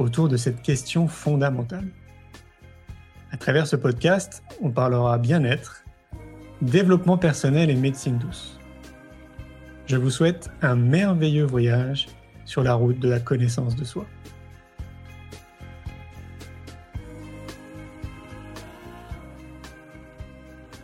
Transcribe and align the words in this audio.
autour 0.00 0.28
de 0.28 0.36
cette 0.36 0.62
question 0.62 1.06
fondamentale. 1.06 1.86
À 3.32 3.36
travers 3.36 3.66
ce 3.66 3.76
podcast, 3.76 4.42
on 4.60 4.70
parlera 4.70 5.18
bien-être, 5.18 5.84
développement 6.62 7.18
personnel 7.18 7.70
et 7.70 7.74
médecine 7.74 8.18
douce. 8.18 8.58
Je 9.86 9.96
vous 9.96 10.10
souhaite 10.10 10.50
un 10.62 10.74
merveilleux 10.74 11.44
voyage 11.44 12.08
sur 12.44 12.62
la 12.62 12.74
route 12.74 12.98
de 12.98 13.08
la 13.08 13.20
connaissance 13.20 13.76
de 13.76 13.84
soi. 13.84 14.06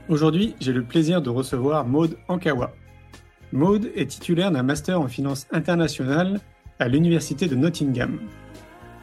Aujourd'hui, 0.09 0.55
j'ai 0.61 0.73
le 0.73 0.85
plaisir 0.85 1.21
de 1.21 1.31
recevoir 1.31 1.85
Maude 1.87 2.17
Ankawa. 2.29 2.73
Maude 3.53 3.91
est 3.97 4.07
titulaire 4.07 4.53
d'un 4.53 4.63
master 4.63 5.01
en 5.01 5.09
finance 5.09 5.49
internationale 5.51 6.39
à 6.79 6.87
l'Université 6.87 7.49
de 7.49 7.57
Nottingham. 7.57 8.21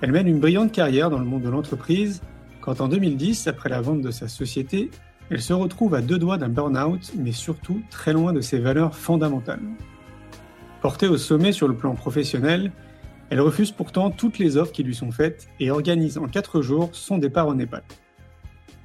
Elle 0.03 0.11
mène 0.11 0.27
une 0.27 0.41
brillante 0.41 0.73
carrière 0.73 1.09
dans 1.09 1.17
le 1.17 1.23
monde 1.23 1.43
de 1.43 1.49
l'entreprise 1.49 2.21
quand 2.59 2.81
en 2.81 2.89
2010, 2.89 3.47
après 3.47 3.69
la 3.69 3.79
vente 3.79 4.01
de 4.01 4.11
sa 4.11 4.27
société, 4.27 4.91
elle 5.29 5.41
se 5.41 5.53
retrouve 5.53 5.95
à 5.95 6.01
deux 6.01 6.17
doigts 6.17 6.37
d'un 6.37 6.49
burn-out, 6.49 7.13
mais 7.17 7.31
surtout 7.31 7.81
très 7.89 8.11
loin 8.11 8.33
de 8.33 8.41
ses 8.41 8.59
valeurs 8.59 8.97
fondamentales. 8.97 9.63
Portée 10.81 11.07
au 11.07 11.15
sommet 11.15 11.53
sur 11.53 11.69
le 11.69 11.77
plan 11.77 11.95
professionnel, 11.95 12.73
elle 13.29 13.39
refuse 13.39 13.71
pourtant 13.71 14.11
toutes 14.11 14.39
les 14.39 14.57
offres 14.57 14.73
qui 14.73 14.83
lui 14.83 14.93
sont 14.93 15.11
faites 15.11 15.47
et 15.61 15.71
organise 15.71 16.17
en 16.17 16.27
quatre 16.27 16.61
jours 16.61 16.89
son 16.91 17.17
départ 17.17 17.47
au 17.47 17.55
Népal. 17.55 17.83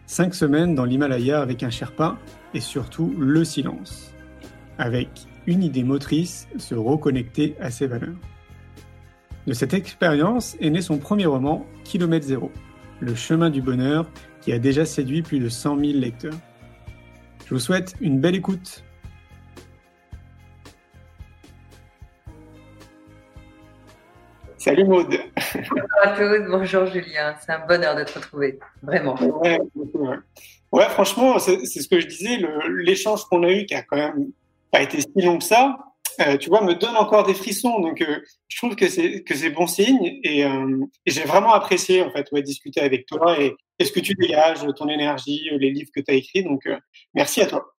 Cinq 0.06 0.36
semaines 0.36 0.76
dans 0.76 0.84
l'Himalaya 0.84 1.40
avec 1.40 1.64
un 1.64 1.70
Sherpa 1.70 2.16
et 2.54 2.60
surtout 2.60 3.12
le 3.18 3.42
silence. 3.44 4.14
Avec 4.78 5.08
une 5.48 5.64
idée 5.64 5.82
motrice, 5.82 6.46
se 6.58 6.76
reconnecter 6.76 7.56
à 7.60 7.72
ses 7.72 7.88
valeurs. 7.88 8.14
De 9.48 9.54
cette 9.54 9.72
expérience 9.72 10.58
est 10.60 10.68
né 10.68 10.82
son 10.82 10.98
premier 10.98 11.24
roman, 11.24 11.64
Kilomètre 11.82 12.26
Zéro, 12.26 12.52
le 13.00 13.14
chemin 13.14 13.48
du 13.48 13.62
bonheur 13.62 14.04
qui 14.42 14.52
a 14.52 14.58
déjà 14.58 14.84
séduit 14.84 15.22
plus 15.22 15.38
de 15.38 15.48
100 15.48 15.78
000 15.78 15.92
lecteurs. 15.94 16.34
Je 17.46 17.54
vous 17.54 17.58
souhaite 17.58 17.94
une 18.02 18.20
belle 18.20 18.34
écoute. 18.34 18.84
Salut 24.58 24.84
Maude. 24.84 25.16
Bonjour 25.54 25.88
à 26.02 26.08
tous, 26.08 26.50
bonjour 26.50 26.84
Julien. 26.84 27.34
C'est 27.40 27.52
un 27.52 27.66
bonheur 27.66 27.96
de 27.96 28.04
te 28.04 28.18
retrouver, 28.18 28.58
vraiment. 28.82 29.18
Ouais, 30.70 30.88
franchement, 30.90 31.38
c'est 31.38 31.64
ce 31.64 31.88
que 31.88 32.00
je 32.00 32.06
disais, 32.06 32.38
l'échange 32.84 33.24
qu'on 33.24 33.42
a 33.44 33.50
eu 33.50 33.64
qui 33.64 33.74
a 33.74 33.80
quand 33.80 33.96
même 33.96 34.26
pas 34.70 34.82
été 34.82 35.00
si 35.00 35.22
long 35.22 35.38
que 35.38 35.44
ça, 35.44 35.78
tu 36.40 36.48
vois, 36.48 36.62
me 36.62 36.74
donne 36.74 36.96
encore 36.96 37.24
des 37.24 37.34
frissons. 37.34 37.80
Donc, 37.80 38.00
euh, 38.00 38.20
je 38.48 38.56
trouve 38.56 38.76
que 38.76 38.88
c'est 38.88 39.22
que 39.22 39.34
c'est 39.34 39.50
bon 39.50 39.66
signe 39.66 40.20
et, 40.22 40.44
euh, 40.44 40.84
et 41.06 41.10
j'ai 41.10 41.24
vraiment 41.24 41.52
apprécié 41.52 42.02
en 42.02 42.10
fait 42.10 42.30
ouais, 42.32 42.42
discuter 42.42 42.80
avec 42.80 43.06
toi 43.06 43.38
et, 43.40 43.54
et, 43.78 43.84
ce 43.84 43.92
que 43.92 44.00
tu 44.00 44.14
dégages, 44.14 44.66
ton 44.76 44.88
énergie, 44.88 45.48
les 45.52 45.70
livres 45.70 45.90
que 45.94 46.00
tu 46.00 46.10
as 46.10 46.14
écrits? 46.14 46.42
Donc, 46.42 46.68
merci 47.14 47.40
à 47.40 47.46
toi. 47.46 47.74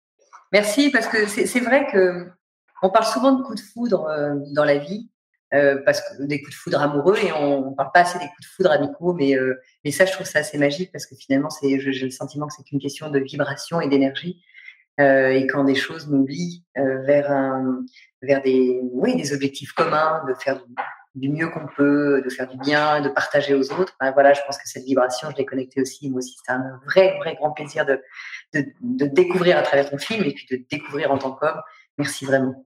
Merci 0.51 0.89
parce 0.89 1.07
que 1.07 1.27
c'est 1.27 1.59
vrai 1.59 1.85
que 1.91 2.27
on 2.81 2.89
parle 2.89 3.05
souvent 3.05 3.33
de 3.33 3.43
coups 3.43 3.61
de 3.61 3.67
foudre 3.67 4.07
dans 4.53 4.63
la 4.63 4.77
vie. 4.77 5.09
parce 5.51 6.01
que 6.01 6.23
des 6.23 6.41
coups 6.41 6.55
de 6.55 6.59
foudre 6.59 6.81
amoureux 6.81 7.17
et 7.17 7.31
on, 7.33 7.71
ne 7.71 7.75
parle 7.75 7.91
pas 7.93 8.01
assez 8.01 8.17
des 8.19 8.25
coups 8.25 8.41
de 8.41 8.53
foudre 8.55 8.71
amicaux, 8.71 9.13
mais 9.13 9.35
mais 9.83 9.91
ça 9.91 10.05
je 10.05 10.13
trouve 10.13 10.25
ça 10.25 10.39
assez 10.39 10.57
magique 10.57 10.91
parce 10.91 11.05
que 11.05 11.15
finalement 11.15 11.49
c'est 11.49 11.79
j'ai 11.79 12.05
le 12.05 12.11
sentiment 12.11 12.47
que 12.47 12.53
c'est 12.55 12.71
une 12.71 12.79
question 12.79 13.09
de 13.09 13.19
vibration 13.19 13.81
et 13.81 13.89
d'énergie 13.89 14.41
euh, 14.99 15.29
et 15.29 15.47
quand 15.47 15.63
des 15.63 15.75
choses 15.75 16.09
nous 16.09 16.25
euh, 16.77 17.03
vers, 17.03 17.31
un, 17.31 17.83
vers 18.21 18.41
des, 18.41 18.79
oui, 18.91 19.15
des 19.15 19.33
objectifs 19.33 19.71
communs, 19.71 20.23
de 20.27 20.33
faire 20.33 20.61
du, 21.15 21.29
mieux 21.29 21.49
qu'on 21.49 21.67
peut, 21.67 22.21
de 22.23 22.29
faire 22.29 22.47
du 22.47 22.57
bien, 22.57 23.01
de 23.01 23.09
partager 23.09 23.53
aux 23.53 23.71
autres, 23.71 23.95
ben 23.99 24.11
voilà, 24.11 24.33
je 24.33 24.41
pense 24.45 24.57
que 24.57 24.67
cette 24.67 24.83
vibration, 24.83 25.29
je 25.31 25.37
l'ai 25.37 25.45
connectée 25.45 25.81
aussi. 25.81 26.09
Moi 26.09 26.19
aussi, 26.19 26.35
c'est 26.43 26.51
un 26.51 26.79
vrai, 26.85 27.17
vrai 27.19 27.35
grand 27.35 27.51
plaisir 27.51 27.85
de, 27.85 28.01
de, 28.53 28.65
de, 28.81 29.05
découvrir 29.05 29.57
à 29.57 29.61
travers 29.61 29.89
ton 29.89 29.97
film 29.97 30.23
et 30.23 30.33
puis 30.33 30.47
de 30.51 30.63
découvrir 30.69 31.11
en 31.11 31.17
tant 31.17 31.31
qu'homme. 31.31 31.61
Merci 31.97 32.25
vraiment. 32.25 32.65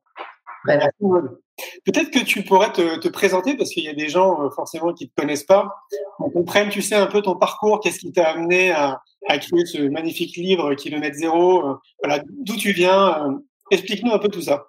Peut-être 0.66 2.10
que 2.12 2.24
tu 2.24 2.44
pourrais 2.44 2.72
te, 2.72 2.98
te 2.98 3.08
présenter 3.08 3.56
parce 3.56 3.70
qu'il 3.70 3.84
y 3.84 3.90
a 3.90 3.94
des 3.94 4.10
gens 4.10 4.44
euh, 4.44 4.50
forcément 4.50 4.94
qui 4.94 5.06
ne 5.06 5.10
te 5.10 5.16
connaissent 5.16 5.44
pas. 5.44 5.74
On 6.20 6.30
comprenne, 6.30 6.70
tu 6.70 6.82
sais, 6.82 6.96
un 6.96 7.06
peu 7.06 7.22
ton 7.22 7.36
parcours, 7.36 7.80
qu'est-ce 7.80 8.00
qui 8.00 8.12
t'a 8.12 8.30
amené 8.30 8.72
à, 8.72 9.02
à, 9.28 9.38
créer 9.38 9.66
ce 9.66 9.82
magnifique 9.90 10.36
livre 10.36 10.74
Kilomètre 10.76 11.16
Zéro. 11.16 11.70
Euh, 11.70 11.76
voilà, 12.04 12.24
d'où 12.28 12.56
tu 12.56 12.72
viens. 12.72 13.28
Euh, 13.28 13.38
explique-nous 13.72 14.12
un 14.12 14.20
peu 14.20 14.30
tout 14.30 14.42
ça. 14.42 14.66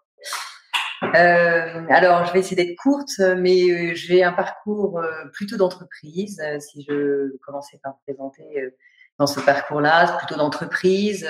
Euh, 1.02 1.86
alors, 1.90 2.24
je 2.26 2.32
vais 2.32 2.40
essayer 2.40 2.56
d'être 2.56 2.76
courte, 2.76 3.18
mais 3.38 3.94
j'ai 3.94 4.22
un 4.22 4.32
parcours 4.32 5.00
plutôt 5.32 5.56
d'entreprise. 5.56 6.42
si 6.60 6.84
je 6.88 7.36
commençais 7.46 7.78
par 7.82 7.92
me 7.92 8.12
présenter 8.12 8.72
dans 9.18 9.26
ce 9.26 9.40
parcours-là, 9.40 10.16
plutôt 10.18 10.36
d'entreprise 10.36 11.26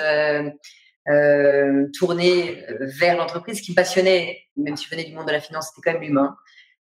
euh, 1.07 1.87
tourner 1.97 2.65
vers 2.79 3.17
l'entreprise. 3.17 3.57
Ce 3.57 3.61
qui 3.61 3.71
me 3.71 3.75
passionnait, 3.75 4.39
même 4.57 4.75
si 4.75 4.85
je 4.85 4.91
venais 4.91 5.05
du 5.05 5.13
monde 5.13 5.27
de 5.27 5.31
la 5.31 5.41
finance, 5.41 5.69
c'était 5.69 5.89
quand 5.89 5.93
même 5.93 6.07
l'humain. 6.07 6.35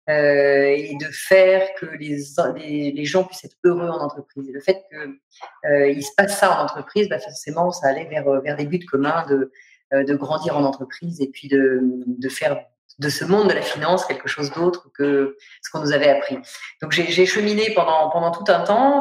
Euh, 0.10 0.74
et 0.76 0.98
de 1.00 1.06
faire 1.12 1.68
que 1.80 1.86
les, 1.86 2.92
les, 2.92 3.06
gens 3.06 3.24
puissent 3.24 3.46
être 3.46 3.58
heureux 3.64 3.88
en 3.88 4.00
entreprise. 4.00 4.50
Et 4.50 4.52
le 4.52 4.60
fait 4.60 4.84
qu'il 4.90 5.70
euh, 5.70 6.02
se 6.02 6.10
passe 6.18 6.40
ça 6.40 6.60
en 6.60 6.64
entreprise, 6.64 7.08
bah 7.08 7.20
forcément, 7.20 7.72
ça 7.72 7.88
allait 7.88 8.06
vers, 8.06 8.42
vers 8.42 8.56
des 8.56 8.66
buts 8.66 8.84
communs 8.84 9.26
de, 9.28 9.52
euh, 9.94 10.04
de 10.04 10.16
grandir 10.16 10.58
en 10.58 10.64
entreprise 10.64 11.22
et 11.22 11.28
puis 11.28 11.48
de, 11.48 11.82
de 12.08 12.30
faire 12.30 12.60
de 12.98 13.10
ce 13.10 13.24
monde 13.24 13.50
de 13.50 13.54
la 13.54 13.62
finance 13.62 14.06
quelque 14.06 14.28
chose 14.28 14.52
d'autre 14.52 14.92
que 14.94 15.38
ce 15.62 15.70
qu'on 15.70 15.80
nous 15.80 15.94
avait 15.94 16.10
appris. 16.10 16.38
Donc 16.82 16.92
j'ai 16.92 17.26
cheminé 17.26 17.72
pendant, 17.76 18.10
pendant 18.10 18.32
tout 18.32 18.52
un 18.52 18.64
temps, 18.64 19.00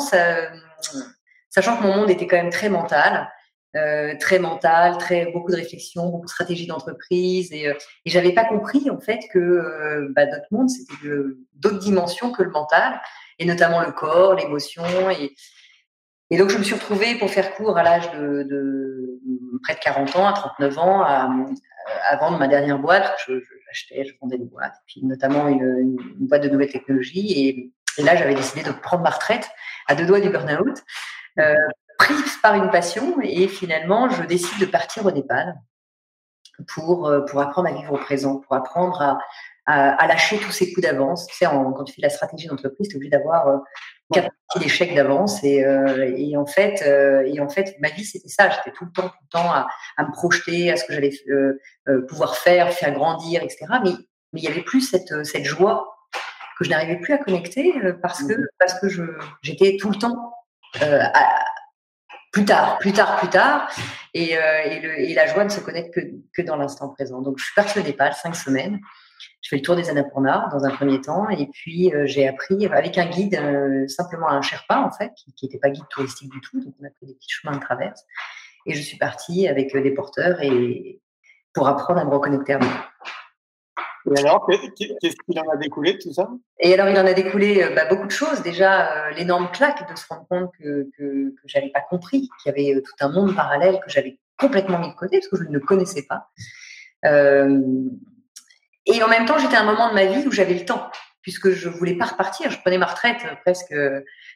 sachant 1.49 1.77
que 1.79 1.83
mon 1.83 1.97
monde 1.97 2.11
était 2.11 2.27
quand 2.27 2.37
même 2.37 2.51
très 2.51 2.69
mental. 2.69 3.29
Euh, 3.77 4.17
très 4.19 4.41
mental, 4.41 4.99
très 4.99 5.27
beaucoup 5.27 5.53
de 5.53 5.57
réflexion, 5.57 6.09
beaucoup 6.09 6.27
de 6.27 6.31
stratégie 6.31 6.67
d'entreprise, 6.67 7.53
et, 7.53 7.69
euh, 7.69 7.75
et 8.05 8.11
j'avais 8.11 8.33
pas 8.33 8.45
compris 8.45 8.91
en 8.91 8.99
fait 8.99 9.21
que 9.33 9.39
euh, 9.39 10.09
bah, 10.11 10.27
notre 10.27 10.47
monde 10.51 10.69
c'était 10.69 11.07
d'autres 11.55 11.79
dimensions 11.79 12.33
que 12.33 12.43
le 12.43 12.51
mental, 12.51 13.01
et 13.39 13.45
notamment 13.45 13.81
le 13.81 13.93
corps, 13.93 14.35
l'émotion, 14.35 14.83
et, 15.11 15.37
et 16.31 16.37
donc 16.37 16.51
je 16.51 16.59
me 16.59 16.65
suis 16.65 16.75
retrouvée 16.75 17.15
pour 17.15 17.31
faire 17.31 17.55
court 17.55 17.79
à 17.79 17.85
l'âge 17.85 18.11
de, 18.11 18.43
de, 18.43 19.21
près 19.63 19.77
de 19.77 19.79
40 19.79 20.17
ans, 20.17 20.27
à 20.27 20.33
39 20.33 20.79
ans, 20.81 21.03
à, 21.03 21.31
à 22.09 22.17
vendre 22.17 22.41
ma 22.41 22.49
dernière 22.49 22.81
boîte. 22.81 23.09
Je, 23.25 23.39
je, 23.39 23.55
j'achetais, 23.69 24.05
je 24.05 24.15
vendais 24.21 24.39
des 24.39 24.47
boîtes, 24.47 24.75
puis 24.87 25.01
notamment 25.05 25.47
une, 25.47 25.97
une 26.19 26.27
boîte 26.27 26.43
de 26.43 26.49
nouvelles 26.49 26.73
technologies, 26.73 27.47
et, 27.47 27.73
et 27.99 28.03
là 28.03 28.17
j'avais 28.17 28.35
décidé 28.35 28.65
de 28.65 28.73
prendre 28.73 29.05
ma 29.05 29.11
retraite 29.11 29.49
à 29.87 29.95
deux 29.95 30.07
doigts 30.07 30.21
du 30.21 30.29
burn-out. 30.29 30.83
Euh, 31.39 31.55
prise 32.01 32.37
par 32.43 32.55
une 32.55 32.71
passion 32.71 33.17
et 33.23 33.47
finalement, 33.47 34.09
je 34.09 34.23
décide 34.23 34.59
de 34.59 34.65
partir 34.65 35.05
au 35.05 35.11
Népal 35.11 35.55
pour, 36.67 37.07
euh, 37.07 37.21
pour 37.27 37.41
apprendre 37.41 37.69
à 37.69 37.73
vivre 37.73 37.93
au 37.93 37.99
présent, 37.99 38.39
pour 38.39 38.55
apprendre 38.55 39.03
à, 39.03 39.19
à, 39.67 40.07
lâcher 40.07 40.39
tous 40.39 40.51
ces 40.51 40.73
coups 40.73 40.87
d'avance. 40.87 41.27
Tu 41.27 41.37
sais, 41.37 41.45
quand 41.45 41.85
tu 41.85 41.93
fais 41.93 42.03
la 42.03 42.09
stratégie 42.09 42.49
d'entreprise, 42.49 42.89
tu 42.89 42.95
es 42.95 42.97
obligé 42.97 43.11
d'avoir 43.11 43.49
euh, 43.49 43.59
quatre 44.13 44.31
petits 44.55 44.67
échecs 44.67 44.95
d'avance. 44.95 45.45
Et, 45.45 45.63
euh, 45.65 46.11
et, 46.17 46.37
en 46.39 46.47
fait, 46.47 46.83
et 47.27 47.39
en 47.39 47.49
fait, 47.49 47.77
ma 47.81 47.91
vie, 47.91 48.05
c'était 48.05 48.29
ça. 48.29 48.49
J'étais 48.49 48.73
tout 48.73 48.87
le 48.87 48.93
temps, 48.93 49.09
tout 49.09 49.23
le 49.23 49.29
temps 49.29 49.53
à, 49.53 49.69
à 49.99 50.05
me 50.05 50.13
projeter, 50.13 50.73
à 50.73 50.77
ce 50.77 50.85
que 50.85 50.95
j'allais 50.95 51.13
pouvoir 52.09 52.37
faire, 52.37 52.73
faire 52.73 52.93
grandir, 52.93 53.43
etc. 53.43 53.67
Mais, 53.85 53.93
mais 54.33 54.41
il 54.41 54.43
n'y 54.43 54.49
avait 54.49 54.63
plus 54.63 54.81
cette, 54.81 55.25
cette 55.25 55.45
joie 55.45 55.95
que 56.59 56.65
je 56.65 56.71
n'arrivais 56.71 56.97
plus 56.97 57.13
à 57.13 57.19
connecter 57.19 57.75
parce 58.03 58.23
que, 58.23 58.33
mmh. 58.33 58.47
parce 58.59 58.81
que 58.81 58.89
j'étais 59.43 59.77
tout 59.79 59.91
le 59.91 59.97
temps 59.97 60.33
à, 60.81 61.45
plus 62.31 62.45
tard, 62.45 62.79
plus 62.79 62.93
tard, 62.93 63.19
plus 63.19 63.29
tard. 63.29 63.71
Et, 64.15 64.37
euh, 64.37 64.63
et, 64.65 64.81
le, 64.81 65.01
et, 65.01 65.15
la 65.15 65.27
joie 65.27 65.45
ne 65.45 65.49
se 65.49 65.61
connecte 65.61 65.95
que, 65.95 66.01
que 66.35 66.43
dans 66.43 66.57
l'instant 66.57 66.89
présent. 66.89 67.21
Donc, 67.21 67.39
je 67.39 67.45
suis 67.45 67.55
partie 67.55 67.79
au 67.79 67.83
Népal 67.83 68.13
cinq 68.15 68.35
semaines. 68.35 68.81
Je 69.43 69.49
fais 69.49 69.57
le 69.57 69.63
tour 69.63 69.77
des 69.77 69.89
Annapurna 69.91 70.49
dans 70.53 70.65
un 70.65 70.71
premier 70.71 71.01
temps. 71.01 71.29
Et 71.31 71.47
puis, 71.47 71.93
euh, 71.95 72.07
j'ai 72.07 72.27
appris 72.27 72.67
avec 72.67 72.99
un 72.99 73.07
guide, 73.07 73.37
euh, 73.37 73.87
simplement 73.89 74.29
un 74.29 74.43
Sherpa, 74.43 74.79
en 74.79 74.91
fait, 74.91 75.13
qui 75.37 75.47
n'était 75.47 75.59
pas 75.59 75.71
guide 75.71 75.85
touristique 75.91 76.31
du 76.31 76.41
tout. 76.41 76.61
Donc, 76.61 76.75
on 76.81 76.87
a 76.87 76.91
pris 76.91 77.07
des 77.07 77.15
petits 77.15 77.31
chemins 77.31 77.57
de 77.57 77.61
traverse. 77.61 78.05
Et 78.67 78.75
je 78.75 78.83
suis 78.83 78.99
partie 78.99 79.49
avec 79.49 79.75
des 79.75 79.91
porteurs 79.93 80.41
et 80.43 81.01
pour 81.55 81.67
apprendre 81.67 82.01
à 82.01 82.05
me 82.05 82.11
reconnecter 82.11 82.55
à 82.55 82.59
moi. 82.59 82.90
Et 84.07 84.19
alors, 84.21 84.47
qu'est-ce 84.47 85.17
qu'il 85.27 85.39
en 85.39 85.49
a 85.51 85.57
découlé 85.57 85.95
de 85.95 85.99
tout 85.99 86.13
ça? 86.13 86.29
Et 86.59 86.73
alors, 86.75 86.89
il 86.89 86.99
en 86.99 87.07
a 87.07 87.13
découlé 87.13 87.69
bah, 87.75 87.85
beaucoup 87.85 88.07
de 88.07 88.13
choses. 88.13 88.43
Déjà, 88.43 89.11
l'énorme 89.11 89.51
claque 89.53 89.91
de 89.91 89.97
se 89.97 90.07
rendre 90.09 90.27
compte 90.29 90.51
que, 90.59 90.89
que, 90.97 91.31
que 91.31 91.43
j'avais 91.47 91.71
pas 91.71 91.81
compris, 91.81 92.29
qu'il 92.43 92.47
y 92.47 92.71
avait 92.73 92.81
tout 92.81 92.93
un 93.01 93.11
monde 93.11 93.35
parallèle 93.35 93.79
que 93.85 93.91
j'avais 93.91 94.19
complètement 94.39 94.79
mis 94.79 94.89
de 94.89 94.95
côté 94.95 95.19
parce 95.19 95.29
que 95.29 95.37
je 95.37 95.49
ne 95.49 95.55
le 95.55 95.61
connaissais 95.61 96.07
pas. 96.09 96.31
Euh, 97.05 97.61
et 98.87 99.03
en 99.03 99.09
même 99.09 99.27
temps, 99.27 99.39
j'étais 99.39 99.57
à 99.57 99.61
un 99.61 99.65
moment 99.65 99.91
de 99.91 99.95
ma 99.95 100.07
vie 100.07 100.27
où 100.27 100.33
j'avais 100.33 100.55
le 100.55 100.65
temps, 100.65 100.91
puisque 101.23 101.51
je 101.51 101.69
voulais 101.69 101.97
pas 101.97 102.07
repartir. 102.07 102.51
Je 102.51 102.59
prenais 102.59 102.79
ma 102.79 102.87
retraite 102.87 103.19
presque. 103.45 103.75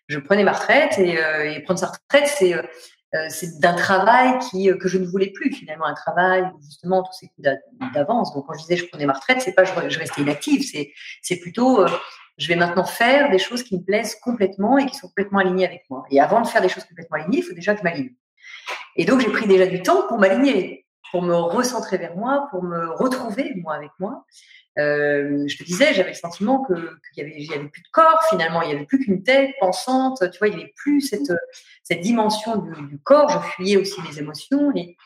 Je 0.06 0.18
prenais 0.18 0.44
ma 0.44 0.52
retraite 0.52 0.98
et, 0.98 1.18
euh, 1.18 1.60
prendre 1.64 1.80
sa 1.80 1.86
retraite, 1.86 2.28
c'est 2.28 2.54
euh, 2.54 2.62
c'est 3.28 3.60
d'un 3.60 3.74
travail 3.74 4.38
qui 4.38 4.70
que 4.78 4.88
je 4.88 4.98
ne 4.98 5.06
voulais 5.06 5.30
plus 5.30 5.52
finalement, 5.52 5.86
un 5.86 5.94
travail 5.94 6.44
justement 6.62 7.02
tous 7.02 7.12
ces 7.12 7.28
coups 7.28 7.48
d'avance. 7.94 8.34
Donc 8.34 8.46
quand 8.46 8.54
je 8.54 8.62
disais 8.62 8.76
je 8.76 8.86
prenais 8.86 9.06
ma 9.06 9.12
retraite, 9.12 9.40
c'est 9.40 9.54
pas 9.54 9.64
je, 9.64 9.72
je 9.88 9.98
restais 9.98 10.22
inactive, 10.22 10.62
c'est 10.62 10.92
c'est 11.22 11.36
plutôt 11.36 11.86
je 12.36 12.48
vais 12.48 12.56
maintenant 12.56 12.84
faire 12.84 13.30
des 13.30 13.38
choses 13.38 13.62
qui 13.62 13.76
me 13.76 13.82
plaisent 13.82 14.16
complètement 14.16 14.78
et 14.78 14.86
qui 14.86 14.96
sont 14.96 15.08
complètement 15.08 15.38
alignées 15.38 15.66
avec 15.66 15.84
moi. 15.88 16.04
Et 16.10 16.20
avant 16.20 16.40
de 16.40 16.46
faire 16.46 16.62
des 16.62 16.68
choses 16.68 16.84
complètement 16.84 17.18
alignées, 17.18 17.38
il 17.38 17.42
faut 17.42 17.54
déjà 17.54 17.74
que 17.74 17.80
je 17.80 17.84
m'aligne. 17.84 18.14
Et 18.96 19.04
donc 19.04 19.20
j'ai 19.20 19.30
pris 19.30 19.46
déjà 19.46 19.66
du 19.66 19.82
temps 19.82 20.06
pour 20.08 20.18
m'aligner 20.18 20.83
pour 21.14 21.22
me 21.22 21.36
recentrer 21.36 21.96
vers 21.96 22.16
moi, 22.16 22.48
pour 22.50 22.64
me 22.64 22.90
retrouver 22.90 23.52
moi 23.62 23.76
avec 23.76 23.92
moi. 24.00 24.26
Euh, 24.80 25.44
je 25.46 25.56
te 25.56 25.62
disais, 25.62 25.94
j'avais 25.94 26.08
le 26.08 26.16
sentiment 26.16 26.64
que 26.64 26.74
qu'il 26.74 27.18
y 27.18 27.20
avait, 27.20 27.40
y 27.40 27.54
avait 27.54 27.68
plus 27.68 27.82
de 27.82 27.88
corps 27.92 28.20
finalement, 28.28 28.62
il 28.62 28.72
y 28.72 28.74
avait 28.74 28.84
plus 28.84 28.98
qu'une 28.98 29.22
tête 29.22 29.54
pensante. 29.60 30.28
Tu 30.32 30.38
vois, 30.40 30.48
il 30.48 30.56
n'y 30.56 30.62
avait 30.62 30.72
plus 30.74 31.00
cette 31.02 32.00
dimension 32.00 32.56
du, 32.56 32.98
corps. 33.04 33.28
Je 33.28 33.38
fuyais 33.50 33.76
aussi 33.76 34.02
mes 34.02 34.18
émotions 34.18 34.72
et, 34.74 34.96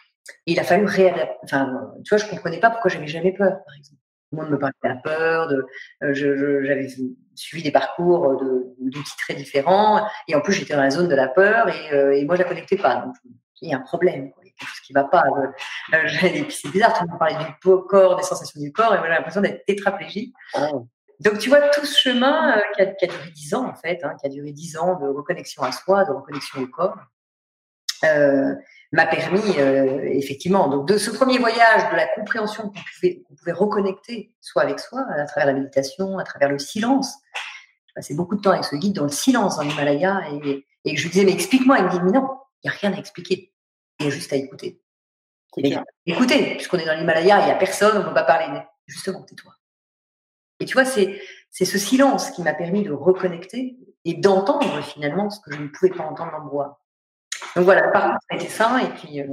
il 0.46 0.58
a 0.58 0.64
fallu 0.64 0.86
réadapter. 0.86 1.36
Enfin, 1.44 1.92
tu 2.06 2.14
vois, 2.14 2.24
je 2.24 2.30
comprenais 2.30 2.58
pas 2.58 2.70
pourquoi 2.70 2.90
j'avais 2.90 3.06
jamais 3.06 3.32
peur, 3.32 3.62
par 3.66 3.76
exemple. 3.76 4.00
Tout 4.30 4.36
le 4.36 4.42
monde 4.42 4.50
me 4.52 4.58
parlait 4.58 4.74
de 4.82 4.88
la 4.88 4.96
peur, 4.96 5.48
de, 5.48 5.66
euh, 6.04 6.14
j'avais 6.64 6.88
suivi 7.34 7.62
des 7.62 7.70
parcours 7.70 8.42
d'outils 8.80 9.16
très 9.18 9.34
différents, 9.34 10.06
et 10.26 10.34
en 10.34 10.40
plus 10.40 10.54
j'étais 10.54 10.74
dans 10.74 10.82
la 10.82 10.90
zone 10.90 11.08
de 11.08 11.14
la 11.14 11.28
peur, 11.28 11.68
et, 11.68 11.92
euh, 11.92 12.24
moi 12.24 12.36
je 12.36 12.42
la 12.42 12.48
connectais 12.48 12.76
pas. 12.76 13.10
Il 13.62 13.70
y 13.70 13.74
a 13.74 13.76
un 13.76 13.80
problème. 13.80 14.30
Quoi 14.32 14.44
quelque 14.58 14.68
chose 14.68 14.80
qui 14.80 14.92
va 14.92 15.04
pas. 15.04 15.24
Euh, 15.26 15.96
euh 15.96 16.08
c'est 16.50 16.70
bizarre, 16.70 16.94
tout 16.94 17.04
le 17.04 17.10
monde 17.10 17.18
parlait 17.18 17.36
du 17.36 17.54
corps, 17.60 18.16
des 18.16 18.22
sensations 18.22 18.60
du 18.60 18.72
corps, 18.72 18.94
et 18.94 18.98
moi 18.98 19.06
j'ai 19.06 19.14
l'impression 19.14 19.40
d'être 19.40 19.64
tétraplégique. 19.64 20.34
Oh. 20.54 20.86
Donc 21.20 21.38
tu 21.38 21.48
vois 21.48 21.60
tout 21.70 21.84
ce 21.84 21.98
chemin 21.98 22.56
euh, 22.56 22.60
qui, 22.74 22.82
a, 22.82 22.86
qui, 22.86 23.04
a, 23.04 23.08
duré 23.08 23.30
dix 23.30 23.54
ans 23.54 23.68
en 23.68 23.74
fait, 23.74 24.00
hein, 24.04 24.14
qui 24.20 24.26
a 24.26 24.30
duré 24.30 24.52
dix 24.52 24.76
ans 24.76 24.98
de 25.00 25.08
reconnexion 25.08 25.62
à 25.62 25.72
soi, 25.72 26.04
de 26.04 26.12
reconnexion 26.12 26.62
au 26.62 26.66
corps, 26.66 26.96
euh, 28.04 28.54
m'a 28.92 29.06
permis 29.06 29.56
effectivement 30.16 30.68
donc 30.68 30.88
de 30.88 30.96
ce 30.96 31.10
premier 31.10 31.38
voyage, 31.38 31.90
de 31.90 31.96
la 31.96 32.06
compréhension 32.06 32.64
qu'on 32.64 32.80
pouvait, 32.94 33.22
pouvait, 33.36 33.52
reconnecter 33.52 34.32
soit 34.40 34.62
avec 34.62 34.78
soi 34.78 35.04
à 35.14 35.24
travers 35.24 35.46
la 35.46 35.52
méditation, 35.52 36.18
à 36.18 36.24
travers 36.24 36.48
le 36.48 36.58
silence. 36.58 37.16
J'ai 37.88 37.94
passé 37.94 38.14
beaucoup 38.14 38.36
de 38.36 38.40
temps 38.40 38.52
avec 38.52 38.64
ce 38.64 38.76
guide 38.76 38.94
dans 38.94 39.02
le 39.02 39.10
silence 39.10 39.56
dans 39.56 39.62
l'Himalaya 39.62 40.22
et, 40.32 40.64
et 40.84 40.96
je 40.96 41.02
lui 41.02 41.10
disais 41.10 41.24
mais 41.24 41.32
explique-moi, 41.32 41.78
il 41.80 41.84
me 41.84 41.90
dit 41.90 42.00
mais 42.02 42.12
non, 42.12 42.37
il 42.62 42.70
n'y 42.70 42.74
a 42.74 42.78
rien 42.78 42.92
à 42.92 42.98
expliquer. 42.98 43.52
Il 44.00 44.06
y 44.06 44.08
a 44.08 44.10
juste 44.10 44.32
à 44.32 44.36
écouter. 44.36 44.80
écoutez, 46.06 46.54
puisqu'on 46.54 46.78
est 46.78 46.86
dans 46.86 46.96
l'Himalaya, 46.96 47.40
il 47.40 47.46
n'y 47.46 47.50
a 47.50 47.56
personne, 47.56 47.96
on 47.96 48.00
ne 48.00 48.08
peut 48.08 48.14
pas 48.14 48.24
parler. 48.24 48.60
Justement, 48.86 49.22
tais-toi. 49.22 49.54
Et 50.60 50.64
tu 50.64 50.74
vois, 50.74 50.84
c'est, 50.84 51.20
c'est 51.50 51.64
ce 51.64 51.78
silence 51.78 52.30
qui 52.30 52.42
m'a 52.42 52.54
permis 52.54 52.82
de 52.82 52.92
reconnecter 52.92 53.76
et 54.04 54.14
d'entendre 54.14 54.82
finalement 54.82 55.30
ce 55.30 55.40
que 55.40 55.54
je 55.54 55.60
ne 55.60 55.68
pouvais 55.68 55.90
pas 55.90 56.04
entendre 56.04 56.32
dans 56.32 56.44
le 56.44 56.50
bois. 56.50 56.80
Donc 57.54 57.64
voilà, 57.64 57.88
par 57.88 58.04
contre, 58.04 58.18
ça 58.28 58.34
a 58.34 58.36
été 58.36 58.48
ça. 58.48 58.80
Et 58.82 58.88
puis, 58.94 59.20
euh, 59.20 59.26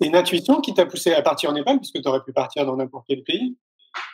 C'est 0.00 0.06
une 0.06 0.16
intuition 0.16 0.60
qui 0.60 0.74
t'a 0.74 0.86
poussé 0.86 1.12
à 1.14 1.22
partir 1.22 1.50
en 1.50 1.54
Népal, 1.54 1.78
puisque 1.78 2.00
tu 2.00 2.08
aurais 2.08 2.22
pu 2.22 2.32
partir 2.32 2.66
dans 2.66 2.76
n'importe 2.76 3.06
quel 3.08 3.22
pays? 3.22 3.56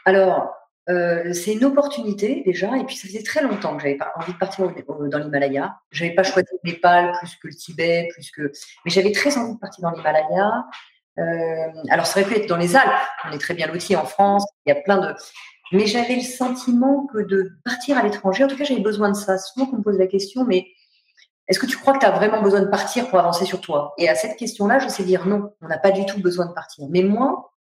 Alors, 0.05 0.55
euh, 0.89 1.33
c'est 1.33 1.55
une 1.55 1.65
opportunité 1.65 2.43
déjà, 2.45 2.77
et 2.77 2.85
puis 2.85 2.97
ça 2.97 3.09
faisait 3.09 3.23
très 3.23 3.43
longtemps 3.43 3.77
que 3.77 3.83
j'avais 3.83 3.97
pas 3.97 4.13
envie 4.17 4.33
de 4.33 4.39
partir 4.39 4.71
dans 4.89 5.19
l'Himalaya. 5.19 5.77
J'avais 5.91 6.15
pas 6.15 6.23
choisi 6.23 6.49
le 6.53 6.71
Népal 6.71 7.13
plus 7.19 7.37
que 7.37 7.49
le 7.49 7.55
Tibet, 7.55 8.09
plus 8.13 8.31
que, 8.31 8.53
mais 8.85 8.91
j'avais 8.91 9.13
très 9.13 9.37
envie 9.39 9.55
de 9.55 9.59
partir 9.59 9.83
dans 9.83 9.91
l'Himalaya. 9.91 10.67
Euh, 11.19 11.83
alors 11.91 12.07
ça 12.07 12.21
aurait 12.21 12.29
pu 12.29 12.37
être 12.41 12.49
dans 12.49 12.57
les 12.57 12.75
Alpes, 12.77 12.91
on 13.25 13.33
est 13.33 13.39
très 13.39 13.55
bien 13.55 13.69
lotis 13.69 13.95
en 13.95 14.05
France, 14.05 14.45
il 14.67 14.71
y 14.71 14.73
a 14.73 14.81
plein 14.81 14.99
de, 14.99 15.15
mais 15.73 15.87
j'avais 15.87 16.17
le 16.17 16.23
sentiment 16.23 17.07
que 17.07 17.19
de 17.19 17.53
partir 17.65 17.97
à 17.97 18.03
l'étranger, 18.03 18.45
en 18.45 18.49
tout 18.49 18.57
cas 18.57 18.65
j'avais 18.65 18.81
besoin 18.81 19.11
de 19.11 19.17
ça. 19.17 19.39
Souvent 19.39 19.67
qu'on 19.67 19.79
me 19.79 19.83
pose 19.83 19.99
la 19.99 20.09
question, 20.09 20.45
mais 20.45 20.67
est-ce 21.47 21.59
que 21.59 21.67
tu 21.67 21.77
crois 21.77 21.95
que 21.95 22.01
tu 22.01 22.07
as 22.07 22.11
vraiment 22.11 22.43
besoin 22.43 22.61
de 22.61 22.69
partir 22.69 23.09
pour 23.09 23.19
avancer 23.19 23.45
sur 23.45 23.61
toi? 23.61 23.95
Et 23.99 24.09
à 24.09 24.15
cette 24.15 24.37
question-là, 24.37 24.79
je 24.79 24.89
sais 24.89 25.05
dire 25.05 25.27
non, 25.27 25.53
on 25.61 25.69
n'a 25.69 25.79
pas 25.79 25.91
du 25.91 26.05
tout 26.07 26.21
besoin 26.21 26.47
de 26.47 26.53
partir. 26.53 26.87
Mais 26.91 27.03
moi, 27.03 27.54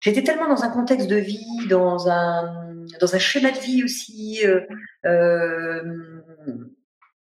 J'étais 0.00 0.22
tellement 0.22 0.48
dans 0.48 0.62
un 0.62 0.70
contexte 0.70 1.08
de 1.08 1.16
vie, 1.16 1.66
dans 1.68 2.08
un, 2.08 2.84
dans 3.00 3.14
un 3.14 3.18
schéma 3.18 3.50
de 3.50 3.58
vie 3.58 3.82
aussi, 3.82 4.40
euh, 4.44 4.60
euh, 5.06 5.82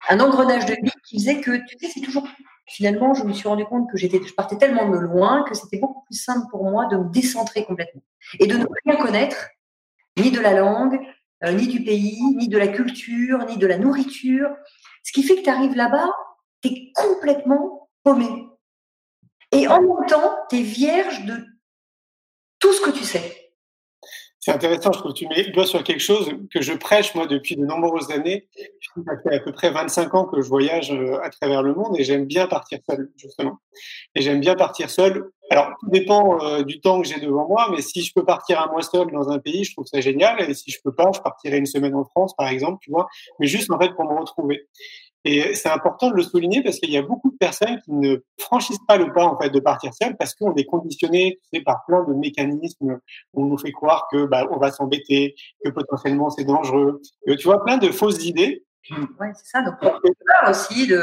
un 0.08 0.20
engrenage 0.20 0.66
de 0.66 0.74
vie 0.82 0.92
qui 1.06 1.18
faisait 1.18 1.40
que, 1.40 1.56
tu 1.66 1.76
sais, 1.80 1.90
c'est 1.92 2.00
toujours. 2.00 2.26
Finalement, 2.68 3.14
je 3.14 3.24
me 3.24 3.32
suis 3.32 3.48
rendu 3.48 3.64
compte 3.64 3.90
que 3.90 3.96
j'étais, 3.96 4.20
je 4.26 4.34
partais 4.34 4.56
tellement 4.56 4.90
de 4.90 4.98
loin 4.98 5.44
que 5.44 5.54
c'était 5.54 5.78
beaucoup 5.78 6.02
plus 6.04 6.20
simple 6.20 6.46
pour 6.50 6.64
moi 6.64 6.86
de 6.86 6.96
me 6.96 7.08
décentrer 7.10 7.64
complètement 7.64 8.02
et 8.40 8.46
de 8.46 8.56
ne 8.56 8.66
rien 8.84 8.96
connaître, 8.96 9.48
ni 10.18 10.30
de 10.30 10.40
la 10.40 10.52
langue, 10.52 10.98
euh, 11.44 11.52
ni 11.52 11.68
du 11.68 11.84
pays, 11.84 12.20
ni 12.34 12.48
de 12.48 12.58
la 12.58 12.68
culture, 12.68 13.46
ni 13.46 13.56
de 13.56 13.66
la 13.66 13.78
nourriture. 13.78 14.50
Ce 15.04 15.12
qui 15.12 15.22
fait 15.22 15.36
que 15.36 15.42
tu 15.42 15.50
arrives 15.50 15.76
là-bas, 15.76 16.10
tu 16.62 16.68
es 16.68 16.92
complètement 16.94 17.88
paumé. 18.02 18.48
Et 19.52 19.68
en 19.68 19.80
même 19.80 20.06
temps, 20.08 20.36
tu 20.50 20.56
es 20.56 20.62
vierge 20.62 21.24
de 21.24 21.46
tout 22.58 22.72
ce 22.72 22.80
que 22.80 22.90
tu 22.90 23.04
sais. 23.04 23.46
C'est 24.46 24.52
intéressant, 24.52 24.92
je 24.92 24.98
trouve 25.00 25.12
que 25.12 25.18
tu 25.18 25.26
mets 25.26 25.42
le 25.42 25.50
doigt 25.50 25.66
sur 25.66 25.82
quelque 25.82 26.00
chose 26.00 26.30
que 26.54 26.62
je 26.62 26.72
prêche 26.72 27.16
moi 27.16 27.26
depuis 27.26 27.56
de 27.56 27.64
nombreuses 27.64 28.12
années. 28.12 28.46
Ça 28.94 29.14
fait 29.20 29.34
à 29.34 29.40
peu 29.40 29.50
près 29.50 29.72
25 29.72 30.14
ans 30.14 30.24
que 30.24 30.40
je 30.40 30.48
voyage 30.48 30.92
euh, 30.92 31.18
à 31.20 31.30
travers 31.30 31.64
le 31.64 31.74
monde 31.74 31.98
et 31.98 32.04
j'aime 32.04 32.26
bien 32.26 32.46
partir 32.46 32.78
seul, 32.88 33.10
justement. 33.16 33.58
Et 34.14 34.22
j'aime 34.22 34.38
bien 34.38 34.54
partir 34.54 34.88
seul. 34.88 35.32
Alors, 35.50 35.70
tout 35.80 35.90
dépend 35.90 36.40
euh, 36.44 36.62
du 36.62 36.80
temps 36.80 37.02
que 37.02 37.08
j'ai 37.08 37.18
devant 37.18 37.48
moi, 37.48 37.66
mais 37.72 37.82
si 37.82 38.04
je 38.04 38.12
peux 38.14 38.24
partir 38.24 38.62
un 38.62 38.70
mois 38.70 38.82
seul 38.82 39.10
dans 39.10 39.30
un 39.30 39.40
pays, 39.40 39.64
je 39.64 39.72
trouve 39.72 39.86
ça 39.86 40.00
génial. 40.00 40.40
Et 40.48 40.54
si 40.54 40.70
je 40.70 40.78
peux 40.84 40.94
pas, 40.94 41.10
je 41.12 41.20
partirai 41.20 41.58
une 41.58 41.66
semaine 41.66 41.96
en 41.96 42.04
France, 42.04 42.32
par 42.36 42.46
exemple, 42.46 42.78
tu 42.80 42.92
vois. 42.92 43.08
Mais 43.40 43.48
juste, 43.48 43.68
en 43.72 43.80
fait, 43.80 43.96
pour 43.96 44.04
me 44.04 44.16
retrouver. 44.16 44.68
Et 45.26 45.54
c'est 45.54 45.68
important 45.68 46.10
de 46.10 46.14
le 46.14 46.22
souligner 46.22 46.62
parce 46.62 46.78
qu'il 46.78 46.90
y 46.90 46.96
a 46.96 47.02
beaucoup 47.02 47.32
de 47.32 47.36
personnes 47.36 47.80
qui 47.84 47.92
ne 47.92 48.18
franchissent 48.38 48.84
pas 48.86 48.96
le 48.96 49.12
pas 49.12 49.24
en 49.24 49.36
fait 49.36 49.50
de 49.50 49.58
partir 49.58 49.92
seul 49.92 50.16
parce 50.16 50.34
qu'on 50.36 50.54
est 50.54 50.64
conditionné 50.64 51.40
tu 51.42 51.58
sais, 51.58 51.64
par 51.64 51.84
plein 51.84 52.04
de 52.04 52.14
mécanismes. 52.14 53.00
On 53.34 53.46
nous 53.46 53.58
fait 53.58 53.72
croire 53.72 54.06
que 54.12 54.24
bah, 54.26 54.46
on 54.52 54.58
va 54.58 54.70
s'embêter, 54.70 55.34
que 55.64 55.70
potentiellement 55.70 56.30
c'est 56.30 56.44
dangereux. 56.44 57.02
tu 57.26 57.42
vois 57.42 57.64
plein 57.64 57.76
de 57.76 57.90
fausses 57.90 58.24
idées. 58.24 58.64
Ouais, 59.18 59.32
c'est 59.34 59.46
ça. 59.46 59.62
Donc 59.62 59.74
on 59.82 59.88
peur 59.88 60.50
aussi 60.50 60.86
de. 60.86 61.00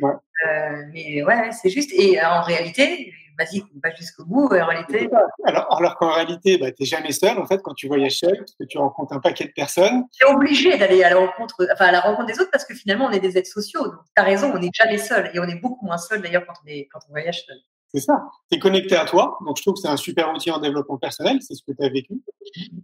Ouais. 0.00 0.12
Euh, 0.46 0.82
mais 0.94 1.22
ouais, 1.22 1.50
c'est 1.52 1.68
juste. 1.68 1.92
Et 1.92 2.18
en 2.22 2.40
réalité, 2.42 3.12
vas-y, 3.38 3.62
va 3.82 3.94
jusqu'au 3.94 4.24
bout. 4.24 4.46
En 4.46 4.66
réalité. 4.66 5.08
Alors, 5.44 5.76
alors 5.76 5.96
qu'en 5.96 6.12
réalité, 6.12 6.58
bah, 6.58 6.70
tu 6.72 6.82
n'es 6.82 6.86
jamais 6.86 7.12
seul, 7.12 7.38
en 7.38 7.46
fait, 7.46 7.60
quand 7.62 7.74
tu 7.74 7.88
voyages 7.88 8.18
seul, 8.18 8.36
parce 8.38 8.54
que 8.58 8.64
tu 8.64 8.78
rencontres 8.78 9.12
un 9.12 9.20
paquet 9.20 9.44
de 9.44 9.52
personnes. 9.52 10.04
Tu 10.12 10.26
es 10.26 10.30
obligé 10.30 10.76
d'aller 10.76 11.02
à 11.02 11.10
la 11.10 11.16
rencontre, 11.16 11.66
enfin, 11.72 11.86
à 11.86 11.92
la 11.92 12.00
rencontre 12.00 12.26
des 12.26 12.40
autres, 12.40 12.50
parce 12.50 12.64
que 12.64 12.74
finalement, 12.74 13.06
on 13.06 13.10
est 13.10 13.20
des 13.20 13.36
êtres 13.38 13.50
sociaux. 13.50 13.84
Donc, 13.84 14.00
tu 14.14 14.22
as 14.22 14.24
raison, 14.24 14.52
on 14.54 14.58
n'est 14.58 14.70
jamais 14.72 14.98
seul. 14.98 15.30
Et 15.34 15.38
on 15.38 15.44
est 15.44 15.60
beaucoup 15.60 15.86
moins 15.86 15.98
seul, 15.98 16.22
d'ailleurs, 16.22 16.46
quand, 16.46 16.54
on 16.64 16.70
quand 16.90 17.00
on 17.08 17.12
voyage 17.12 17.44
seul. 17.46 17.56
C'est 17.94 18.00
ça. 18.00 18.24
Tu 18.50 18.56
es 18.56 18.60
connecté 18.60 18.96
à 18.96 19.04
toi. 19.04 19.38
Donc, 19.46 19.56
je 19.56 19.62
trouve 19.62 19.74
que 19.74 19.80
c'est 19.80 19.88
un 19.88 19.96
super 19.96 20.32
outil 20.32 20.50
en 20.50 20.58
développement 20.58 20.98
personnel. 20.98 21.38
C'est 21.40 21.54
ce 21.54 21.62
que 21.62 21.72
tu 21.72 21.84
as 21.84 21.88
vécu. 21.88 22.14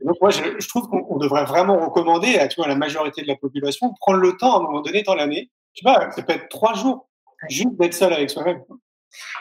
donc, 0.04 0.16
moi, 0.21 0.30
je, 0.30 0.42
je 0.59 0.68
trouve 0.68 0.88
qu'on 0.88 1.18
devrait 1.18 1.44
vraiment 1.44 1.78
recommander 1.85 2.38
à, 2.38 2.49
tu 2.49 2.56
vois, 2.56 2.68
la 2.68 2.76
majorité 2.76 3.23
de 3.23 3.28
la 3.28 3.37
population 3.37 3.88
de 3.88 3.94
prendre 4.00 4.21
le 4.21 4.37
temps, 4.37 4.56
à 4.56 4.61
un 4.61 4.62
moment 4.62 4.80
donné, 4.80 5.02
dans 5.02 5.14
l'année. 5.14 5.50
Tu 5.75 5.85
vois, 5.85 6.11
ça 6.12 6.23
peut 6.23 6.32
être 6.32 6.49
trois 6.49 6.75
jours, 6.75 7.09
juste 7.49 7.75
d'être 7.78 7.94
seul 7.94 8.12
avec 8.12 8.30
soi-même. 8.30 8.62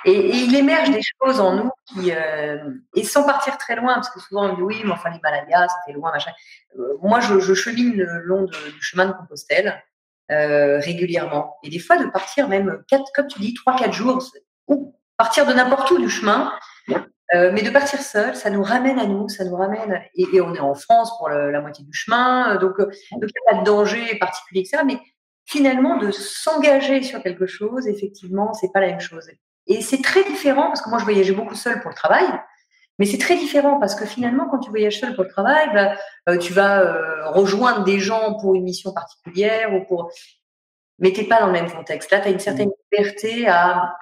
Et, 0.06 0.36
il 0.36 0.56
émerge 0.56 0.92
des 0.92 1.02
choses 1.02 1.40
en 1.40 1.56
nous 1.56 1.72
qui, 1.86 2.12
euh, 2.12 2.58
et 2.96 3.04
sans 3.04 3.24
partir 3.24 3.58
très 3.58 3.76
loin, 3.76 3.96
parce 3.96 4.10
que 4.10 4.20
souvent 4.20 4.50
on 4.50 4.56
dit 4.56 4.62
oui, 4.62 4.82
mais 4.84 4.92
enfin 4.92 5.10
l'Himalaya, 5.10 5.68
c'était 5.68 5.98
loin, 5.98 6.12
machin. 6.12 6.32
Euh, 6.78 6.98
moi, 7.02 7.20
je, 7.20 7.54
chemine 7.54 7.96
le 7.96 8.22
long 8.22 8.44
du 8.46 8.82
chemin 8.82 9.06
de 9.06 9.14
Compostelle 9.14 9.84
euh, 10.32 10.80
régulièrement, 10.80 11.58
et 11.64 11.70
des 11.70 11.80
fois 11.80 11.98
de 11.98 12.06
partir 12.10 12.48
même 12.48 12.84
quatre, 12.88 13.12
comme 13.14 13.28
tu 13.28 13.40
dis, 13.40 13.54
trois, 13.54 13.76
quatre 13.76 13.94
jours, 13.94 14.24
ou 14.68 14.96
partir 15.18 15.46
de 15.46 15.54
n'importe 15.54 15.92
où 15.92 16.00
du 16.00 16.10
chemin, 16.10 16.54
mais 17.34 17.62
de 17.62 17.70
partir 17.70 18.02
seul, 18.02 18.36
ça 18.36 18.50
nous 18.50 18.62
ramène 18.62 19.00
à 19.00 19.06
nous, 19.06 19.30
ça 19.30 19.46
nous 19.46 19.56
ramène, 19.56 20.02
et, 20.16 20.26
et 20.34 20.42
on 20.42 20.54
est 20.54 20.60
en 20.60 20.76
France 20.76 21.18
pour 21.18 21.30
la 21.30 21.62
moitié 21.62 21.86
du 21.86 21.94
chemin, 21.94 22.56
donc 22.58 22.74
il 22.78 23.18
n'y 23.18 23.26
a 23.26 23.54
pas 23.54 23.60
de 23.60 23.64
danger 23.64 24.16
particulier, 24.16 24.62
etc. 24.62 24.84
Mais 24.86 25.00
finalement, 25.46 25.98
de 25.98 26.12
s'engager 26.12 27.04
sur 27.04 27.22
quelque 27.22 27.46
chose, 27.46 27.88
effectivement, 27.88 28.54
c'est 28.54 28.72
pas 28.72 28.80
la 28.80 28.88
même 28.88 29.00
chose. 29.00 29.30
Et 29.68 29.82
c'est 29.82 30.02
très 30.02 30.24
différent 30.24 30.68
parce 30.68 30.82
que 30.82 30.90
moi, 30.90 31.00
je 31.00 31.04
voyageais 31.04 31.34
beaucoup 31.34 31.56
seul 31.56 31.80
pour 31.82 31.90
le 31.90 31.96
travail. 31.96 32.26
Mais 33.00 33.06
c'est 33.08 33.18
très 33.18 33.36
différent 33.36 33.80
parce 33.80 33.96
que 33.96 34.06
finalement, 34.06 34.48
quand 34.48 34.60
tu 34.60 34.70
voyages 34.70 35.00
seul 35.00 35.16
pour 35.16 35.24
le 35.24 35.30
travail, 35.30 35.70
bah, 35.74 35.96
euh, 36.30 36.38
tu 36.38 36.54
vas 36.54 36.82
euh, 36.82 37.30
rejoindre 37.32 37.84
des 37.84 38.00
gens 38.00 38.36
pour 38.36 38.54
une 38.54 38.64
mission 38.64 38.94
particulière 38.94 39.74
ou 39.74 39.84
pour. 39.86 40.12
Mais 41.00 41.12
t'es 41.12 41.24
pas 41.24 41.40
dans 41.40 41.48
le 41.48 41.52
même 41.52 41.72
contexte. 41.72 42.12
Là, 42.12 42.20
tu 42.20 42.28
as 42.28 42.32
une 42.32 42.40
certaine 42.40 42.70
mmh. 42.70 42.92
liberté 42.92 43.48
à 43.48 43.96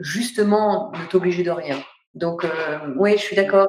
justement 0.00 0.90
ne 0.92 1.06
t'obliger 1.06 1.44
de 1.44 1.50
rien. 1.52 1.80
Donc, 2.14 2.44
euh, 2.44 2.92
oui, 2.96 3.12
je 3.12 3.22
suis 3.22 3.36
d'accord. 3.36 3.68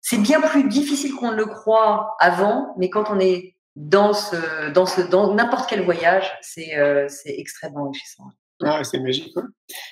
c'est 0.00 0.18
bien 0.18 0.40
plus 0.40 0.64
difficile 0.64 1.14
qu'on 1.14 1.30
ne 1.30 1.36
le 1.36 1.46
croit 1.46 2.16
avant, 2.18 2.74
mais 2.78 2.90
quand 2.90 3.10
on 3.10 3.20
est 3.20 3.54
dans 3.76 4.12
ce, 4.12 4.70
dans 4.70 4.86
ce, 4.86 5.02
dans 5.02 5.34
n'importe 5.34 5.68
quel 5.68 5.84
voyage, 5.84 6.36
c'est, 6.40 6.72
c'est 7.08 7.38
extrêmement 7.38 7.82
enrichissant. 7.82 8.24
Ah, 8.62 8.82
c'est 8.84 8.98
magique. 9.00 9.34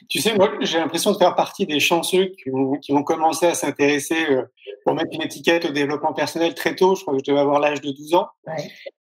Tu 0.08 0.20
sais, 0.20 0.34
moi, 0.34 0.52
j'ai 0.60 0.78
l'impression 0.78 1.12
de 1.12 1.18
faire 1.18 1.34
partie 1.34 1.66
des 1.66 1.80
chanceux 1.80 2.32
qui 2.42 2.50
ont, 2.50 2.72
qui 2.76 2.92
ont 2.92 3.02
commencé 3.02 3.46
à 3.46 3.54
s'intéresser 3.54 4.26
euh, 4.30 4.42
pour 4.84 4.94
mettre 4.94 5.10
une 5.12 5.22
étiquette 5.22 5.66
au 5.66 5.70
développement 5.70 6.14
personnel 6.14 6.54
très 6.54 6.74
tôt. 6.74 6.94
Je 6.94 7.02
crois 7.02 7.14
que 7.14 7.20
je 7.24 7.30
devais 7.30 7.40
avoir 7.40 7.60
l'âge 7.60 7.82
de 7.82 7.90
12 7.90 8.14
ans. 8.14 8.28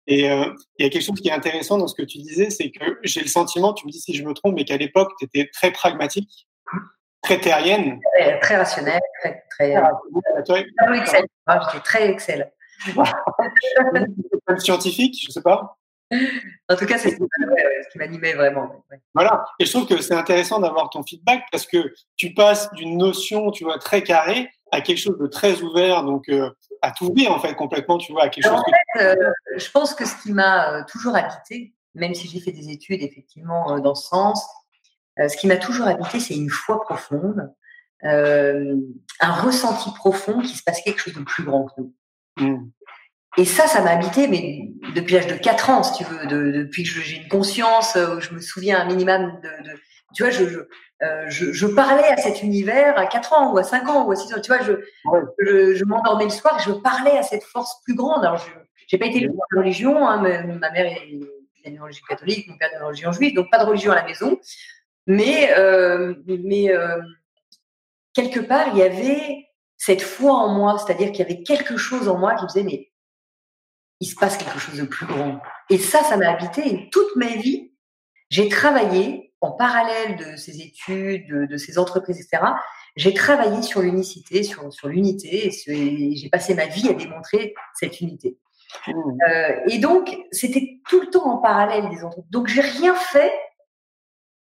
Et 0.07 0.29
euh, 0.29 0.53
il 0.77 0.83
y 0.83 0.87
a 0.87 0.89
quelque 0.89 1.03
chose 1.03 1.19
qui 1.19 1.29
est 1.29 1.33
intéressant 1.33 1.77
dans 1.77 1.87
ce 1.87 1.95
que 1.95 2.03
tu 2.03 2.17
disais, 2.17 2.49
c'est 2.49 2.71
que 2.71 2.99
j'ai 3.03 3.21
le 3.21 3.27
sentiment, 3.27 3.73
tu 3.73 3.87
me 3.87 3.91
dis 3.91 4.01
si 4.01 4.13
je 4.13 4.23
me 4.23 4.33
trompe, 4.33 4.55
mais 4.55 4.65
qu'à 4.65 4.77
l'époque, 4.77 5.11
tu 5.17 5.25
étais 5.25 5.49
très 5.53 5.71
pragmatique, 5.71 6.47
très 7.21 7.39
terrienne. 7.39 7.99
Très, 8.17 8.39
très 8.41 8.57
rationnel, 8.57 8.99
très, 9.21 9.43
très, 9.49 9.75
ah, 9.75 9.91
très 10.45 10.67
Excel. 10.97 11.25
Ah, 11.45 11.59
j'étais 11.71 11.83
très 11.83 12.09
Excel. 12.09 12.51
scientifique, 14.57 15.17
je 15.25 15.31
sais 15.31 15.41
pas. 15.41 15.77
En 16.69 16.75
tout 16.75 16.85
cas, 16.85 16.97
c'est 16.97 17.11
ce 17.11 17.89
qui 17.91 17.97
m'animait 17.97 18.33
vraiment. 18.33 18.85
Voilà. 19.13 19.45
Et 19.59 19.65
je 19.65 19.71
trouve 19.71 19.87
que 19.87 20.01
c'est 20.01 20.13
intéressant 20.13 20.59
d'avoir 20.59 20.89
ton 20.89 21.03
feedback 21.03 21.43
parce 21.51 21.65
que 21.65 21.93
tu 22.15 22.33
passes 22.33 22.71
d'une 22.73 22.97
notion, 22.97 23.51
tu 23.51 23.63
vois, 23.63 23.79
très 23.79 24.03
carrée 24.03 24.49
à 24.73 24.81
quelque 24.81 24.97
chose 24.97 25.17
de 25.19 25.27
très 25.27 25.61
ouvert, 25.61 26.03
donc 26.03 26.29
euh, 26.29 26.49
à 26.81 26.91
tout 26.91 27.11
dire 27.11 27.31
en 27.31 27.39
fait 27.39 27.53
complètement, 27.53 27.97
tu 27.97 28.11
vois, 28.11 28.23
à 28.23 28.29
quelque 28.29 28.45
chose. 28.45 28.59
En 28.59 28.63
fait, 28.63 29.03
euh, 29.05 29.31
je 29.55 29.69
pense 29.69 29.93
que 29.93 30.05
ce 30.05 30.15
qui 30.23 30.31
m'a 30.31 30.73
euh, 30.73 30.83
toujours 30.91 31.15
habité, 31.15 31.73
même 31.93 32.15
si 32.15 32.27
j'ai 32.27 32.39
fait 32.39 32.51
des 32.51 32.71
études 32.71 33.03
effectivement 33.03 33.79
dans 33.79 33.93
ce 33.93 34.07
sens, 34.07 34.43
ce 35.15 35.37
qui 35.37 35.45
m'a 35.45 35.57
toujours 35.57 35.85
habité, 35.85 36.19
c'est 36.19 36.33
une 36.33 36.49
foi 36.49 36.81
profonde, 36.81 37.53
un 38.01 39.33
ressenti 39.43 39.91
profond 39.93 40.41
qui 40.41 40.57
se 40.57 40.63
passe 40.63 40.81
quelque 40.81 40.99
chose 40.99 41.13
de 41.13 41.21
plus 41.21 41.43
grand 41.43 41.65
que 41.65 41.73
nous. 41.77 41.93
Mmh. 42.37 42.71
Et 43.37 43.45
ça, 43.45 43.67
ça 43.67 43.81
m'a 43.81 43.91
habité, 43.91 44.27
mais 44.27 44.69
depuis 44.95 45.15
l'âge 45.15 45.27
de 45.27 45.35
4 45.35 45.69
ans, 45.69 45.83
si 45.83 46.03
tu 46.03 46.03
veux, 46.03 46.27
de, 46.27 46.51
depuis 46.51 46.83
que 46.83 46.89
j'ai 46.89 47.17
une 47.17 47.27
conscience, 47.27 47.95
euh, 47.95 48.19
je 48.19 48.33
me 48.33 48.39
souviens 48.39 48.81
un 48.81 48.85
minimum 48.85 49.39
de, 49.41 49.69
de 49.69 49.75
tu 50.13 50.21
vois, 50.21 50.31
je, 50.31 50.45
je, 50.45 50.59
euh, 51.01 51.25
je, 51.29 51.51
je, 51.51 51.65
parlais 51.65 52.07
à 52.07 52.17
cet 52.17 52.43
univers 52.43 52.97
à 52.97 53.07
4 53.07 53.33
ans 53.33 53.51
ou 53.51 53.57
à 53.57 53.63
5 53.63 53.89
ans 53.89 54.05
ou 54.05 54.11
à 54.11 54.15
6 54.15 54.33
ans, 54.35 54.41
tu 54.41 54.53
vois, 54.53 54.61
je, 54.61 54.73
je, 55.39 55.73
je 55.73 55.85
m'endormais 55.85 56.25
le 56.25 56.29
soir 56.29 56.59
je 56.59 56.71
parlais 56.71 57.17
à 57.17 57.23
cette 57.23 57.43
force 57.43 57.81
plus 57.83 57.95
grande. 57.95 58.23
Alors, 58.23 58.37
je 58.37 58.45
n'ai 58.91 58.99
pas 58.99 59.07
été 59.07 59.21
de 59.21 59.31
religion, 59.57 60.07
hein, 60.07 60.21
ma 60.21 60.69
mère 60.69 60.85
est 60.85 61.09
une 61.65 61.81
religion 61.81 62.05
catholique, 62.07 62.47
mon 62.47 62.57
père 62.57 62.69
est 62.71 62.77
une 62.77 62.83
religion 62.83 63.11
juive, 63.11 63.33
donc 63.33 63.49
pas 63.49 63.57
de 63.57 63.65
religion 63.65 63.91
à 63.91 63.95
la 63.95 64.05
maison. 64.05 64.39
Mais, 65.07 65.53
euh, 65.57 66.13
mais 66.27 66.71
euh, 66.71 67.01
quelque 68.13 68.39
part, 68.39 68.69
il 68.73 68.77
y 68.77 68.83
avait 68.83 69.47
cette 69.77 70.01
foi 70.01 70.33
en 70.33 70.53
moi, 70.53 70.77
c'est-à-dire 70.77 71.11
qu'il 71.11 71.19
y 71.19 71.23
avait 71.23 71.43
quelque 71.43 71.77
chose 71.77 72.07
en 72.07 72.17
moi 72.17 72.35
qui 72.35 72.43
me 72.43 72.47
disait, 72.47 72.63
mais 72.63 72.89
il 73.99 74.07
se 74.07 74.15
passe 74.15 74.37
quelque 74.37 74.59
chose 74.59 74.77
de 74.77 74.85
plus 74.85 75.05
grand. 75.05 75.39
Et 75.69 75.77
ça, 75.77 76.03
ça 76.03 76.17
m'a 76.17 76.29
habité. 76.29 76.89
toute 76.91 77.15
ma 77.15 77.27
vie, 77.27 77.73
j'ai 78.29 78.49
travaillé 78.49 79.33
en 79.41 79.51
parallèle 79.51 80.15
de 80.17 80.35
ces 80.35 80.61
études, 80.61 81.47
de, 81.49 81.57
ces 81.57 81.77
entreprises, 81.77 82.19
etc. 82.19 82.43
J'ai 82.95 83.13
travaillé 83.13 83.61
sur 83.61 83.81
l'unicité, 83.81 84.43
sur, 84.43 84.71
sur 84.71 84.87
l'unité, 84.87 85.47
et 85.67 86.15
j'ai 86.15 86.29
passé 86.29 86.53
ma 86.53 86.65
vie 86.65 86.89
à 86.89 86.93
démontrer 86.93 87.53
cette 87.75 87.99
unité. 88.01 88.37
Mmh. 88.87 88.93
Euh, 89.29 89.59
et 89.67 89.79
donc, 89.79 90.15
c'était 90.31 90.79
tout 90.89 91.01
le 91.01 91.07
temps 91.07 91.25
en 91.25 91.37
parallèle 91.37 91.89
des 91.89 92.03
entreprises. 92.03 92.31
Donc, 92.31 92.47
j'ai 92.47 92.61
rien 92.61 92.95
fait 92.95 93.31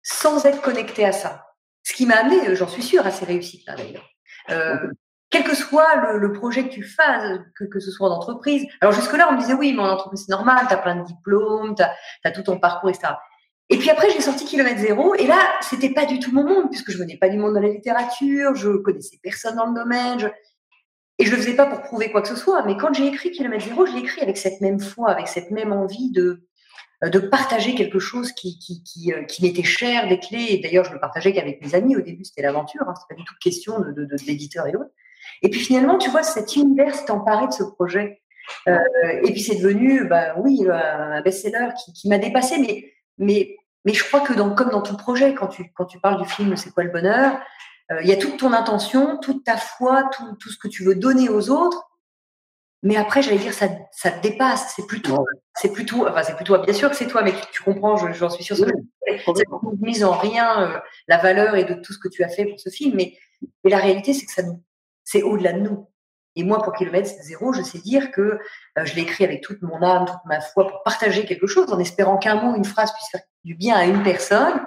sans 0.04 0.46
être 0.46 0.62
connecté 0.62 1.06
à 1.06 1.12
ça. 1.12 1.48
Ce 1.84 1.94
qui 1.94 2.06
m'a 2.06 2.16
amené, 2.16 2.56
j'en 2.56 2.68
suis 2.68 2.84
sûre, 2.84 3.06
à 3.06 3.12
ces 3.12 3.26
réussites-là 3.26 3.76
d'ailleurs. 3.76 4.10
Euh, 4.50 4.78
quel 5.34 5.44
que 5.44 5.56
soit 5.56 6.16
le, 6.16 6.32
projet 6.32 6.64
que 6.64 6.74
tu 6.74 6.84
fasses, 6.84 7.40
que, 7.56 7.80
ce 7.80 7.90
soit 7.90 8.08
en 8.08 8.14
entreprise. 8.14 8.66
Alors 8.82 8.94
jusque-là, 8.94 9.28
on 9.32 9.34
me 9.34 9.40
disait, 9.40 9.56
oui, 9.56 9.74
mais 9.74 9.82
en 9.82 9.90
entreprise, 9.90 10.26
c'est 10.28 10.32
normal, 10.32 10.66
tu 10.68 10.74
as 10.74 10.78
plein 10.78 10.96
de 10.96 11.04
diplômes, 11.04 11.76
tu 11.76 11.84
as, 11.84 12.32
tout 12.32 12.44
ton 12.44 12.60
parcours, 12.60 12.92
etc. 12.92 13.14
Et 13.70 13.78
puis 13.78 13.90
après, 13.90 14.12
j'ai 14.12 14.22
sorti 14.22 14.46
Kilomètre 14.46 14.80
Zéro, 14.80 15.16
et 15.16 15.26
là, 15.26 15.40
c'était 15.62 15.90
pas 15.90 16.06
du 16.06 16.20
tout 16.20 16.32
mon 16.32 16.44
monde, 16.44 16.70
puisque 16.70 16.92
je 16.92 17.00
venais 17.00 17.18
pas 17.18 17.30
du 17.30 17.38
monde 17.38 17.56
de 17.56 17.60
la 17.60 17.70
littérature, 17.70 18.54
je 18.54 18.70
connaissais 18.78 19.18
personne 19.24 19.56
dans 19.56 19.66
le 19.66 19.74
domaine, 19.74 20.32
et 21.18 21.26
je 21.26 21.32
le 21.32 21.38
faisais 21.38 21.56
pas 21.56 21.66
pour 21.66 21.82
prouver 21.82 22.12
quoi 22.12 22.22
que 22.22 22.28
ce 22.28 22.36
soit. 22.36 22.64
Mais 22.66 22.78
quand 22.78 22.94
j'ai 22.94 23.08
écrit 23.08 23.32
Kilomètre 23.32 23.66
Zéro, 23.66 23.88
je 23.88 23.94
l'ai 23.94 24.02
écrit 24.02 24.22
avec 24.22 24.38
cette 24.38 24.62
même 24.62 24.80
foi, 24.80 25.10
avec 25.10 25.28
cette 25.28 25.50
même 25.50 25.74
envie 25.74 26.12
de, 26.12 26.48
de 27.02 27.20
partager 27.20 27.74
quelque 27.74 28.00
chose 28.00 28.32
qui, 28.34 28.60
qui, 28.60 28.84
qui, 28.84 29.12
euh, 29.12 29.24
m'était 29.42 29.64
cher, 29.64 30.08
des 30.08 30.20
clés. 30.20 30.60
D'ailleurs, 30.62 30.86
je 30.86 30.94
le 30.94 31.00
partageais 31.00 31.34
qu'avec 31.34 31.60
mes 31.62 31.74
amis. 31.74 31.96
Au 31.96 32.02
début, 32.02 32.24
c'était 32.24 32.44
l'aventure, 32.44 32.84
hein, 32.88 32.94
c'était 32.96 33.16
pas 33.16 33.20
du 33.20 33.26
tout 33.26 33.34
question 33.42 33.80
de, 33.80 34.08
d'éditeur 34.26 34.68
et 34.68 34.76
autres. 34.76 34.92
Et 35.42 35.50
puis 35.50 35.60
finalement, 35.60 35.98
tu 35.98 36.10
vois, 36.10 36.24
cet 36.24 36.56
univers 36.56 36.96
s'est 36.96 37.12
emparé 37.12 37.48
de 37.48 37.54
ce 37.54 37.64
projet. 37.64 38.22
Euh, 38.68 38.78
et 39.24 39.32
puis 39.32 39.42
c'est 39.42 39.56
devenu, 39.56 40.06
bah, 40.06 40.36
oui, 40.38 40.68
un 40.70 41.22
best-seller 41.22 41.70
qui, 41.84 41.94
qui 41.94 42.10
m'a 42.10 42.18
dépassé. 42.18 42.58
Mais, 42.60 42.94
mais, 43.18 43.58
mais 43.86 43.94
je 43.94 44.04
crois 44.04 44.22
que 44.22 44.34
dans, 44.34 44.54
comme 44.54 44.70
dans 44.70 44.82
tout 44.82 44.98
projet, 44.98 45.34
quand 45.34 45.48
tu, 45.48 45.72
quand 45.76 45.86
tu 45.86 46.00
parles 46.00 46.22
du 46.22 46.28
film 46.28 46.56
C'est 46.56 46.72
quoi 46.72 46.84
le 46.84 46.92
bonheur, 46.92 47.40
euh, 47.92 48.02
il 48.02 48.08
y 48.08 48.14
a 48.14 48.18
toute 48.18 48.38
ton 48.38 48.54
intention, 48.54 49.18
toute 49.18 49.44
ta 49.44 49.58
foi, 49.58 50.10
tout, 50.16 50.36
tout 50.40 50.50
ce 50.50 50.58
que 50.58 50.68
tu 50.68 50.84
veux 50.84 50.96
donner 50.96 51.30
aux 51.30 51.50
autres. 51.50 51.90
Mais 52.82 52.98
après, 52.98 53.22
j'allais 53.22 53.38
dire, 53.38 53.54
ça, 53.54 53.68
ça 53.92 54.12
te 54.12 54.22
dépasse. 54.22 54.74
C'est 54.76 54.86
plutôt, 54.86 55.26
c'est 55.56 55.72
plutôt, 55.72 56.08
enfin, 56.08 56.24
c'est 56.24 56.36
plutôt, 56.36 56.58
bien 56.60 56.74
sûr 56.74 56.90
que 56.90 56.96
c'est 56.96 57.08
toi, 57.08 57.24
mais 57.24 57.34
tu, 57.52 57.64
comprends, 57.64 57.96
j'en 57.96 58.30
suis 58.30 58.44
sûre. 58.44 58.58
Oui, 58.60 59.20
ça 59.26 59.32
ne 59.32 59.86
mise 59.86 60.04
en 60.04 60.12
rien 60.12 60.62
euh, 60.62 60.80
la 61.08 61.18
valeur 61.18 61.56
et 61.56 61.64
de 61.64 61.76
tout 61.76 61.94
ce 61.94 62.00
que 62.00 62.10
tu 62.10 62.24
as 62.24 62.30
fait 62.30 62.46
pour 62.46 62.60
ce 62.60 62.70
film. 62.70 62.96
Mais, 62.96 63.18
mais 63.64 63.70
la 63.72 63.78
réalité, 63.78 64.14
c'est 64.14 64.26
que 64.26 64.34
ça 64.34 64.44
nous, 64.44 64.62
c'est 65.14 65.22
au-delà 65.22 65.54
de 65.54 65.60
nous. 65.60 65.88
Et 66.36 66.44
moi, 66.44 66.60
pour 66.64 66.74
kilomètre 66.74 67.08
zéro, 67.22 67.54
je 67.54 67.62
sais 67.62 67.78
dire 67.78 68.12
que 68.12 68.22
euh, 68.22 68.86
je 68.86 68.96
l'ai 68.96 69.04
écrit 69.04 69.24
avec 69.24 69.42
toute 69.42 69.62
mon 69.62 69.80
âme, 69.84 70.06
toute 70.06 70.26
ma 70.26 70.42
foi 70.42 70.68
pour 70.68 70.82
partager 70.82 71.26
quelque 71.26 71.46
chose, 71.46 71.72
en 71.72 71.78
espérant 71.78 72.18
qu'un 72.18 72.42
mot, 72.42 72.56
une 72.56 72.66
phrase 72.66 72.92
puisse 72.94 73.10
faire 73.12 73.22
du 73.44 73.54
bien 73.54 73.76
à 73.76 73.86
une 73.86 74.02
personne. 74.02 74.66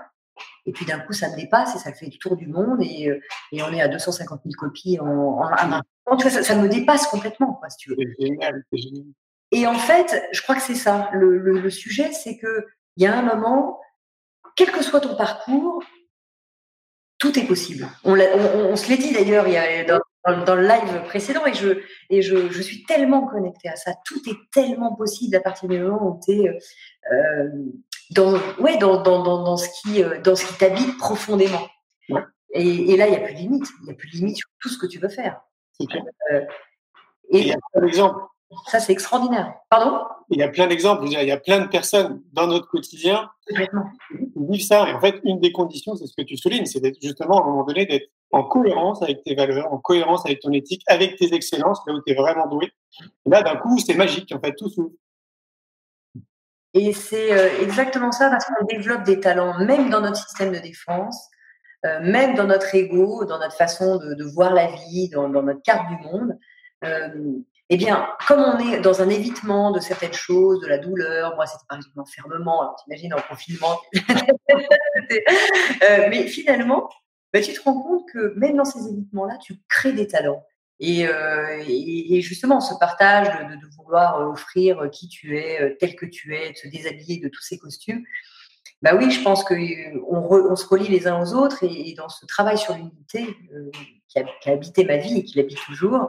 Et 0.66 0.72
puis 0.72 0.86
d'un 0.86 1.00
coup, 1.00 1.12
ça 1.12 1.28
me 1.30 1.36
dépasse 1.36 1.74
et 1.74 1.78
ça 1.78 1.90
le 1.90 1.96
fait 1.96 2.06
du 2.06 2.18
tour 2.20 2.36
du 2.36 2.46
monde. 2.46 2.78
Et, 2.80 3.08
euh, 3.08 3.20
et 3.50 3.62
on 3.64 3.72
est 3.72 3.80
à 3.80 3.88
250 3.88 4.42
000 4.44 4.52
copies 4.56 5.00
en, 5.00 5.06
en 5.06 5.48
un 5.48 5.80
an. 6.06 6.18
ça, 6.20 6.42
ça, 6.44 6.54
me 6.54 6.68
dépasse 6.68 7.08
complètement, 7.08 7.54
quoi, 7.54 7.68
si 7.68 7.78
tu 7.78 7.90
veux. 7.90 7.96
C'est 7.98 8.26
génial, 8.26 8.62
c'est 8.70 8.78
génial. 8.78 9.06
Et 9.50 9.66
en 9.66 9.78
fait, 9.78 10.22
je 10.32 10.42
crois 10.42 10.54
que 10.54 10.62
c'est 10.62 10.74
ça. 10.74 11.10
Le, 11.12 11.38
le, 11.38 11.58
le 11.58 11.70
sujet, 11.70 12.12
c'est 12.12 12.36
que 12.36 12.66
il 12.96 13.02
y 13.02 13.06
a 13.06 13.18
un 13.18 13.22
moment, 13.22 13.80
quel 14.54 14.70
que 14.70 14.82
soit 14.82 15.00
ton 15.00 15.16
parcours, 15.16 15.82
tout 17.18 17.38
est 17.38 17.46
possible. 17.46 17.88
On, 18.04 18.18
on, 18.18 18.72
on 18.72 18.76
se 18.76 18.88
l'est 18.88 18.98
dit 18.98 19.12
d'ailleurs 19.12 19.46
dans, 19.86 20.44
dans, 20.44 20.54
le 20.54 20.66
live 20.66 21.02
précédent 21.04 21.46
et 21.46 21.54
je 21.54 21.80
et 22.10 22.22
je, 22.22 22.50
je, 22.50 22.62
suis 22.62 22.84
tellement 22.84 23.26
connectée 23.26 23.68
à 23.68 23.76
ça. 23.76 23.92
Tout 24.04 24.20
est 24.28 24.36
tellement 24.52 24.94
possible 24.94 25.36
à 25.36 25.40
partir 25.40 25.68
du 25.68 25.78
moment 25.78 26.06
où 26.06 26.20
tu 26.24 26.32
es 26.32 26.48
euh, 27.12 27.48
dans 28.10 28.34
ouais 28.58 28.76
dans, 28.78 29.02
dans, 29.02 29.22
dans, 29.22 29.44
dans 29.44 29.56
ce 29.56 29.68
qui 29.80 30.02
euh, 30.02 30.20
dans 30.20 30.36
ce 30.36 30.46
qui 30.46 30.54
t'habite 30.58 30.96
profondément. 30.98 31.66
Et, 32.52 32.92
et, 32.92 32.96
là 32.96 33.06
il 33.06 33.12
y 33.12 33.16
a 33.16 33.20
plus 33.20 33.34
de 33.34 33.38
limite. 33.38 33.66
Il 33.82 33.88
y 33.88 33.92
a 33.92 33.94
plus 33.94 34.10
de 34.10 34.16
limite 34.16 34.36
sur 34.36 34.48
tout 34.60 34.68
ce 34.68 34.78
que 34.78 34.86
tu 34.86 34.98
veux 34.98 35.08
faire. 35.08 35.40
Euh, 36.32 36.40
et, 37.30 37.48
et 37.48 37.54
un 37.74 37.86
exemple 37.86 38.20
ça, 38.66 38.80
c'est 38.80 38.92
extraordinaire. 38.92 39.54
Pardon? 39.70 39.98
Il 40.30 40.38
y 40.38 40.42
a 40.42 40.48
plein 40.48 40.66
d'exemples. 40.66 41.04
Il 41.06 41.12
y 41.12 41.30
a 41.30 41.36
plein 41.36 41.60
de 41.60 41.68
personnes 41.68 42.22
dans 42.32 42.46
notre 42.46 42.68
quotidien 42.68 43.28
qui 43.48 43.54
vivent 44.36 44.64
ça. 44.64 44.88
Et 44.88 44.92
en 44.92 45.00
fait, 45.00 45.20
une 45.24 45.40
des 45.40 45.52
conditions, 45.52 45.96
c'est 45.96 46.06
ce 46.06 46.14
que 46.16 46.22
tu 46.22 46.36
soulignes, 46.36 46.66
c'est 46.66 46.80
d'être 46.80 47.00
justement, 47.00 47.38
à 47.38 47.42
un 47.42 47.50
moment 47.50 47.64
donné, 47.64 47.86
d'être 47.86 48.08
en 48.32 48.44
cohérence 48.44 49.02
avec 49.02 49.22
tes 49.24 49.34
valeurs, 49.34 49.72
en 49.72 49.78
cohérence 49.78 50.24
avec 50.26 50.40
ton 50.40 50.52
éthique, 50.52 50.82
avec 50.86 51.16
tes 51.16 51.34
excellences, 51.34 51.80
là 51.86 51.94
où 51.94 52.00
tu 52.06 52.12
es 52.12 52.14
vraiment 52.14 52.46
doué. 52.46 52.72
Et 53.26 53.30
là, 53.30 53.42
d'un 53.42 53.56
coup, 53.56 53.78
c'est 53.78 53.94
magique. 53.94 54.32
En 54.32 54.40
fait, 54.40 54.54
tout 54.54 54.68
s'ouvre. 54.68 54.92
Et 56.74 56.92
c'est 56.92 57.32
euh, 57.32 57.62
exactement 57.62 58.12
ça 58.12 58.28
parce 58.28 58.44
qu'on 58.44 58.64
développe 58.66 59.02
des 59.04 59.18
talents, 59.18 59.58
même 59.64 59.90
dans 59.90 60.00
notre 60.00 60.18
système 60.18 60.52
de 60.52 60.58
défense, 60.58 61.28
euh, 61.86 62.00
même 62.00 62.34
dans 62.34 62.46
notre 62.46 62.74
ego, 62.74 63.24
dans 63.24 63.38
notre 63.38 63.56
façon 63.56 63.96
de, 63.96 64.24
voir 64.24 64.52
la 64.52 64.66
vie, 64.66 65.08
dans, 65.08 65.28
notre 65.28 65.62
carte 65.62 65.88
du 65.88 65.96
monde. 66.06 66.38
Euh, 66.84 67.08
eh 67.68 67.76
bien, 67.76 68.08
comme 68.28 68.40
on 68.40 68.58
est 68.58 68.80
dans 68.80 69.02
un 69.02 69.08
évitement 69.08 69.72
de 69.72 69.80
certaines 69.80 70.12
choses, 70.12 70.60
de 70.60 70.68
la 70.68 70.78
douleur, 70.78 71.34
moi 71.34 71.46
c'était 71.46 71.64
par 71.68 71.78
exemple 71.78 71.96
l'enfermement, 71.96 72.62
alors 72.62 72.76
t'imagines 72.76 73.12
en 73.12 73.20
confinement, 73.28 73.80
euh, 75.82 76.06
mais 76.08 76.28
finalement, 76.28 76.88
bah, 77.32 77.40
tu 77.40 77.52
te 77.52 77.60
rends 77.62 77.80
compte 77.82 78.08
que 78.08 78.34
même 78.36 78.56
dans 78.56 78.64
ces 78.64 78.88
évitements-là, 78.88 79.36
tu 79.38 79.54
crées 79.68 79.92
des 79.92 80.06
talents. 80.06 80.44
Et, 80.78 81.08
euh, 81.08 81.64
et, 81.66 82.20
justement, 82.20 82.60
ce 82.60 82.74
partage 82.78 83.28
de, 83.28 83.66
vouloir 83.76 84.28
offrir 84.28 84.90
qui 84.92 85.08
tu 85.08 85.38
es, 85.38 85.60
euh, 85.60 85.76
tel 85.80 85.96
que 85.96 86.04
tu 86.06 86.36
es, 86.36 86.52
de 86.52 86.56
se 86.56 86.68
déshabiller 86.68 87.18
de 87.18 87.28
tous 87.28 87.42
ces 87.42 87.58
costumes, 87.58 88.04
bah 88.82 88.94
oui, 88.94 89.10
je 89.10 89.22
pense 89.22 89.42
qu'on 89.42 89.56
on 89.56 90.54
se 90.54 90.66
relie 90.66 90.88
les 90.88 91.06
uns 91.06 91.20
aux 91.20 91.32
autres 91.32 91.64
et, 91.64 91.94
dans 91.94 92.10
ce 92.10 92.26
travail 92.26 92.58
sur 92.58 92.74
l'unité 92.74 93.24
qui, 94.08 94.20
qui, 94.40 94.48
a, 94.50 94.52
habité 94.52 94.84
ma 94.84 94.98
vie 94.98 95.18
et 95.18 95.24
qui 95.24 95.38
l'habite 95.38 95.58
toujours, 95.64 96.08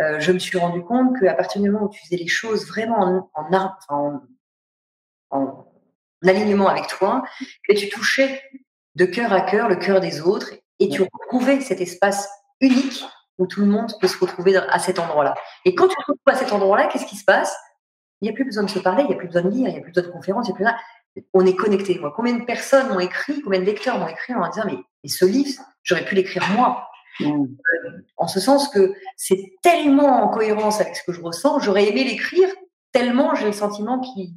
euh, 0.00 0.20
je 0.20 0.32
me 0.32 0.38
suis 0.38 0.58
rendu 0.58 0.82
compte 0.82 1.18
qu'à 1.18 1.34
partir 1.34 1.62
du 1.62 1.70
moment 1.70 1.86
où 1.86 1.88
tu 1.88 2.00
faisais 2.04 2.16
les 2.16 2.28
choses 2.28 2.66
vraiment 2.66 3.28
en, 3.34 4.20
en, 5.30 5.66
alignement 6.26 6.68
avec 6.68 6.88
toi, 6.88 7.22
que 7.68 7.74
tu 7.74 7.88
touchais 7.88 8.42
de 8.94 9.04
cœur 9.04 9.32
à 9.32 9.42
cœur 9.42 9.68
le 9.68 9.76
cœur 9.76 10.00
des 10.00 10.20
autres 10.20 10.50
et 10.80 10.88
tu 10.88 11.02
retrouvais 11.02 11.60
cet 11.60 11.80
espace 11.80 12.28
unique 12.60 13.04
où 13.38 13.46
tout 13.46 13.60
le 13.60 13.66
monde 13.66 13.92
peut 14.00 14.08
se 14.08 14.18
retrouver 14.18 14.56
à 14.56 14.78
cet 14.78 14.98
endroit-là. 14.98 15.34
Et 15.64 15.74
quand 15.74 15.88
tu 15.88 15.96
te 15.96 16.00
retrouves 16.00 16.34
à 16.34 16.34
cet 16.34 16.52
endroit-là, 16.52 16.86
qu'est-ce 16.86 17.06
qui 17.06 17.16
se 17.16 17.24
passe? 17.24 17.54
Il 18.20 18.24
n'y 18.24 18.30
a 18.30 18.32
plus 18.34 18.44
besoin 18.44 18.64
de 18.64 18.70
se 18.70 18.78
parler, 18.78 19.02
il 19.02 19.08
n'y 19.08 19.14
a 19.14 19.16
plus 19.16 19.26
besoin 19.26 19.42
de 19.42 19.50
lire, 19.50 19.68
il 19.68 19.74
n'y 19.74 19.78
a 19.78 19.82
plus 19.82 19.92
besoin 19.92 20.08
de 20.08 20.12
conférences, 20.12 20.48
il 20.48 20.54
n'y 20.54 20.66
a 20.66 20.72
plus 20.72 21.26
On 21.34 21.44
est 21.44 21.54
connecté. 21.54 21.98
Moi, 21.98 22.12
combien 22.16 22.34
de 22.34 22.44
personnes 22.44 22.88
m'ont 22.88 22.98
écrit, 22.98 23.42
combien 23.42 23.60
de 23.60 23.64
lecteurs 23.64 23.98
m'ont 23.98 24.08
écrit 24.08 24.34
en 24.34 24.48
disant 24.48 24.64
mais, 24.66 25.08
ce 25.08 25.24
livre, 25.26 25.62
j'aurais 25.82 26.04
pu 26.04 26.14
l'écrire 26.14 26.48
moi. 26.50 26.88
Mmh. 27.20 27.46
En 28.16 28.28
ce 28.28 28.40
sens 28.40 28.68
que 28.68 28.94
c'est 29.16 29.52
tellement 29.62 30.22
en 30.22 30.28
cohérence 30.28 30.80
avec 30.80 30.96
ce 30.96 31.02
que 31.04 31.12
je 31.12 31.20
ressens, 31.20 31.60
j'aurais 31.60 31.88
aimé 31.88 32.04
l'écrire 32.04 32.48
tellement 32.92 33.34
j'ai 33.34 33.46
le 33.46 33.52
sentiment 33.52 34.00
qu'il 34.00 34.32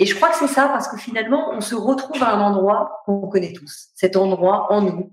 et 0.00 0.06
je 0.06 0.14
crois 0.14 0.30
que 0.30 0.36
c'est 0.36 0.46
ça, 0.46 0.66
parce 0.68 0.88
que 0.88 0.96
finalement, 0.96 1.50
on 1.52 1.60
se 1.60 1.74
retrouve 1.74 2.22
à 2.22 2.34
un 2.34 2.40
endroit 2.40 3.02
qu'on 3.04 3.28
connaît 3.28 3.52
tous, 3.52 3.88
cet 3.94 4.16
endroit 4.16 4.72
en 4.72 4.80
nous. 4.80 5.12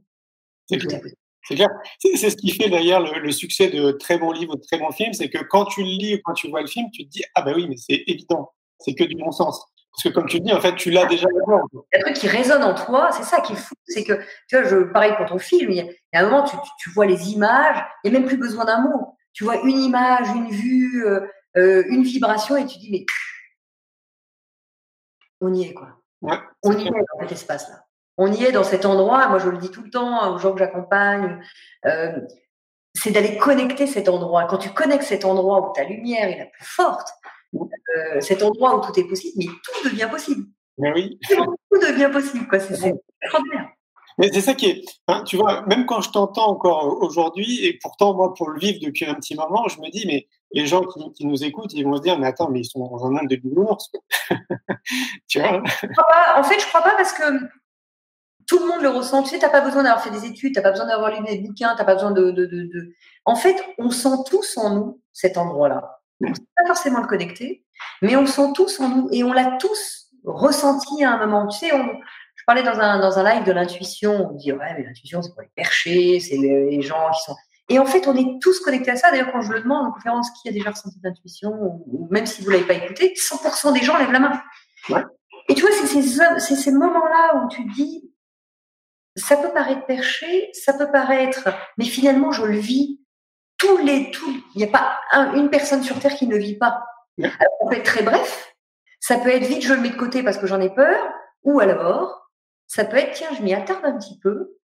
C'est 0.66 0.78
clair. 0.78 1.70
C'est 2.00 2.30
ce 2.30 2.38
qui 2.38 2.52
fait 2.52 2.70
d'ailleurs 2.70 3.02
le, 3.02 3.32
succès 3.34 3.70
de 3.70 3.92
très 3.92 4.18
bons 4.18 4.32
livres, 4.32 4.56
de 4.56 4.62
très 4.62 4.78
bons 4.78 4.92
films, 4.92 5.14
c'est 5.14 5.30
que 5.30 5.44
quand 5.44 5.66
tu 5.66 5.82
le 5.82 5.90
lis 5.90 6.16
ou 6.16 6.20
quand 6.24 6.34
tu 6.34 6.50
vois 6.50 6.62
le 6.62 6.68
film, 6.68 6.88
tu 6.94 7.06
te 7.06 7.10
dis 7.10 7.24
ah 7.36 7.42
bah 7.42 7.52
oui, 7.54 7.68
mais 7.68 7.76
c'est 7.76 8.04
évident, 8.08 8.52
c'est 8.80 8.94
que 8.94 9.04
du 9.04 9.16
bon 9.16 9.32
sens. 9.32 9.62
Parce 9.98 10.14
que 10.14 10.20
comme 10.20 10.28
tu 10.28 10.40
dis, 10.40 10.54
en 10.54 10.62
fait, 10.62 10.76
tu 10.76 10.92
l'as 10.92 11.08
déjà. 11.08 11.28
Il 11.28 11.80
y 11.94 11.96
a 11.96 12.00
un 12.00 12.02
truc 12.02 12.16
qui 12.16 12.28
résonne 12.28 12.64
en 12.64 12.76
toi, 12.76 13.10
c'est 13.12 13.24
ça 13.24 13.42
qui 13.42 13.54
est 13.54 13.58
fou, 13.58 13.74
c'est 13.88 14.04
que 14.04 14.14
tu 14.48 14.56
vois, 14.56 14.64
je 14.64 14.84
pareil 14.84 15.14
pour 15.18 15.26
ton 15.26 15.40
film, 15.40 15.72
il 15.72 15.78
y 15.78 16.18
a, 16.18 16.20
un 16.20 16.30
moment 16.30 16.44
tu, 16.44 16.56
tu, 16.80 16.92
vois 16.92 17.08
les 17.08 17.32
images, 17.32 17.84
il 18.04 18.12
n'y 18.12 18.16
a 18.16 18.20
même 18.20 18.28
plus 18.28 18.38
besoin 18.38 18.66
d'un 18.66 18.82
mot. 18.82 19.18
Tu 19.34 19.44
vois 19.44 19.58
une 19.64 19.80
image, 19.80 20.28
une 20.36 20.50
vue, 20.50 21.04
euh, 21.08 21.22
euh, 21.58 21.84
une 21.90 22.04
vibration, 22.04 22.58
et 22.58 22.68
tu 22.68 22.78
dis 22.78 22.92
mais 22.92 23.06
on 25.42 25.52
y 25.54 25.64
est, 25.64 25.74
quoi. 25.74 25.90
on 26.22 26.78
y 26.78 26.88
est 26.88 26.92
dans 26.92 27.22
cet 27.22 27.32
espace-là. 27.32 27.84
On 28.18 28.32
y 28.32 28.44
est 28.44 28.52
dans 28.52 28.64
cet 28.64 28.86
endroit. 28.86 29.28
Moi, 29.30 29.40
je 29.40 29.50
le 29.50 29.58
dis 29.58 29.72
tout 29.72 29.84
le 29.84 29.90
temps 29.90 30.34
aux 30.34 30.38
gens 30.38 30.54
que 30.54 30.60
j'accompagne. 30.60 31.40
Euh, 31.86 32.20
c'est 32.94 33.12
d'aller 33.12 33.38
connecter 33.38 33.86
cet 33.86 34.10
endroit. 34.10 34.46
Quand 34.46 34.58
tu 34.58 34.70
connectes 34.72 35.04
cet 35.04 35.26
endroit 35.26 35.70
où 35.70 35.74
ta 35.74 35.84
lumière 35.84 36.28
est 36.28 36.38
la 36.38 36.46
plus 36.46 36.66
forte, 36.66 37.10
euh, 37.62 38.22
cet 38.22 38.44
endroit 38.44 38.78
où 38.78 38.82
tout 38.82 39.00
est 39.00 39.08
possible, 39.08 39.34
mais 39.38 39.46
tout 39.46 39.90
devient 39.90 40.08
possible. 40.10 40.46
Mais 40.78 40.94
oui. 40.94 41.20
Tout 41.30 41.80
devient 41.80 42.10
possible, 42.12 42.48
quoi. 42.48 42.60
C'est 42.60 42.94
extraordinaire. 43.22 43.70
Mais 44.20 44.32
c'est 44.34 44.42
ça 44.42 44.56
qui 44.56 44.66
est, 44.66 44.84
hein, 45.08 45.24
tu 45.26 45.38
vois, 45.38 45.64
même 45.68 45.86
quand 45.86 46.02
je 46.02 46.10
t'entends 46.10 46.48
encore 46.48 47.04
aujourd'hui, 47.04 47.66
et 47.66 47.78
pourtant 47.80 48.16
moi 48.16 48.34
pour 48.34 48.50
le 48.50 48.60
vivre 48.60 48.80
depuis 48.82 49.06
un 49.06 49.14
petit 49.14 49.36
moment, 49.36 49.68
je 49.68 49.80
me 49.80 49.92
dis 49.92 50.08
mais 50.08 50.28
les 50.54 50.66
gens 50.66 50.82
qui, 51.14 51.26
nous 51.26 51.44
écoutent, 51.44 51.74
ils 51.74 51.84
vont 51.84 51.98
se 51.98 52.02
dire 52.02 52.18
mais 52.18 52.26
attends 52.26 52.50
mais 52.50 52.62
ils 52.62 52.66
sont 52.66 52.80
dans 52.80 53.06
un 53.06 53.12
monde 53.12 53.28
de 53.28 53.36
bisounours, 53.36 53.92
tu 55.28 55.40
vois? 55.40 55.62
En 56.36 56.44
fait, 56.44 56.60
je 56.60 56.66
crois 56.66 56.82
pas 56.82 56.96
parce 56.96 57.14
que 57.14 57.24
tout 58.48 58.60
le 58.60 58.66
monde 58.66 58.82
le 58.82 58.90
ressent. 58.90 59.22
Tu 59.24 59.30
sais, 59.30 59.40
t'as 59.40 59.50
pas 59.50 59.62
besoin 59.62 59.84
d'avoir 59.84 60.02
fait 60.02 60.10
des 60.10 60.26
études, 60.26 60.56
t'as 60.56 60.62
pas 60.62 60.72
besoin 60.72 60.88
d'avoir 60.88 61.12
lu 61.12 61.24
des 61.26 61.40
bouquins, 61.40 61.76
t'as 61.78 61.84
pas 61.84 61.94
besoin 61.94 62.12
de, 62.12 62.32
de, 62.32 62.46
de, 62.46 62.94
En 63.26 63.36
fait, 63.36 63.56
on 63.78 63.92
sent 63.92 64.24
tous 64.26 64.58
en 64.58 64.74
nous 64.74 65.02
cet 65.14 65.38
endroit-là. 65.38 65.97
On 66.22 66.30
ne 66.30 66.34
sait 66.34 66.42
pas 66.56 66.66
forcément 66.68 67.02
le 67.02 67.08
connecter, 67.08 67.66
mais 68.02 68.16
on 68.16 68.26
sent 68.26 68.54
tous 68.56 68.80
en 68.80 68.90
nous 68.90 69.10
et 69.12 69.24
on 69.24 69.34
l'a 69.34 69.58
tous 69.60 70.10
ressenti 70.24 71.04
à 71.04 71.12
un 71.12 71.26
moment. 71.26 71.48
Tu 71.48 71.60
sais, 71.60 71.74
on, 71.74 71.90
parlais 72.48 72.64
dans 72.64 72.80
un, 72.80 73.00
dans 73.00 73.20
un 73.20 73.24
live 73.24 73.44
de 73.44 73.52
l'intuition. 73.52 74.32
On 74.32 74.34
dit, 74.34 74.54
ouais, 74.54 74.74
mais 74.78 74.84
l'intuition, 74.84 75.22
c'est 75.22 75.32
pour 75.34 75.42
les 75.42 75.52
perchés, 75.54 76.20
c'est 76.20 76.38
les, 76.38 76.82
gens 76.82 77.12
qui 77.12 77.22
sont. 77.24 77.36
Et 77.70 77.78
en 77.78 77.86
fait, 77.86 78.08
on 78.08 78.16
est 78.16 78.40
tous 78.42 78.62
connectés 78.62 78.92
à 78.92 78.96
ça. 78.96 79.12
D'ailleurs, 79.12 79.34
quand 79.34 79.42
je 79.42 79.52
le 79.52 79.62
demande 79.62 79.88
en 79.88 79.92
conférence, 79.92 80.32
qui 80.42 80.48
a 80.48 80.54
déjà 80.54 80.72
ressenti 80.72 80.98
d'intuition, 81.02 81.52
ou, 81.52 82.08
même 82.10 82.26
si 82.26 82.42
vous 82.42 82.48
ne 82.48 82.54
l'avez 82.54 82.66
pas 82.66 82.74
écouté, 82.76 83.14
100% 83.16 83.74
des 83.74 83.82
gens 83.82 83.98
lèvent 83.98 84.14
la 84.14 84.20
main. 84.20 84.42
Et 85.50 85.56
tu 85.56 85.62
vois, 85.62 85.72
c'est 85.74 86.02
ces, 86.02 86.56
ces 86.56 86.72
moments-là 86.72 87.44
où 87.44 87.50
tu 87.50 87.66
dis, 87.66 88.10
ça 89.18 89.36
peut 89.36 89.52
paraître 89.52 89.86
perché, 89.86 90.50
ça 90.54 90.74
peut 90.74 90.90
paraître, 90.90 91.50
mais 91.78 91.86
finalement, 91.86 92.32
je 92.32 92.46
le 92.46 92.58
vis. 92.58 93.02
Tous 93.58 93.78
les, 93.78 94.12
tous, 94.12 94.44
il 94.56 94.60
n'y 94.60 94.64
a 94.64 94.68
pas 94.68 95.00
une 95.36 95.50
personne 95.50 95.84
sur 95.84 96.00
Terre 96.00 96.14
qui 96.14 96.28
ne 96.28 96.38
vit 96.38 96.58
pas. 96.58 96.84
Alors, 97.20 97.34
ça 97.62 97.68
peut 97.70 97.76
être 97.76 97.86
très 97.86 98.04
bref, 98.04 98.56
ça 99.00 99.18
peut 99.18 99.30
être 99.30 99.46
vite, 99.46 99.64
je 99.64 99.74
le 99.74 99.82
mets 99.82 99.90
de 99.90 99.96
côté 99.96 100.24
parce 100.24 100.38
que 100.38 100.48
j'en 100.48 100.62
ai 100.62 100.70
peur, 100.70 100.98
ou 101.44 101.60
alors, 101.60 102.30
ça 102.68 102.86
peut 102.86 102.98
être, 102.98 103.14
tiens, 103.14 103.30
je 103.36 103.42
m'y 103.42 103.54
attarde 103.54 103.86
un 103.86 103.98
petit 103.98 104.20
peu. 104.20 104.58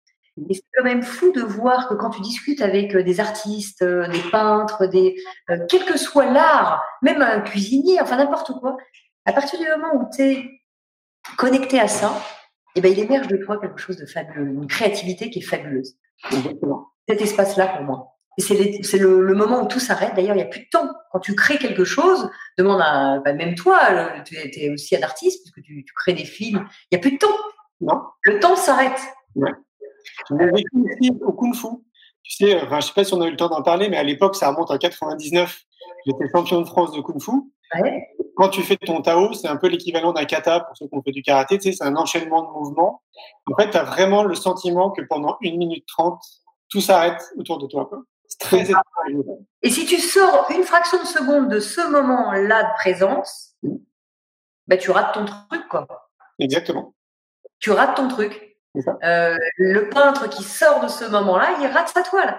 Et 0.49 0.55
c'est 0.55 0.65
quand 0.77 0.85
même 0.85 1.03
fou 1.03 1.31
de 1.33 1.43
voir 1.43 1.89
que 1.89 1.95
quand 1.95 2.11
tu 2.11 2.23
discutes 2.23 2.63
avec 2.63 2.95
euh, 2.95 3.03
des 3.03 3.21
artistes, 3.21 3.83
euh, 3.83 4.09
des 4.09 4.31
peintres, 4.31 4.87
des, 4.87 5.15
euh, 5.51 5.59
quel 5.69 5.85
que 5.85 5.99
soit 5.99 6.25
l'art, 6.25 6.83
même 7.03 7.21
un 7.21 7.41
cuisinier, 7.41 8.01
enfin 8.01 8.17
n'importe 8.17 8.53
quoi, 8.59 8.79
à 9.27 9.33
partir 9.33 9.59
du 9.59 9.67
moment 9.69 9.95
où 9.95 10.09
tu 10.15 10.23
es 10.23 10.51
connecté 11.37 11.79
à 11.79 11.87
ça, 11.87 12.15
eh 12.75 12.81
ben, 12.81 12.91
il 12.91 12.99
émerge 12.99 13.29
de 13.29 13.37
toi 13.37 13.59
quelque 13.61 13.79
chose 13.79 13.99
de 13.99 14.07
fabuleux, 14.07 14.47
une 14.47 14.67
créativité 14.67 15.29
qui 15.29 15.41
est 15.41 15.43
fabuleuse. 15.43 15.97
Cet 17.09 17.21
espace-là 17.21 17.67
pour 17.69 17.83
moi. 17.83 18.12
C'est 18.39 18.99
le, 18.99 19.35
moment 19.35 19.63
où 19.63 19.69
tout 19.69 19.81
s'arrête. 19.81 20.15
D'ailleurs, 20.15 20.35
il 20.35 20.39
n'y 20.39 20.45
a 20.45 20.49
plus 20.49 20.61
de 20.61 20.69
temps. 20.71 20.89
Quand 21.11 21.21
tu 21.21 21.35
crées 21.35 21.59
quelque 21.59 21.85
chose, 21.85 22.31
demande 22.57 22.81
à 22.83 23.21
bah, 23.25 23.33
même 23.35 23.55
toi, 23.55 23.79
tu 24.25 24.37
es, 24.37 24.71
aussi 24.71 24.97
un 24.97 25.03
artiste, 25.03 25.43
puisque 25.43 25.67
tu, 25.67 25.85
tu 25.85 25.95
crées 25.95 26.15
des 26.15 26.25
films, 26.25 26.67
il 26.91 26.97
n'y 26.97 26.99
a 26.99 27.01
plus 27.01 27.13
de 27.13 27.19
temps. 27.19 27.37
Non. 27.81 28.01
Le 28.23 28.41
temps 28.41 28.57
s'arrête. 28.57 29.01
Ouais. 29.35 29.51
J'ai 30.31 30.47
vécu 30.47 30.69
aussi 30.75 31.13
au 31.23 31.33
Kung 31.33 31.55
Fu. 31.55 31.67
Tu 32.23 32.37
sais, 32.37 32.61
enfin, 32.63 32.81
je 32.81 32.87
sais 32.87 32.93
pas 32.95 33.05
si 33.05 33.13
on 33.15 33.21
a 33.21 33.27
eu 33.27 33.33
le 33.33 33.37
temps 33.37 33.49
d'en 33.49 33.63
parler, 33.63 33.89
mais 33.89 33.97
à 33.97 34.03
l'époque, 34.05 34.37
ça 34.37 34.49
remonte 34.49 34.71
en 34.71 34.79
99. 34.79 35.63
J'étais 36.07 36.25
champion 36.33 36.61
de 36.61 36.67
France 36.67 36.93
de 36.93 37.01
Kung 37.01 37.21
Fu. 37.21 37.33
Ouais. 37.75 38.07
Quand 38.37 38.49
tu 38.49 38.63
fais 38.63 38.77
ton 38.77 39.03
Tao, 39.03 39.33
c'est 39.33 39.49
un 39.49 39.57
peu 39.57 39.69
l'équivalent 39.69 40.13
d'un 40.13 40.25
kata 40.25 40.61
pour 40.61 40.77
ceux 40.77 40.87
qui 40.87 40.95
ont 40.95 41.03
fait 41.03 41.13
du 41.13 41.23
karaté. 41.23 41.59
Tu 41.59 41.71
sais, 41.71 41.77
c'est 41.77 41.85
un 41.85 41.97
enchaînement 41.97 42.43
de 42.43 42.49
mouvements. 42.49 43.03
En 43.51 43.61
fait, 43.61 43.71
tu 43.71 43.77
as 43.77 43.85
vraiment 43.85 44.25
le 44.25 44.35
sentiment 44.35 44.91
que 44.91 45.03
pendant 45.03 45.37
une 45.41 45.59
minute 45.59 45.87
trente, 45.87 46.23
tout 46.69 46.81
s'arrête 46.81 47.23
autour 47.37 47.59
de 47.59 47.67
toi. 47.67 47.91
Très. 48.39 48.67
Et 49.63 49.71
si 49.71 49.87
tu 49.87 49.99
sors 49.99 50.49
une 50.51 50.65
fraction 50.65 50.99
de 51.01 51.07
seconde 51.07 51.49
de 51.49 51.61
ce 51.61 51.81
moment-là 51.89 52.63
de 52.63 52.75
présence, 52.79 53.55
ben, 54.67 54.79
tu 54.79 54.91
rates 54.91 55.15
ton 55.15 55.25
truc, 55.25 55.69
quoi. 55.69 55.87
Exactement 56.39 56.95
tu 57.63 57.71
rates 57.71 57.97
ton 57.97 58.09
truc. 58.09 58.59
Euh, 59.05 59.39
le 59.57 59.89
peintre 59.89 60.29
qui 60.29 60.43
sort 60.43 60.83
de 60.83 60.89
ce 60.89 61.05
moment-là, 61.05 61.57
il 61.61 61.67
rate 61.67 61.89
sa 61.89 62.03
toile. 62.03 62.37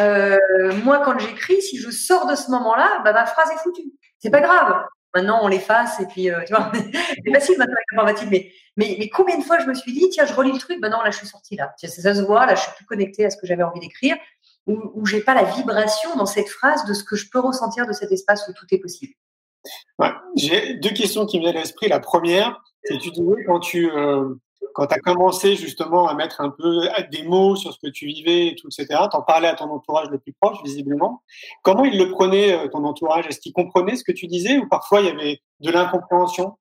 Euh, 0.00 0.38
moi, 0.84 1.02
quand 1.04 1.18
j'écris, 1.18 1.60
si 1.60 1.76
je 1.78 1.90
sors 1.90 2.26
de 2.26 2.34
ce 2.34 2.50
moment-là, 2.50 3.02
bah, 3.04 3.12
ma 3.12 3.26
phrase 3.26 3.50
est 3.50 3.62
foutue. 3.62 3.92
C'est 4.18 4.30
pas 4.30 4.40
grave. 4.40 4.82
Maintenant, 5.14 5.40
on 5.42 5.48
l'efface 5.48 6.00
et 6.00 6.06
puis, 6.06 6.30
euh, 6.30 6.40
tu 6.46 6.54
vois, 6.54 6.72
c'est 7.24 7.32
facile 7.32 7.58
maintenant 7.58 7.74
avec 7.74 7.86
l'informatique. 7.92 8.28
Mais, 8.30 8.50
mais, 8.78 8.96
mais, 8.98 9.08
combien 9.10 9.36
de 9.36 9.42
fois 9.42 9.58
je 9.58 9.66
me 9.66 9.74
suis 9.74 9.92
dit, 9.92 10.08
tiens, 10.08 10.24
je 10.24 10.32
relis 10.32 10.52
le 10.52 10.58
truc, 10.58 10.78
maintenant, 10.80 11.02
là, 11.02 11.10
je 11.10 11.18
suis 11.18 11.26
sortie 11.26 11.56
là. 11.56 11.74
Ça, 11.76 11.88
ça 11.88 12.14
se 12.14 12.22
voit, 12.22 12.46
là, 12.46 12.54
je 12.54 12.62
suis 12.62 12.72
plus 12.72 12.86
connectée 12.86 13.26
à 13.26 13.30
ce 13.30 13.36
que 13.36 13.46
j'avais 13.46 13.62
envie 13.62 13.80
d'écrire, 13.80 14.16
où, 14.66 14.78
où 14.94 15.06
j'ai 15.06 15.22
pas 15.22 15.34
la 15.34 15.44
vibration 15.44 16.16
dans 16.16 16.26
cette 16.26 16.48
phrase 16.48 16.84
de 16.84 16.94
ce 16.94 17.04
que 17.04 17.16
je 17.16 17.28
peux 17.30 17.40
ressentir 17.40 17.86
de 17.86 17.92
cet 17.92 18.12
espace 18.12 18.48
où 18.48 18.52
tout 18.52 18.66
est 18.70 18.78
possible. 18.78 19.14
Ouais, 19.98 20.10
j'ai 20.36 20.74
deux 20.74 20.90
questions 20.90 21.26
qui 21.26 21.38
me 21.38 21.44
viennent 21.44 21.56
à 21.56 21.60
l'esprit. 21.60 21.88
La 21.88 22.00
première, 22.00 22.60
c'est 22.84 22.98
tu 22.98 23.10
disais 23.10 23.44
quand 23.46 23.60
tu 23.60 23.90
quand 24.74 24.86
tu 24.86 24.94
as 24.94 24.98
commencé 24.98 25.56
justement 25.56 26.08
à 26.08 26.14
mettre 26.14 26.40
un 26.40 26.50
peu 26.50 26.88
des 27.10 27.22
mots 27.24 27.56
sur 27.56 27.72
ce 27.72 27.78
que 27.78 27.90
tu 27.90 28.06
vivais 28.06 28.48
et 28.48 28.54
tout, 28.54 28.68
etc., 28.68 29.00
t'en 29.10 29.22
parlais 29.22 29.48
à 29.48 29.54
ton 29.54 29.70
entourage 29.70 30.08
le 30.10 30.18
plus 30.18 30.32
proche, 30.32 30.62
visiblement. 30.64 31.22
Comment 31.62 31.84
il 31.84 31.98
le 31.98 32.10
prenait, 32.10 32.54
euh, 32.54 32.68
ton 32.68 32.84
entourage? 32.84 33.26
Est-ce 33.26 33.40
qu'il 33.40 33.52
comprenait 33.52 33.96
ce 33.96 34.04
que 34.04 34.12
tu 34.12 34.26
disais 34.26 34.58
ou 34.58 34.68
parfois 34.68 35.00
il 35.00 35.06
y 35.06 35.10
avait 35.10 35.40
de 35.60 35.70
l'incompréhension? 35.70 36.58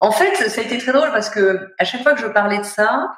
En 0.00 0.12
fait, 0.12 0.34
ça 0.34 0.60
a 0.60 0.64
été 0.64 0.78
très 0.78 0.92
drôle 0.92 1.10
parce 1.10 1.30
que 1.30 1.68
à 1.78 1.84
chaque 1.84 2.02
fois 2.02 2.14
que 2.14 2.20
je 2.20 2.26
parlais 2.26 2.58
de 2.58 2.64
ça, 2.64 3.10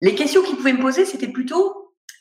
les 0.00 0.14
questions 0.14 0.42
qu'ils 0.42 0.56
pouvaient 0.56 0.72
me 0.72 0.80
poser, 0.80 1.04
c'était 1.04 1.28
plutôt 1.28 1.79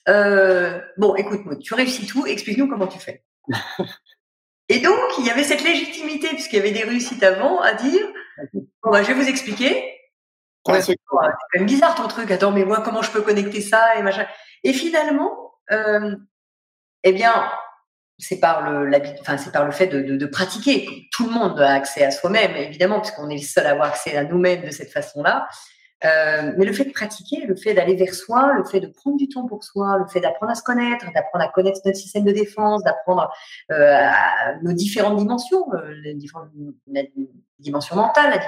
euh, 0.09 0.79
Bon, 0.97 1.15
écoute, 1.15 1.59
tu 1.59 1.73
réussis 1.73 2.07
tout, 2.07 2.25
explique-nous 2.25 2.67
comment 2.67 2.87
tu 2.87 2.99
fais. 2.99 3.23
et 4.69 4.79
donc, 4.79 4.99
il 5.17 5.25
y 5.25 5.29
avait 5.29 5.43
cette 5.43 5.63
légitimité, 5.63 6.29
puisqu'il 6.29 6.57
y 6.57 6.59
avait 6.59 6.71
des 6.71 6.83
réussites 6.83 7.23
avant, 7.23 7.61
à 7.61 7.73
dire 7.73 8.05
Bon, 8.53 8.91
bah, 8.91 9.03
je 9.03 9.07
vais 9.07 9.13
vous 9.13 9.27
expliquer. 9.27 9.99
c'est 10.81 10.97
quand 11.07 11.19
même 11.55 11.65
bizarre 11.65 11.95
ton 11.95 12.07
truc. 12.07 12.31
Attends, 12.31 12.51
mais 12.51 12.65
moi, 12.65 12.81
comment 12.81 13.01
je 13.01 13.11
peux 13.11 13.21
connecter 13.21 13.61
ça 13.61 13.95
et 13.97 14.01
machin. 14.01 14.25
Et 14.63 14.73
finalement, 14.73 15.53
euh, 15.71 16.15
eh 17.03 17.13
bien, 17.13 17.49
c'est 18.17 18.39
par 18.39 18.69
le, 18.69 18.91
enfin, 19.21 19.37
c'est 19.37 19.51
par 19.51 19.65
le 19.65 19.71
fait 19.71 19.87
de, 19.87 20.01
de, 20.01 20.17
de, 20.17 20.25
pratiquer. 20.25 21.07
Tout 21.11 21.25
le 21.25 21.31
monde 21.31 21.59
a 21.59 21.73
accès 21.73 22.03
à 22.03 22.11
soi-même, 22.11 22.55
évidemment, 22.55 22.99
puisqu'on 22.99 23.29
est 23.29 23.37
le 23.37 23.41
seul 23.41 23.65
à 23.65 23.71
avoir 23.71 23.89
accès 23.89 24.15
à 24.15 24.25
nous-mêmes 24.25 24.65
de 24.65 24.71
cette 24.71 24.91
façon-là. 24.91 25.47
Euh, 26.05 26.53
mais 26.57 26.65
le 26.65 26.71
fait 26.71 26.85
de 26.85 26.91
pratiquer, 26.91 27.45
le 27.45 27.55
fait 27.55 27.73
d'aller 27.73 27.95
vers 27.95 28.13
soi, 28.13 28.53
le 28.53 28.63
fait 28.63 28.79
de 28.79 28.87
prendre 28.87 29.17
du 29.17 29.27
temps 29.27 29.45
pour 29.45 29.63
soi, 29.63 29.97
le 29.97 30.07
fait 30.07 30.21
d'apprendre 30.21 30.51
à 30.51 30.55
se 30.55 30.63
connaître, 30.63 31.05
d'apprendre 31.13 31.43
à 31.43 31.49
connaître 31.49 31.81
notre 31.83 31.97
système 31.97 32.23
de 32.23 32.31
défense, 32.31 32.83
d'apprendre 32.83 33.29
euh, 33.71 34.07
nos 34.61 34.71
différentes 34.71 35.17
dimensions, 35.17 35.65
euh, 35.73 35.91
les 36.03 36.13
différentes, 36.13 36.49
la 36.87 37.01
dimension 37.59 37.97
mentale, 37.97 38.39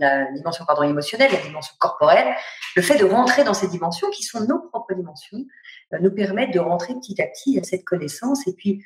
la, 0.00 0.24
la 0.24 0.32
dimension 0.32 0.64
pardon, 0.64 0.82
émotionnelle, 0.82 1.30
la 1.30 1.42
dimension 1.42 1.74
corporelle, 1.78 2.34
le 2.74 2.82
fait 2.82 2.96
de 2.96 3.04
rentrer 3.04 3.44
dans 3.44 3.54
ces 3.54 3.68
dimensions 3.68 4.08
qui 4.10 4.22
sont 4.22 4.40
nos 4.46 4.60
propres 4.60 4.94
dimensions, 4.94 5.44
euh, 5.92 5.98
nous 6.00 6.12
permettent 6.12 6.54
de 6.54 6.60
rentrer 6.60 6.94
petit 6.94 7.20
à 7.20 7.26
petit 7.26 7.58
à 7.58 7.62
cette 7.62 7.84
connaissance. 7.84 8.46
Et 8.46 8.54
puis, 8.54 8.82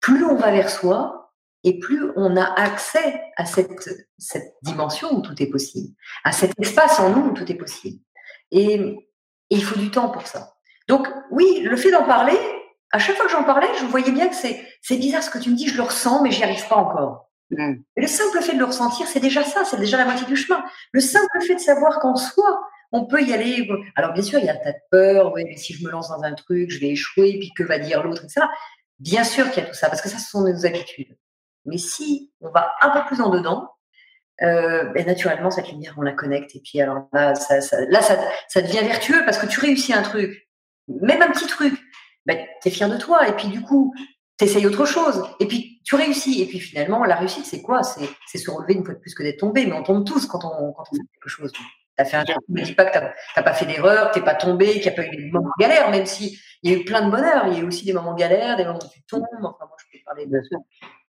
plus 0.00 0.24
on 0.24 0.36
va 0.36 0.52
vers 0.52 0.70
soi, 0.70 1.27
et 1.64 1.78
plus 1.78 2.10
on 2.16 2.36
a 2.36 2.44
accès 2.44 3.20
à 3.36 3.44
cette, 3.44 3.90
cette 4.18 4.54
dimension 4.62 5.12
où 5.14 5.22
tout 5.22 5.40
est 5.42 5.50
possible, 5.50 5.94
à 6.24 6.32
cet 6.32 6.52
espace 6.60 6.98
en 7.00 7.10
nous 7.10 7.30
où 7.30 7.32
tout 7.32 7.50
est 7.50 7.56
possible. 7.56 8.00
Et, 8.50 8.96
il 9.50 9.64
faut 9.64 9.78
du 9.78 9.90
temps 9.90 10.10
pour 10.10 10.26
ça. 10.26 10.56
Donc 10.88 11.08
oui, 11.30 11.60
le 11.62 11.74
fait 11.76 11.90
d'en 11.90 12.04
parler, 12.04 12.36
à 12.90 12.98
chaque 12.98 13.16
fois 13.16 13.24
que 13.24 13.32
j'en 13.32 13.44
parlais, 13.44 13.68
je 13.80 13.86
voyais 13.86 14.12
bien 14.12 14.28
que 14.28 14.34
c'est 14.34 14.96
bizarre 14.96 15.22
ce 15.22 15.30
que 15.30 15.38
tu 15.38 15.48
me 15.48 15.56
dis, 15.56 15.68
je 15.68 15.76
le 15.78 15.84
ressens, 15.84 16.22
mais 16.22 16.30
j'y 16.30 16.44
arrive 16.44 16.68
pas 16.68 16.76
encore. 16.76 17.30
Mm. 17.50 17.76
Et 17.96 18.00
le 18.02 18.06
simple 18.06 18.42
fait 18.42 18.52
de 18.52 18.58
le 18.58 18.66
ressentir, 18.66 19.06
c'est 19.06 19.20
déjà 19.20 19.42
ça, 19.44 19.64
c'est 19.64 19.78
déjà 19.78 19.96
la 19.96 20.04
moitié 20.04 20.26
du 20.26 20.36
chemin. 20.36 20.62
Le 20.92 21.00
simple 21.00 21.40
fait 21.46 21.54
de 21.54 21.60
savoir 21.60 21.98
qu'en 22.00 22.16
soi, 22.16 22.60
on 22.92 23.06
peut 23.06 23.22
y 23.22 23.32
aller. 23.32 23.68
Alors 23.96 24.12
bien 24.12 24.22
sûr, 24.22 24.38
il 24.38 24.44
y 24.44 24.48
a 24.48 24.52
un 24.52 24.56
tas 24.56 24.72
de 24.72 24.78
peur. 24.90 25.32
Oui, 25.34 25.44
mais 25.46 25.56
si 25.56 25.72
je 25.72 25.84
me 25.84 25.90
lance 25.90 26.08
dans 26.08 26.22
un 26.22 26.34
truc, 26.34 26.70
je 26.70 26.78
vais 26.78 26.88
échouer. 26.88 27.38
Puis 27.38 27.52
que 27.56 27.62
va 27.62 27.78
dire 27.78 28.02
l'autre, 28.02 28.24
etc. 28.24 28.46
Bien 28.98 29.24
sûr 29.24 29.50
qu'il 29.50 29.62
y 29.62 29.66
a 29.66 29.68
tout 29.68 29.74
ça, 29.74 29.88
parce 29.88 30.02
que 30.02 30.08
ça, 30.08 30.18
ce 30.18 30.28
sont 30.28 30.42
nos 30.42 30.66
habitudes. 30.66 31.16
Mais 31.64 31.78
si 31.78 32.32
on 32.40 32.50
va 32.50 32.74
un 32.80 32.90
peu 32.90 33.04
plus 33.06 33.20
en 33.20 33.30
dedans, 33.30 33.70
euh, 34.42 34.84
ben, 34.92 35.04
naturellement, 35.06 35.50
cette 35.50 35.70
lumière, 35.70 35.94
on 35.96 36.02
la 36.02 36.12
connecte. 36.12 36.54
Et 36.54 36.60
puis 36.60 36.80
alors 36.80 37.08
là, 37.12 37.34
ça, 37.34 37.58
là, 37.88 38.00
ça, 38.02 38.62
devient 38.62 38.86
vertueux 38.86 39.24
parce 39.24 39.38
que 39.38 39.46
tu 39.46 39.60
réussis 39.60 39.92
un 39.92 40.02
truc, 40.02 40.48
même 40.88 41.22
un 41.22 41.30
petit 41.30 41.46
truc. 41.46 41.74
Ben, 42.26 42.46
tu 42.62 42.68
es 42.68 42.70
fier 42.70 42.88
de 42.88 42.96
toi. 42.96 43.28
Et 43.28 43.32
puis 43.32 43.48
du 43.48 43.62
coup, 43.62 43.94
tu 44.38 44.44
essayes 44.44 44.66
autre 44.66 44.84
chose. 44.84 45.24
Et 45.40 45.46
puis 45.46 45.80
tu 45.84 45.96
réussis. 45.96 46.40
Et 46.42 46.46
puis 46.46 46.60
finalement, 46.60 47.04
la 47.04 47.16
réussite, 47.16 47.46
c'est 47.46 47.62
quoi? 47.62 47.82
C'est 47.82 48.38
se 48.38 48.50
relever 48.50 48.74
une 48.74 48.84
fois 48.84 48.94
de 48.94 49.00
plus 49.00 49.14
que 49.14 49.22
d'être 49.22 49.40
tombé. 49.40 49.66
Mais 49.66 49.72
on 49.72 49.82
tombe 49.82 50.06
tous 50.06 50.26
quand 50.26 50.44
on, 50.44 50.74
fait 50.84 50.98
quelque 51.14 51.28
chose. 51.28 51.52
T'as 51.96 52.04
fait 52.04 52.16
un 52.16 52.24
ne 52.48 52.62
dis 52.62 52.74
pas 52.74 52.84
que 52.84 52.96
t'as 53.34 53.42
pas 53.42 53.54
fait 53.54 53.66
d'erreur, 53.66 54.12
t'es 54.12 54.20
pas 54.20 54.36
tombé, 54.36 54.74
qu'il 54.74 54.82
n'y 54.82 54.88
a 54.88 54.92
pas 54.92 55.04
eu 55.04 55.10
des 55.10 55.30
moments 55.32 55.50
de 55.58 55.62
galère, 55.62 55.90
même 55.90 56.06
si 56.06 56.38
il 56.62 56.70
y 56.70 56.74
a 56.74 56.78
eu 56.78 56.84
plein 56.84 57.04
de 57.04 57.10
bonheur. 57.10 57.48
Il 57.48 57.54
y 57.54 57.56
a 57.56 57.60
eu 57.60 57.66
aussi 57.66 57.84
des 57.84 57.92
moments 57.92 58.14
de 58.14 58.20
galère, 58.20 58.56
des 58.56 58.64
moments 58.64 58.78
où 58.78 58.88
tu 58.88 59.02
tombes. 59.02 59.24
Enfin, 59.32 59.66
moi, 59.66 59.76
je 59.78 59.98
peux 59.98 60.04
parler 60.04 60.26
de, 60.26 60.40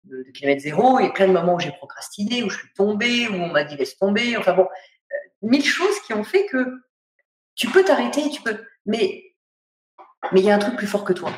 de, 0.04 0.24
de 0.24 0.32
kilomètre 0.32 0.62
zéro. 0.62 1.00
Il 1.00 1.06
y 1.06 1.08
a 1.08 1.12
plein 1.12 1.28
de 1.28 1.34
moments 1.34 1.56
où 1.56 1.60
j'ai 1.60 1.72
procrastiné, 1.72 2.44
où 2.44 2.50
je 2.50 2.58
suis 2.58 2.74
tombée, 2.76 3.28
où 3.28 3.34
on 3.34 3.50
m'a 3.50 3.64
dit 3.64 3.76
laisse 3.76 3.98
tomber. 3.98 4.38
Enfin 4.38 4.54
bon, 4.54 4.64
euh, 4.64 5.16
mille 5.42 5.66
choses 5.66 6.00
qui 6.06 6.14
ont 6.14 6.24
fait 6.24 6.46
que 6.46 6.66
tu 7.56 7.68
peux 7.68 7.84
t'arrêter, 7.84 8.30
tu 8.30 8.42
peux. 8.42 8.58
Mais 8.86 9.24
mais 10.32 10.42
il 10.42 10.46
y 10.46 10.52
a 10.52 10.56
un 10.56 10.60
truc 10.60 10.76
plus 10.76 10.88
fort 10.88 11.04
que 11.04 11.14
toi. 11.14 11.32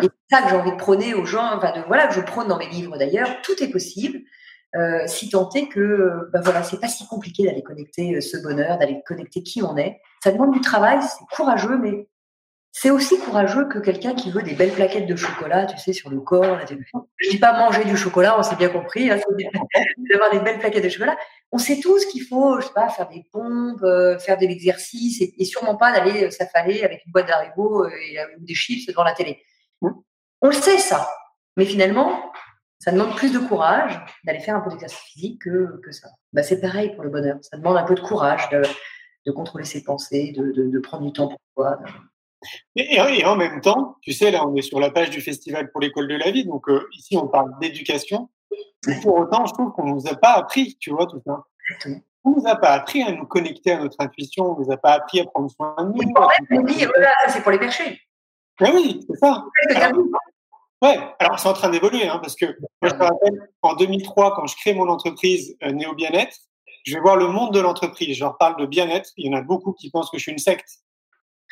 Et 0.00 0.04
c'est 0.04 0.36
ça 0.36 0.42
que 0.42 0.48
j'ai 0.48 0.56
envie 0.56 0.70
de 0.70 0.76
prôner 0.76 1.14
aux 1.14 1.26
gens, 1.26 1.56
enfin 1.56 1.72
de, 1.72 1.84
voilà, 1.86 2.06
que 2.06 2.14
je 2.14 2.20
prône 2.20 2.48
dans 2.48 2.58
mes 2.58 2.68
livres 2.68 2.96
d'ailleurs. 2.96 3.42
Tout 3.42 3.62
est 3.62 3.70
possible. 3.70 4.20
Euh, 4.74 5.06
si 5.06 5.28
tant 5.28 5.50
est 5.50 5.68
que 5.68 6.30
ben 6.32 6.40
voilà, 6.40 6.62
c'est 6.62 6.80
pas 6.80 6.88
si 6.88 7.06
compliqué 7.06 7.44
d'aller 7.44 7.62
connecter 7.62 8.14
euh, 8.14 8.20
ce 8.22 8.38
bonheur, 8.38 8.78
d'aller 8.78 9.02
connecter 9.06 9.42
qui 9.42 9.62
on 9.62 9.76
est. 9.76 10.00
Ça 10.24 10.32
demande 10.32 10.52
du 10.52 10.62
travail, 10.62 10.98
c'est 11.02 11.36
courageux, 11.36 11.76
mais 11.76 12.08
c'est 12.72 12.90
aussi 12.90 13.18
courageux 13.18 13.68
que 13.68 13.78
quelqu'un 13.78 14.14
qui 14.14 14.30
veut 14.30 14.42
des 14.42 14.54
belles 14.54 14.72
plaquettes 14.72 15.06
de 15.06 15.14
chocolat, 15.14 15.66
tu 15.66 15.76
sais, 15.76 15.92
sur 15.92 16.08
le 16.08 16.20
corps. 16.20 16.56
Là, 16.56 16.64
je 17.18 17.30
dis 17.30 17.38
pas 17.38 17.52
manger 17.52 17.84
du 17.84 17.96
chocolat, 17.96 18.38
on 18.38 18.42
s'est 18.42 18.56
bien 18.56 18.70
compris, 18.70 19.10
hein, 19.10 19.20
d'avoir 20.10 20.30
des 20.30 20.40
belles 20.40 20.58
plaquettes 20.58 20.84
de 20.84 20.88
chocolat. 20.88 21.16
On 21.52 21.58
sait 21.58 21.80
tous 21.80 22.06
qu'il 22.06 22.22
faut, 22.22 22.60
je 22.60 22.66
sais 22.66 22.72
pas, 22.72 22.88
faire 22.88 23.08
des 23.10 23.24
pompes, 23.30 23.82
euh, 23.82 24.18
faire 24.18 24.38
de 24.38 24.46
l'exercice, 24.46 25.20
et, 25.20 25.34
et, 25.38 25.44
sûrement 25.44 25.76
pas 25.76 25.92
d'aller 25.92 26.30
s'affaler 26.30 26.82
avec 26.82 27.04
une 27.04 27.12
boîte 27.12 27.28
d'haribo 27.28 27.86
et 27.86 28.16
des 28.38 28.54
chips 28.54 28.86
devant 28.88 29.04
la 29.04 29.12
télé. 29.12 29.42
On 29.82 30.48
le 30.48 30.52
sait 30.52 30.78
ça, 30.78 31.08
mais 31.56 31.66
finalement, 31.66 32.32
ça 32.78 32.90
demande 32.90 33.14
plus 33.14 33.32
de 33.32 33.38
courage 33.38 34.00
d'aller 34.24 34.40
faire 34.40 34.56
un 34.56 34.60
peu 34.60 34.70
d'exercice 34.70 34.98
physique 34.98 35.42
que, 35.42 35.80
que 35.84 35.92
ça. 35.92 36.08
Bah, 36.32 36.42
c'est 36.42 36.60
pareil 36.60 36.92
pour 36.94 37.04
le 37.04 37.10
bonheur. 37.10 37.38
Ça 37.42 37.56
demande 37.56 37.76
un 37.76 37.84
peu 37.84 37.94
de 37.94 38.00
courage 38.00 38.48
de, 38.50 38.62
de 39.24 39.30
contrôler 39.30 39.64
ses 39.64 39.84
pensées, 39.84 40.32
de, 40.36 40.50
de, 40.50 40.68
de, 40.68 40.78
prendre 40.80 41.06
du 41.06 41.12
temps 41.12 41.28
pour 41.28 41.38
soi. 41.54 41.78
Et, 42.76 42.96
et, 42.96 43.24
en 43.24 43.36
même 43.36 43.60
temps, 43.60 43.96
tu 44.02 44.12
sais, 44.12 44.30
là, 44.30 44.46
on 44.46 44.54
est 44.56 44.62
sur 44.62 44.80
la 44.80 44.90
page 44.90 45.10
du 45.10 45.20
Festival 45.20 45.70
pour 45.70 45.80
l'école 45.80 46.08
de 46.08 46.16
la 46.16 46.30
vie. 46.30 46.44
Donc, 46.44 46.68
euh, 46.68 46.88
ici, 46.92 47.16
on 47.16 47.28
parle 47.28 47.52
d'éducation. 47.60 48.30
Pour 49.02 49.18
autant, 49.18 49.46
je 49.46 49.52
trouve 49.52 49.72
qu'on 49.72 49.86
ne 49.86 49.94
nous 49.94 50.06
a 50.08 50.14
pas 50.14 50.32
appris, 50.32 50.76
tu 50.80 50.90
vois, 50.90 51.06
tout 51.06 51.20
ça. 51.24 51.44
On 52.24 52.30
ne 52.30 52.36
nous 52.36 52.46
a 52.46 52.56
pas 52.56 52.70
appris 52.70 53.02
à 53.02 53.12
nous 53.12 53.26
connecter 53.26 53.72
à 53.72 53.78
notre 53.78 53.96
intuition. 54.00 54.52
On 54.52 54.58
ne 54.58 54.64
nous 54.64 54.72
a 54.72 54.76
pas 54.76 54.92
appris 54.92 55.20
à 55.20 55.24
prendre 55.24 55.50
soin 55.50 55.74
de 55.78 55.84
nous. 55.84 55.92
Oui, 55.94 56.84
voilà, 56.94 57.10
c'est 57.28 57.42
pour 57.42 57.52
les 57.52 57.58
perchés. 57.58 58.00
Ah 58.60 58.70
oui, 58.72 59.04
c'est 59.08 59.16
ça. 59.16 59.44
Ouais, 60.82 60.98
alors 61.20 61.38
c'est 61.38 61.48
en 61.48 61.52
train 61.52 61.68
d'évoluer, 61.68 62.08
hein, 62.08 62.18
parce 62.20 62.34
que 62.34 62.46
moi 62.46 62.90
je 62.90 62.94
me 62.94 63.04
rappelle 63.04 63.48
en 63.62 63.76
2003, 63.76 64.34
quand 64.34 64.46
je 64.48 64.56
crée 64.56 64.74
mon 64.74 64.88
entreprise 64.88 65.56
euh, 65.62 65.70
Néo 65.70 65.94
Bien-être, 65.94 66.36
je 66.84 66.94
vais 66.94 67.00
voir 67.00 67.16
le 67.16 67.28
monde 67.28 67.54
de 67.54 67.60
l'entreprise. 67.60 68.16
Je 68.16 68.24
leur 68.24 68.36
parle 68.36 68.56
de 68.60 68.66
bien-être. 68.66 69.10
Il 69.16 69.26
y 69.26 69.34
en 69.34 69.38
a 69.38 69.42
beaucoup 69.42 69.72
qui 69.72 69.90
pensent 69.90 70.10
que 70.10 70.18
je 70.18 70.22
suis 70.22 70.32
une 70.32 70.38
secte. 70.38 70.81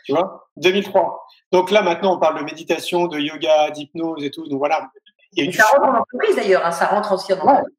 Tu 0.05 0.13
vois 0.13 0.49
2003. 0.57 1.27
Donc 1.53 1.71
là, 1.71 1.83
maintenant, 1.83 2.17
on 2.17 2.19
parle 2.19 2.39
de 2.39 2.45
méditation, 2.45 3.07
de 3.07 3.19
yoga, 3.19 3.71
d'hypnose 3.71 4.25
et 4.25 4.31
tout. 4.31 4.47
Donc 4.49 4.59
voilà. 4.59 4.91
Il 5.33 5.45
y 5.45 5.49
a 5.49 5.53
ça 5.53 5.65
rentre 5.69 5.87
dans 5.87 5.93
l'entreprise 5.93 6.37
d'ailleurs. 6.37 6.67
Hein, 6.67 6.71
ça 6.73 6.87
rentre 6.87 7.13
aussi 7.13 7.29
dans 7.29 7.45
l'entreprise. 7.45 7.77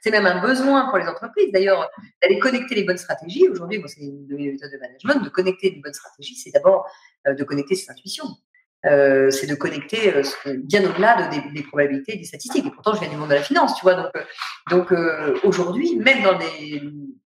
C'est 0.00 0.10
même 0.10 0.26
un 0.26 0.40
besoin 0.40 0.88
pour 0.88 0.98
les 0.98 1.06
entreprises, 1.06 1.52
d'ailleurs, 1.52 1.88
d'aller 2.20 2.40
connecter 2.40 2.74
les 2.74 2.84
bonnes 2.84 2.98
stratégies. 2.98 3.48
Aujourd'hui, 3.48 3.78
bon, 3.78 3.86
c'est 3.86 4.00
une 4.00 4.26
de 4.26 4.36
mes 4.36 4.50
méthodes 4.52 4.72
de 4.72 4.78
management. 4.78 5.24
De 5.24 5.28
connecter 5.28 5.70
les 5.70 5.80
bonnes 5.80 5.94
stratégies, 5.94 6.34
c'est 6.34 6.50
d'abord 6.50 6.86
euh, 7.28 7.34
de 7.34 7.44
connecter 7.44 7.76
ses 7.76 7.90
intuitions. 7.90 8.26
Euh, 8.86 9.30
c'est 9.30 9.46
de 9.46 9.54
connecter 9.54 10.14
euh, 10.14 10.22
bien 10.64 10.82
au-delà 10.88 11.22
de, 11.22 11.34
des, 11.34 11.52
des, 11.52 11.62
probabilités 11.62 12.14
et 12.14 12.18
des 12.18 12.24
statistiques. 12.24 12.64
Et 12.64 12.70
pourtant, 12.70 12.94
je 12.94 13.00
viens 13.00 13.10
du 13.10 13.16
monde 13.16 13.28
de 13.28 13.34
la 13.34 13.42
finance, 13.42 13.74
tu 13.76 13.82
vois. 13.82 13.94
Donc, 13.94 14.10
euh, 14.16 15.34
donc 15.34 15.44
aujourd'hui, 15.44 15.96
même 15.96 16.22
dans 16.22 16.38
des, 16.38 16.82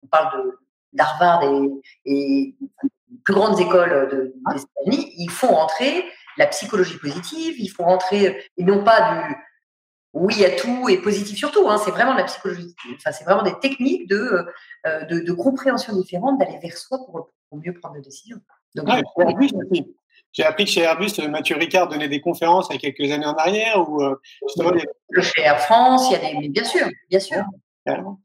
on 0.01 0.07
parle 0.07 0.37
de 0.37 0.59
d'Harvard 0.93 1.43
et, 1.43 1.69
et 2.05 2.55
plus 3.23 3.33
grandes 3.33 3.59
écoles 3.59 4.09
de, 4.11 4.33
des 4.53 4.61
États-Unis, 4.61 5.13
ils 5.17 5.29
font 5.29 5.47
rentrer 5.47 6.05
la 6.37 6.47
psychologie 6.47 6.97
positive, 6.97 7.55
ils 7.59 7.69
font 7.69 7.83
rentrer 7.83 8.43
et 8.57 8.63
non 8.63 8.83
pas 8.83 9.13
du 9.13 9.35
oui 10.13 10.45
à 10.45 10.51
tout 10.51 10.89
et 10.89 10.97
positif 10.97 11.37
surtout. 11.37 11.69
Hein, 11.69 11.77
c'est 11.83 11.91
vraiment 11.91 12.13
la 12.13 12.23
psychologie. 12.23 12.75
Enfin, 12.95 13.11
c'est 13.11 13.23
vraiment 13.23 13.43
des 13.43 13.57
techniques 13.59 14.07
de, 14.07 14.45
de, 15.09 15.19
de 15.19 15.33
compréhension 15.33 15.95
différente 15.95 16.39
d'aller 16.39 16.59
vers 16.61 16.77
soi 16.77 16.99
pour, 17.05 17.31
pour, 17.49 17.59
mieux 17.59 17.73
prendre 17.73 17.95
des 17.95 18.01
décisions. 18.01 18.37
Donc, 18.75 18.87
ouais, 18.87 19.35
oui, 19.37 19.51
j'ai 20.33 20.43
appris 20.43 20.65
que 20.65 20.71
chez 20.71 20.81
Airbus, 20.81 21.11
Mathieu 21.29 21.55
Ricard 21.55 21.87
donnait 21.87 22.09
des 22.09 22.19
conférences 22.19 22.67
il 22.71 22.73
y 22.73 22.77
a 22.77 22.91
quelques 22.91 23.11
années 23.11 23.25
en 23.25 23.35
arrière. 23.35 23.79
Euh, 23.79 24.19
justement, 24.47 24.71
les... 24.71 25.21
Chez 25.21 25.41
Air 25.41 25.59
France, 25.59 26.09
il 26.09 26.13
y 26.13 26.15
a 26.15 26.19
des. 26.19 26.39
Mais 26.39 26.49
bien 26.49 26.63
sûr, 26.63 26.87
bien 27.09 27.19
sûr. 27.19 27.43
Alors, 27.85 28.17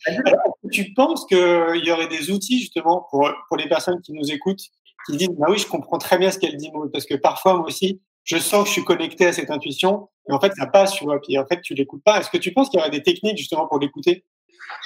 tu 0.70 0.92
penses 0.94 1.26
qu'il 1.26 1.82
y 1.84 1.90
aurait 1.90 2.08
des 2.08 2.30
outils 2.30 2.60
justement 2.60 3.06
pour, 3.10 3.30
pour 3.48 3.56
les 3.56 3.68
personnes 3.68 4.00
qui 4.00 4.12
nous 4.12 4.30
écoutent, 4.30 4.62
qui 5.06 5.16
disent 5.16 5.30
bah 5.30 5.46
oui, 5.48 5.58
je 5.58 5.66
comprends 5.66 5.98
très 5.98 6.18
bien 6.18 6.30
ce 6.30 6.38
qu'elle 6.38 6.56
dit, 6.56 6.70
Maud, 6.72 6.92
parce 6.92 7.06
que 7.06 7.14
parfois 7.14 7.54
moi 7.54 7.66
aussi, 7.66 8.00
je 8.24 8.36
sens 8.38 8.62
que 8.62 8.68
je 8.68 8.72
suis 8.74 8.84
connecté 8.84 9.26
à 9.26 9.32
cette 9.32 9.50
intuition, 9.50 10.08
et 10.28 10.32
en 10.32 10.40
fait 10.40 10.52
ça 10.54 10.66
passe, 10.66 10.92
tu 10.92 11.04
vois, 11.04 11.20
puis 11.20 11.38
en 11.38 11.46
fait 11.46 11.60
tu 11.60 11.74
l'écoutes 11.74 12.04
pas. 12.04 12.20
Est-ce 12.20 12.30
que 12.30 12.38
tu 12.38 12.52
penses 12.52 12.68
qu'il 12.68 12.78
y 12.78 12.82
aurait 12.82 12.90
des 12.90 13.02
techniques 13.02 13.38
justement 13.38 13.66
pour 13.66 13.78
l'écouter? 13.78 14.24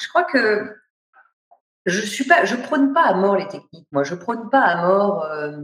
Je 0.00 0.08
crois 0.08 0.24
que 0.24 0.74
je 1.84 2.00
suis 2.00 2.24
pas, 2.24 2.44
je 2.44 2.54
prône 2.54 2.92
pas 2.92 3.02
à 3.02 3.14
mort 3.14 3.36
les 3.36 3.48
techniques. 3.48 3.88
Moi, 3.90 4.04
je 4.04 4.14
prône 4.14 4.48
pas 4.50 4.60
à 4.60 4.86
mort. 4.86 5.24
Euh, 5.24 5.58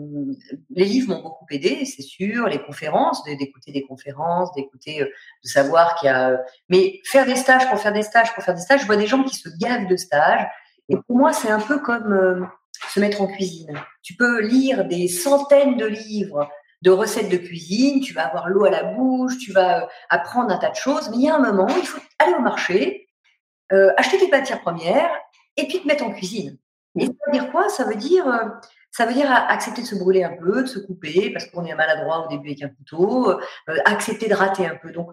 les 0.71 0.85
livres 0.85 1.15
m'ont 1.15 1.23
beaucoup 1.23 1.47
aidé, 1.51 1.85
c'est 1.85 2.03
sûr. 2.03 2.49
Les 2.49 2.61
conférences, 2.61 3.23
d'écouter 3.25 3.71
des 3.73 3.83
conférences, 3.83 4.53
d'écouter, 4.55 5.03
euh, 5.03 5.07
de 5.07 5.49
savoir 5.49 5.95
qu'il 5.95 6.09
y 6.09 6.11
a. 6.11 6.41
Mais 6.69 7.01
faire 7.05 7.25
des 7.25 7.37
stages 7.37 7.69
pour 7.69 7.79
faire 7.79 7.93
des 7.93 8.03
stages 8.03 8.35
pour 8.35 8.43
faire 8.43 8.55
des 8.55 8.61
stages, 8.61 8.81
je 8.81 8.87
vois 8.87 8.97
des 8.97 9.07
gens 9.07 9.23
qui 9.23 9.37
se 9.37 9.49
gavent 9.61 9.87
de 9.87 9.97
stages. 9.97 10.47
Et 10.89 10.97
pour 10.97 11.17
moi, 11.17 11.33
c'est 11.33 11.51
un 11.51 11.61
peu 11.61 11.79
comme 11.79 12.13
euh, 12.13 12.45
se 12.89 12.99
mettre 12.99 13.23
en 13.23 13.29
cuisine. 13.29 13.73
Tu 14.03 14.15
peux 14.15 14.41
lire 14.41 14.87
des 14.87 15.07
centaines 15.07 15.77
de 15.77 15.87
livres 15.87 16.49
de 16.83 16.91
recettes 16.91 17.29
de 17.29 17.37
cuisine, 17.37 18.01
tu 18.01 18.15
vas 18.15 18.27
avoir 18.27 18.49
l'eau 18.49 18.65
à 18.65 18.71
la 18.71 18.85
bouche, 18.85 19.37
tu 19.39 19.53
vas 19.53 19.89
apprendre 20.11 20.53
un 20.53 20.59
tas 20.59 20.71
de 20.71 20.77
choses, 20.77 21.11
mais 21.11 21.17
il 21.17 21.23
y 21.23 21.29
a 21.29 21.35
un 21.35 21.41
moment, 21.41 21.67
il 21.69 21.87
faut 21.87 22.01
aller 22.21 22.35
au 22.35 22.41
marché, 22.41 23.09
euh, 23.73 23.91
acheter 23.97 24.19
tes 24.19 24.29
matières 24.29 24.61
premières 24.61 25.11
et 25.59 25.67
puis 25.67 25.81
te 25.81 25.87
mettre 25.87 26.05
en 26.05 26.13
cuisine. 26.13 26.57
Et 26.99 27.07
ça 27.07 27.13
veut 27.27 27.33
dire 27.33 27.51
quoi? 27.51 27.69
Ça 27.69 27.85
veut 27.85 27.97
dire, 27.97 28.27
euh, 28.27 28.49
ça 28.91 29.07
veut 29.07 29.13
dire 29.13 29.31
accepter 29.31 29.83
de 29.83 29.87
se 29.87 29.97
brûler 29.97 30.25
un 30.25 30.37
peu, 30.37 30.63
de 30.63 30.67
se 30.67 30.79
couper, 30.79 31.31
parce 31.31 31.47
qu'on 31.47 31.65
est 31.65 31.75
maladroit 31.75 32.27
au 32.27 32.29
début 32.29 32.49
avec 32.49 32.63
un 32.63 32.69
couteau, 32.69 33.31
euh, 33.31 33.39
accepter 33.85 34.29
de 34.29 34.35
rater 34.35 34.67
un 34.67 34.77
peu. 34.77 34.91
Donc, 34.91 35.11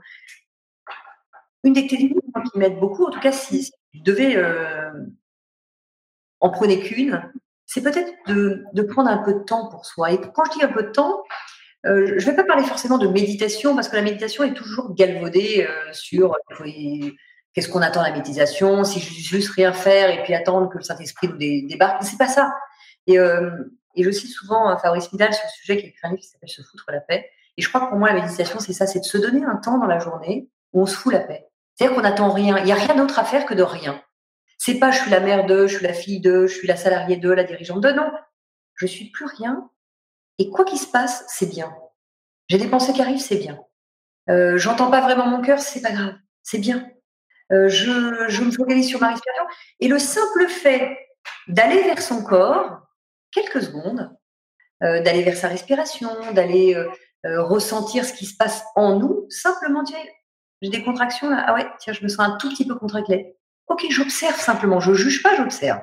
une 1.64 1.74
des 1.74 1.88
techniques 1.88 2.14
qui 2.52 2.60
m'aide 2.60 2.80
beaucoup, 2.80 3.06
en 3.06 3.10
tout 3.10 3.20
cas, 3.20 3.32
si, 3.32 3.72
je 3.94 4.02
devais 4.02 4.38
euh, 4.38 4.92
en 6.40 6.50
prendre 6.50 6.76
qu'une, 6.76 7.22
c'est 7.66 7.82
peut-être 7.82 8.14
de, 8.28 8.64
de, 8.74 8.82
prendre 8.84 9.10
un 9.10 9.18
peu 9.18 9.34
de 9.34 9.40
temps 9.40 9.70
pour 9.70 9.86
soi. 9.86 10.12
Et 10.12 10.20
quand 10.20 10.46
je 10.46 10.60
dis 10.60 10.64
un 10.64 10.72
peu 10.72 10.84
de 10.84 10.92
temps, 10.92 11.24
euh, 11.86 12.16
je 12.18 12.26
ne 12.26 12.32
vais 12.32 12.36
pas 12.36 12.44
parler 12.44 12.64
forcément 12.64 12.98
de 12.98 13.08
méditation, 13.08 13.76
parce 13.76 13.90
que 13.90 13.96
la 13.96 14.02
méditation 14.02 14.44
est 14.44 14.54
toujours 14.54 14.94
galvaudée 14.96 15.68
euh, 15.68 15.94
sur 15.94 16.36
qu'est-ce 17.56 17.70
qu'on 17.70 17.82
attend 17.82 18.02
à 18.02 18.10
la 18.10 18.16
méditation, 18.16 18.84
si 18.84 19.00
juste 19.00 19.50
rien 19.52 19.74
faire 19.74 20.10
et 20.10 20.22
puis 20.24 20.36
attendre 20.36 20.70
que 20.70 20.78
le 20.78 20.84
Saint-Esprit 20.84 21.30
nous 21.30 21.38
débarque. 21.38 22.04
C'est 22.04 22.18
pas 22.18 22.28
ça. 22.28 22.54
Et, 23.08 23.18
euh, 23.18 23.50
je 23.98 24.12
cite 24.12 24.32
souvent 24.32 24.70
euh, 24.70 24.76
Fabrice 24.76 25.12
Midal 25.14 25.34
sur 25.34 25.48
ce 25.50 25.56
sujet 25.56 25.78
qui 25.78 25.86
a 25.86 25.88
écrit 25.88 26.00
un 26.04 26.10
livre 26.10 26.22
qui 26.22 26.28
s'appelle 26.28 26.50
Se 26.50 26.62
foutre 26.62 26.86
la 26.90 27.00
paix. 27.00 27.30
Et 27.56 27.62
je 27.62 27.70
crois 27.70 27.82
que 27.82 27.90
pour 27.90 27.98
moi, 27.98 28.12
la 28.12 28.22
méditation, 28.22 28.60
c'est 28.60 28.74
ça, 28.74 28.86
c'est 28.86 29.00
de 29.00 29.06
se 29.06 29.18
donner 29.18 29.46
un 29.46 29.56
temps 29.56 29.78
dans 29.78 29.86
la 29.86 30.00
journée 30.00 30.50
où 30.74 30.82
on 30.82 30.86
se 30.86 30.96
fout 30.96 31.14
la 31.14 31.22
paix. 31.22 31.48
C'est-à-dire 31.74 31.96
qu'on 31.96 32.04
n'attend 32.04 32.30
rien. 32.30 32.58
Il 32.58 32.66
n'y 32.66 32.74
a 32.74 32.76
rien 32.76 32.96
d'autre 32.96 33.18
à 33.20 33.24
faire 33.24 33.46
que 33.46 33.54
de 33.54 33.64
rien. 33.64 34.02
C'est 34.58 34.76
pas 34.76 34.92
je 34.92 35.00
suis 35.00 35.12
la 35.12 35.22
mère 35.22 35.46
de, 35.46 35.68
je 35.68 35.78
suis 35.78 35.86
la 35.86 35.94
fille 35.94 36.20
de, 36.20 36.48
je 36.48 36.56
suis 36.58 36.68
la 36.68 36.76
salariée 36.76 37.16
de, 37.16 37.30
la 37.30 37.46
dirigeante 37.46 37.82
de. 37.82 37.92
Non. 37.92 38.12
Je 38.76 38.86
suis 38.86 39.10
plus 39.12 39.26
rien. 39.26 39.70
Et 40.40 40.50
quoi 40.50 40.66
qu'il 40.66 40.80
se 40.80 40.88
passe, 40.88 41.24
c'est 41.30 41.50
bien. 41.50 41.74
J'ai 42.50 42.58
des 42.58 42.68
pensées 42.68 42.92
qui 42.92 43.02
arrivent, 43.02 43.22
c'est 43.22 43.38
bien. 43.38 43.60
Euh, 44.30 44.58
J'entends 44.58 44.92
pas 44.92 45.02
vraiment 45.02 45.28
mon 45.28 45.42
cœur, 45.42 45.60
c'est 45.60 45.82
pas 45.82 45.92
grave. 45.92 46.16
C'est 46.44 46.60
bien. 46.60 46.90
Euh, 47.52 47.70
je, 47.70 48.44
me 48.44 48.52
focalise 48.52 48.88
sur 48.88 49.00
ma 49.00 49.10
respiration. 49.10 49.44
Et 49.80 49.88
le 49.88 50.00
simple 50.00 50.48
fait 50.48 50.98
d'aller 51.48 51.82
vers 51.84 52.02
son 52.02 52.24
corps, 52.24 52.80
quelques 53.32 53.62
secondes, 53.62 54.16
euh, 54.84 55.02
d'aller 55.02 55.24
vers 55.24 55.38
sa 55.38 55.48
respiration, 55.48 56.10
d'aller 56.34 56.76
euh, 56.76 57.44
ressentir 57.44 58.06
ce 58.06 58.14
qui 58.14 58.26
se 58.26 58.36
passe 58.36 58.64
en 58.76 59.00
nous, 59.00 59.26
simplement 59.30 59.84
dire, 59.84 59.98
j'ai 60.62 60.70
des 60.70 60.84
contractions 60.84 61.30
là, 61.30 61.44
ah 61.48 61.54
ouais, 61.54 61.68
tiens, 61.80 61.94
je 61.94 62.04
me 62.04 62.08
sens 62.08 62.20
un 62.20 62.38
tout 62.38 62.50
petit 62.50 62.66
peu 62.66 62.76
contractée. 62.76 63.36
Ok, 63.68 63.86
j'observe 63.90 64.40
simplement, 64.40 64.80
je 64.80 64.94
juge 64.94 65.22
pas, 65.22 65.36
j'observe. 65.36 65.82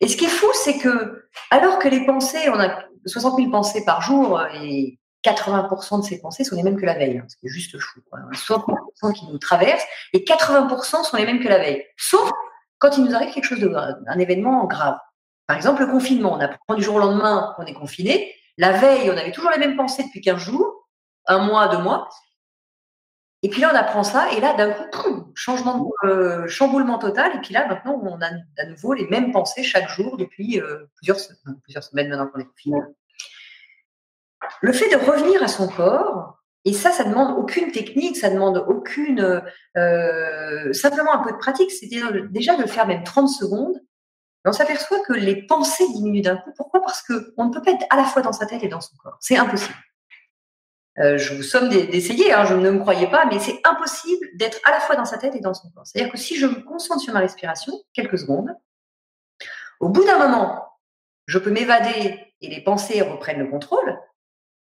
Et 0.00 0.08
ce 0.08 0.16
qui 0.16 0.24
est 0.24 0.28
fou, 0.28 0.46
c'est 0.54 0.78
que 0.78 1.28
alors 1.50 1.78
que 1.78 1.88
les 1.88 2.06
pensées, 2.06 2.48
on 2.48 2.58
a 2.58 2.84
60 3.06 3.36
000 3.36 3.50
pensées 3.50 3.84
par 3.84 4.02
jour 4.02 4.42
et 4.62 4.98
80% 5.24 6.00
de 6.00 6.04
ces 6.04 6.20
pensées 6.20 6.44
sont 6.44 6.56
les 6.56 6.62
mêmes 6.62 6.80
que 6.80 6.86
la 6.86 6.94
veille, 6.94 7.18
hein, 7.18 7.26
ce 7.28 7.36
qui 7.36 7.46
est 7.46 7.50
juste 7.50 7.78
fou. 7.78 8.00
Quoi. 8.08 8.20
60% 8.32 9.12
qui 9.12 9.26
nous 9.26 9.38
traversent 9.38 9.84
et 10.12 10.24
80% 10.24 11.04
sont 11.04 11.16
les 11.16 11.26
mêmes 11.26 11.40
que 11.40 11.48
la 11.48 11.58
veille. 11.58 11.84
Sauf 11.96 12.30
quand 12.78 12.96
il 12.96 13.04
nous 13.04 13.14
arrive 13.14 13.32
quelque 13.32 13.44
chose 13.44 13.60
de 13.60 13.72
un 13.72 14.18
événement 14.18 14.66
grave. 14.66 14.98
Par 15.46 15.56
exemple, 15.56 15.82
le 15.82 15.88
confinement. 15.88 16.34
On 16.34 16.40
apprend 16.40 16.74
du 16.74 16.82
jour 16.82 16.96
au 16.96 16.98
lendemain 16.98 17.52
qu'on 17.56 17.64
est 17.64 17.74
confiné. 17.74 18.32
La 18.56 18.72
veille, 18.72 19.10
on 19.10 19.16
avait 19.16 19.32
toujours 19.32 19.50
les 19.50 19.58
mêmes 19.58 19.76
pensées 19.76 20.04
depuis 20.04 20.20
15 20.20 20.38
jours, 20.38 20.88
un 21.26 21.38
mois, 21.38 21.68
deux 21.68 21.78
mois. 21.78 22.08
Et 23.42 23.48
puis 23.48 23.60
là, 23.60 23.70
on 23.72 23.76
apprend 23.76 24.02
ça, 24.02 24.30
et 24.32 24.40
là, 24.40 24.54
d'un 24.54 24.70
coup, 24.90 25.32
changement, 25.34 25.90
euh, 26.04 26.46
chamboulement 26.46 26.98
total. 26.98 27.34
Et 27.36 27.40
puis 27.40 27.54
là, 27.54 27.66
maintenant, 27.66 27.98
on 28.02 28.20
a 28.20 28.28
à 28.58 28.66
nouveau 28.66 28.92
les 28.92 29.08
mêmes 29.08 29.32
pensées 29.32 29.62
chaque 29.62 29.88
jour 29.88 30.16
depuis 30.16 30.60
euh, 30.60 30.86
plusieurs 30.96 31.18
semaines 31.18 32.10
maintenant 32.10 32.28
qu'on 32.28 32.40
est 32.40 32.44
confiné. 32.44 32.78
Le 34.62 34.72
fait 34.72 34.90
de 34.90 34.96
revenir 34.96 35.42
à 35.42 35.48
son 35.48 35.68
corps, 35.68 36.40
et 36.64 36.72
ça, 36.72 36.90
ça 36.90 37.04
demande 37.04 37.38
aucune 37.38 37.72
technique, 37.72 38.16
ça 38.16 38.28
demande 38.28 38.64
aucune, 38.68 39.42
euh, 39.76 40.72
simplement 40.72 41.14
un 41.14 41.22
peu 41.22 41.32
de 41.32 41.38
pratique. 41.38 41.70
C'est-à-dire 41.70 42.28
déjà 42.30 42.56
de 42.56 42.62
le 42.62 42.68
faire 42.68 42.86
même 42.86 43.02
30 43.02 43.28
secondes. 43.28 43.80
on 44.44 44.52
s'aperçoit 44.52 45.00
que 45.00 45.14
les 45.14 45.46
pensées 45.46 45.86
diminuent 45.92 46.22
d'un 46.22 46.36
coup. 46.36 46.52
Pourquoi? 46.56 46.80
Parce 46.82 47.02
qu'on 47.02 47.44
ne 47.46 47.52
peut 47.52 47.62
pas 47.62 47.72
être 47.72 47.86
à 47.90 47.96
la 47.96 48.04
fois 48.04 48.22
dans 48.22 48.32
sa 48.32 48.46
tête 48.46 48.62
et 48.62 48.68
dans 48.68 48.80
son 48.80 48.94
corps. 48.96 49.16
C'est 49.20 49.36
impossible. 49.36 49.74
Euh, 50.98 51.16
je 51.16 51.34
vous 51.34 51.42
somme 51.42 51.68
d'essayer, 51.70 52.32
hein, 52.32 52.44
je 52.44 52.54
ne 52.54 52.70
me 52.70 52.78
croyais 52.78 53.08
pas, 53.10 53.24
mais 53.26 53.38
c'est 53.38 53.60
impossible 53.64 54.26
d'être 54.34 54.58
à 54.64 54.70
la 54.70 54.80
fois 54.80 54.96
dans 54.96 55.04
sa 55.04 55.16
tête 55.16 55.34
et 55.34 55.40
dans 55.40 55.54
son 55.54 55.70
corps. 55.70 55.86
C'est-à-dire 55.86 56.12
que 56.12 56.18
si 56.18 56.36
je 56.36 56.46
me 56.46 56.62
concentre 56.62 57.00
sur 57.00 57.14
ma 57.14 57.20
respiration, 57.20 57.72
quelques 57.94 58.18
secondes, 58.18 58.54
au 59.78 59.88
bout 59.88 60.04
d'un 60.04 60.18
moment, 60.18 60.66
je 61.26 61.38
peux 61.38 61.50
m'évader 61.50 62.18
et 62.42 62.48
les 62.48 62.62
pensées 62.62 63.00
reprennent 63.00 63.38
le 63.38 63.50
contrôle. 63.50 63.98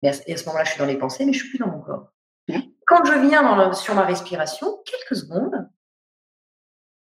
Et 0.01 0.09
à 0.09 0.13
ce 0.13 0.45
moment-là, 0.45 0.63
je 0.63 0.71
suis 0.71 0.79
dans 0.79 0.85
les 0.85 0.97
pensées, 0.97 1.25
mais 1.25 1.33
je 1.33 1.39
suis 1.39 1.49
plus 1.49 1.59
dans 1.59 1.67
mon 1.67 1.81
corps. 1.81 2.12
Mmh. 2.47 2.59
Quand 2.88 3.03
je 3.05 3.13
viens 3.27 3.73
sur 3.73 3.95
ma 3.95 4.03
respiration, 4.03 4.81
quelques 4.85 5.21
secondes, 5.21 5.69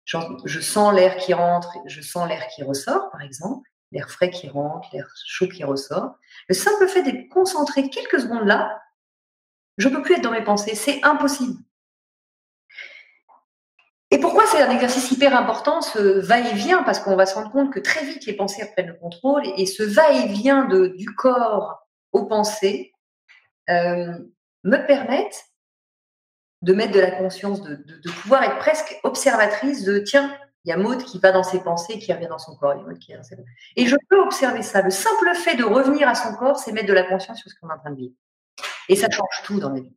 je 0.04 0.60
sens 0.60 0.92
l'air 0.92 1.16
qui 1.16 1.32
rentre, 1.34 1.72
je 1.86 2.00
sens 2.00 2.28
l'air 2.28 2.46
qui 2.48 2.62
ressort, 2.62 3.10
par 3.10 3.22
exemple, 3.22 3.68
l'air 3.92 4.10
frais 4.10 4.30
qui 4.30 4.48
rentre, 4.48 4.88
l'air 4.92 5.06
chaud 5.24 5.48
qui 5.48 5.62
ressort. 5.64 6.16
Le 6.48 6.54
simple 6.54 6.88
fait 6.88 7.02
d'être 7.02 7.28
concentré 7.28 7.88
quelques 7.90 8.20
secondes 8.20 8.46
là, 8.46 8.80
je 9.78 9.88
ne 9.88 9.94
peux 9.94 10.02
plus 10.02 10.16
être 10.16 10.22
dans 10.22 10.32
mes 10.32 10.44
pensées. 10.44 10.74
C'est 10.74 11.02
impossible. 11.04 11.62
Et 14.10 14.18
pourquoi 14.18 14.44
c'est 14.46 14.60
un 14.60 14.70
exercice 14.70 15.12
hyper 15.12 15.36
important, 15.36 15.80
ce 15.80 15.98
va-et-vient? 15.98 16.82
Parce 16.82 16.98
qu'on 16.98 17.14
va 17.14 17.26
se 17.26 17.36
rendre 17.36 17.52
compte 17.52 17.72
que 17.72 17.78
très 17.78 18.04
vite, 18.04 18.26
les 18.26 18.32
pensées 18.32 18.64
reprennent 18.64 18.88
le 18.88 18.98
contrôle. 18.98 19.42
Et 19.56 19.66
ce 19.66 19.84
va-et-vient 19.84 20.64
du 20.64 21.14
corps 21.14 21.86
aux 22.12 22.26
pensées 22.26 22.92
euh, 23.68 24.18
me 24.64 24.86
permettent 24.86 25.44
de 26.62 26.72
mettre 26.74 26.92
de 26.92 27.00
la 27.00 27.10
conscience, 27.10 27.62
de, 27.62 27.76
pouvoir 28.22 28.42
être 28.42 28.58
presque 28.58 28.98
observatrice 29.02 29.84
de 29.84 29.98
tiens, 29.98 30.36
il 30.64 30.68
y 30.68 30.72
a 30.72 30.76
Maud 30.76 31.02
qui 31.04 31.18
va 31.18 31.32
dans 31.32 31.42
ses 31.42 31.60
pensées 31.60 31.94
et 31.94 31.98
qui 31.98 32.12
revient 32.12 32.26
dans 32.26 32.38
son 32.38 32.54
corps. 32.54 32.74
Et 33.76 33.86
je 33.86 33.96
peux 34.10 34.20
observer 34.20 34.62
ça. 34.62 34.82
Le 34.82 34.90
simple 34.90 35.34
fait 35.34 35.56
de 35.56 35.64
revenir 35.64 36.06
à 36.06 36.14
son 36.14 36.34
corps, 36.34 36.58
c'est 36.58 36.72
mettre 36.72 36.88
de 36.88 36.92
la 36.92 37.04
conscience 37.04 37.38
sur 37.38 37.50
ce 37.50 37.54
qu'on 37.58 37.70
est 37.70 37.72
en 37.72 37.78
train 37.78 37.90
de 37.90 37.96
vivre. 37.96 38.14
Et 38.90 38.96
ça 38.96 39.08
change 39.08 39.42
tout 39.44 39.58
dans 39.58 39.70
la 39.70 39.80
vie. 39.80 39.96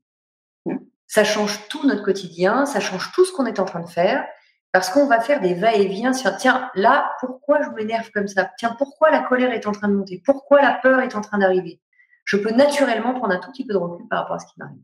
Mmh. 0.65 0.78
Ça 1.08 1.26
change 1.26 1.67
tout 1.67 1.86
notre 1.86 2.04
quotidien, 2.04 2.65
ça 2.65 2.80
change 2.80 3.12
tout 3.12 3.26
ce 3.26 3.34
qu'on 3.34 3.45
est 3.45 3.60
en 3.60 3.65
train 3.65 3.82
de 3.82 3.89
faire, 3.89 4.26
parce 4.71 4.89
qu'on 4.89 5.06
va 5.06 5.19
faire 5.19 5.41
des 5.41 5.54
va-et-vient 5.54 6.13
sur, 6.13 6.36
tiens, 6.38 6.71
là, 6.76 7.12
pourquoi 7.19 7.62
je 7.62 7.69
m'énerve 7.69 8.10
comme 8.12 8.28
ça? 8.28 8.49
Tiens, 8.58 8.76
pourquoi 8.78 9.12
la 9.12 9.19
colère 9.19 9.52
est 9.52 9.67
en 9.67 9.71
train 9.71 9.89
de 9.89 9.93
monter? 9.93 10.21
Pourquoi 10.26 10.62
la 10.62 10.73
peur 10.73 11.02
est 11.02 11.15
en 11.15 11.21
train 11.21 11.38
d'arriver? 11.38 11.82
Je 12.26 12.38
peux 12.38 12.52
naturellement 12.52 13.14
prendre 13.14 13.34
un 13.34 13.40
tout 13.40 13.52
petit 13.52 13.66
peu 13.66 13.74
de 13.74 13.78
recul 13.78 14.08
par 14.08 14.22
rapport 14.22 14.36
à 14.36 14.40
ce 14.40 14.46
qui 14.46 14.54
m'arrive. 14.58 14.82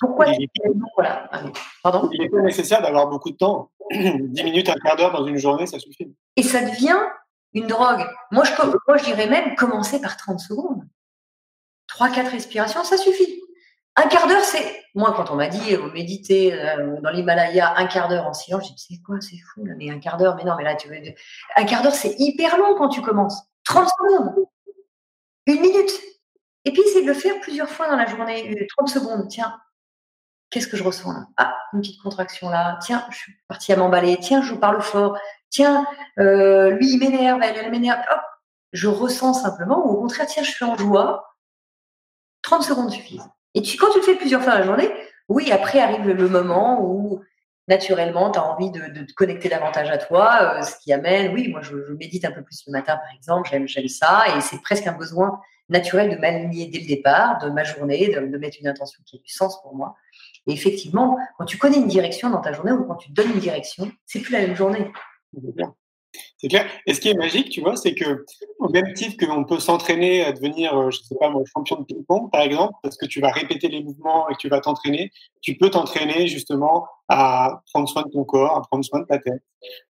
Pourquoi 0.00 0.26
il 0.28 0.48
voilà. 0.94 1.30
Pardon 1.82 2.08
Il 2.12 2.20
n'est 2.20 2.30
pas 2.30 2.40
nécessaire 2.40 2.80
d'avoir 2.80 3.08
beaucoup 3.08 3.30
de 3.30 3.36
temps. 3.36 3.70
10 3.90 4.44
minutes, 4.44 4.68
un 4.68 4.74
quart 4.74 4.96
d'heure 4.96 5.12
dans 5.12 5.26
une 5.26 5.36
journée, 5.36 5.66
ça 5.66 5.78
suffit. 5.78 6.14
Et 6.36 6.42
ça 6.42 6.62
devient 6.62 6.98
une 7.52 7.66
drogue. 7.66 8.06
Moi, 8.30 8.44
je, 8.44 8.52
moi, 8.88 8.96
je 8.96 9.04
dirais 9.04 9.28
même 9.28 9.54
commencer 9.56 10.00
par 10.00 10.16
30 10.16 10.40
secondes. 10.40 10.82
3-4 11.90 12.30
respirations, 12.30 12.82
ça 12.82 12.96
suffit. 12.96 13.40
Un 13.96 14.08
quart 14.08 14.26
d'heure, 14.26 14.42
c'est. 14.42 14.82
Moi, 14.94 15.12
quand 15.16 15.30
on 15.30 15.36
m'a 15.36 15.48
dit, 15.48 15.74
vous 15.76 15.90
méditez 15.90 16.52
euh, 16.54 17.00
dans 17.00 17.10
l'Himalaya 17.10 17.74
un 17.76 17.86
quart 17.86 18.08
d'heure 18.08 18.26
en 18.26 18.32
silence, 18.32 18.66
j'ai 18.66 18.74
dit, 18.74 18.86
c'est 18.88 19.02
quoi, 19.02 19.20
c'est 19.20 19.36
fou, 19.52 19.64
là, 19.64 19.74
mais 19.76 19.90
un 19.90 19.98
quart 19.98 20.16
d'heure, 20.16 20.34
mais 20.36 20.44
non, 20.44 20.54
mais 20.56 20.64
là, 20.64 20.74
tu 20.74 20.88
veux. 20.88 20.96
Un 21.56 21.64
quart 21.64 21.82
d'heure, 21.82 21.94
c'est 21.94 22.14
hyper 22.18 22.56
long 22.58 22.74
quand 22.76 22.88
tu 22.88 23.02
commences. 23.02 23.40
30 23.64 23.88
secondes. 23.88 24.46
Une 25.46 25.60
minute. 25.60 25.92
Et 26.64 26.72
puis, 26.72 26.82
c'est 26.92 27.02
de 27.02 27.06
le 27.06 27.14
faire 27.14 27.40
plusieurs 27.40 27.68
fois 27.68 27.88
dans 27.88 27.96
la 27.96 28.06
journée. 28.06 28.66
30 28.78 28.88
secondes. 28.88 29.28
Tiens, 29.28 29.58
qu'est-ce 30.50 30.68
que 30.68 30.76
je 30.76 30.82
ressens 30.82 31.12
là? 31.12 31.26
Ah, 31.36 31.54
une 31.72 31.80
petite 31.80 32.00
contraction 32.00 32.48
là. 32.48 32.78
Tiens, 32.82 33.06
je 33.10 33.16
suis 33.16 33.32
partie 33.48 33.72
à 33.72 33.76
m'emballer. 33.76 34.16
Tiens, 34.20 34.42
je 34.42 34.54
parle 34.54 34.80
fort. 34.80 35.18
Tiens, 35.50 35.86
euh, 36.18 36.70
lui, 36.70 36.92
il 36.92 36.98
m'énerve, 36.98 37.40
elle, 37.42 37.56
elle 37.56 37.70
m'énerve. 37.70 38.00
Hop, 38.10 38.20
je 38.72 38.88
ressens 38.88 39.34
simplement. 39.34 39.86
Ou 39.86 39.90
au 39.90 40.00
contraire, 40.00 40.26
tiens, 40.26 40.42
je 40.42 40.50
suis 40.50 40.64
en 40.64 40.76
joie. 40.76 41.36
30 42.42 42.62
secondes 42.62 42.90
suffisent. 42.90 43.28
Et 43.54 43.62
tu, 43.62 43.76
quand 43.76 43.90
tu 43.92 43.98
le 43.98 44.04
fais 44.04 44.16
plusieurs 44.16 44.42
fois 44.42 44.52
dans 44.52 44.58
la 44.58 44.64
journée, 44.66 44.90
oui, 45.28 45.50
après 45.52 45.80
arrive 45.80 46.06
le 46.06 46.28
moment 46.28 46.82
où 46.82 47.22
naturellement, 47.68 48.30
tu 48.30 48.38
as 48.38 48.44
envie 48.44 48.70
de, 48.70 49.04
te 49.04 49.12
connecter 49.14 49.48
davantage 49.48 49.90
à 49.90 49.98
toi, 49.98 50.56
euh, 50.58 50.62
ce 50.62 50.76
qui 50.82 50.92
amène, 50.92 51.32
oui, 51.32 51.48
moi 51.48 51.62
je, 51.62 51.74
médite 51.94 52.24
un 52.24 52.30
peu 52.30 52.42
plus 52.42 52.62
le 52.66 52.72
matin 52.72 52.96
par 52.96 53.14
exemple, 53.14 53.48
j'aime 53.48 53.88
ça, 53.88 54.24
et 54.36 54.40
c'est 54.40 54.60
presque 54.60 54.86
un 54.86 54.92
besoin 54.92 55.40
naturel 55.68 56.10
de 56.10 56.16
m'aligner 56.16 56.66
dès 56.66 56.80
le 56.80 56.86
départ, 56.86 57.38
de 57.38 57.50
ma 57.50 57.64
journée, 57.64 58.08
de, 58.08 58.38
mettre 58.38 58.58
une 58.60 58.68
intention 58.68 59.02
qui 59.06 59.16
a 59.16 59.18
du 59.18 59.28
sens 59.28 59.60
pour 59.62 59.74
moi. 59.74 59.94
Et 60.46 60.52
effectivement, 60.52 61.16
quand 61.38 61.46
tu 61.46 61.58
connais 61.58 61.78
une 61.78 61.88
direction 61.88 62.30
dans 62.30 62.40
ta 62.40 62.52
journée 62.52 62.72
ou 62.72 62.84
quand 62.84 62.96
tu 62.96 63.10
donnes 63.12 63.32
une 63.32 63.40
direction, 63.40 63.90
c'est 64.06 64.20
plus 64.20 64.32
la 64.32 64.40
même 64.40 64.56
journée. 64.56 64.90
C'est 66.36 66.48
clair. 66.48 66.66
Et 66.86 66.94
ce 66.94 67.00
qui 67.00 67.08
est 67.08 67.14
magique, 67.14 67.50
tu 67.50 67.60
vois, 67.60 67.76
c'est 67.76 67.94
que 67.94 68.24
au 68.58 68.68
même 68.68 68.92
titre 68.94 69.26
qu'on 69.26 69.44
peut 69.44 69.58
s'entraîner 69.58 70.22
à 70.24 70.32
devenir, 70.32 70.76
euh, 70.78 70.90
je 70.90 70.98
sais 70.98 71.14
pas 71.18 71.32
champion 71.54 71.80
de 71.80 71.84
ping-pong, 71.84 72.30
par 72.30 72.42
exemple, 72.42 72.74
parce 72.82 72.96
que 72.96 73.06
tu 73.06 73.20
vas 73.20 73.30
répéter 73.30 73.68
les 73.68 73.82
mouvements 73.82 74.28
et 74.28 74.34
que 74.34 74.38
tu 74.38 74.48
vas 74.48 74.60
t'entraîner, 74.60 75.10
tu 75.40 75.56
peux 75.56 75.70
t'entraîner 75.70 76.28
justement 76.28 76.86
à 77.08 77.62
prendre 77.72 77.88
soin 77.88 78.02
de 78.02 78.10
ton 78.10 78.24
corps, 78.24 78.56
à 78.56 78.62
prendre 78.62 78.84
soin 78.84 79.00
de 79.00 79.06
ta 79.06 79.18
tête, 79.18 79.42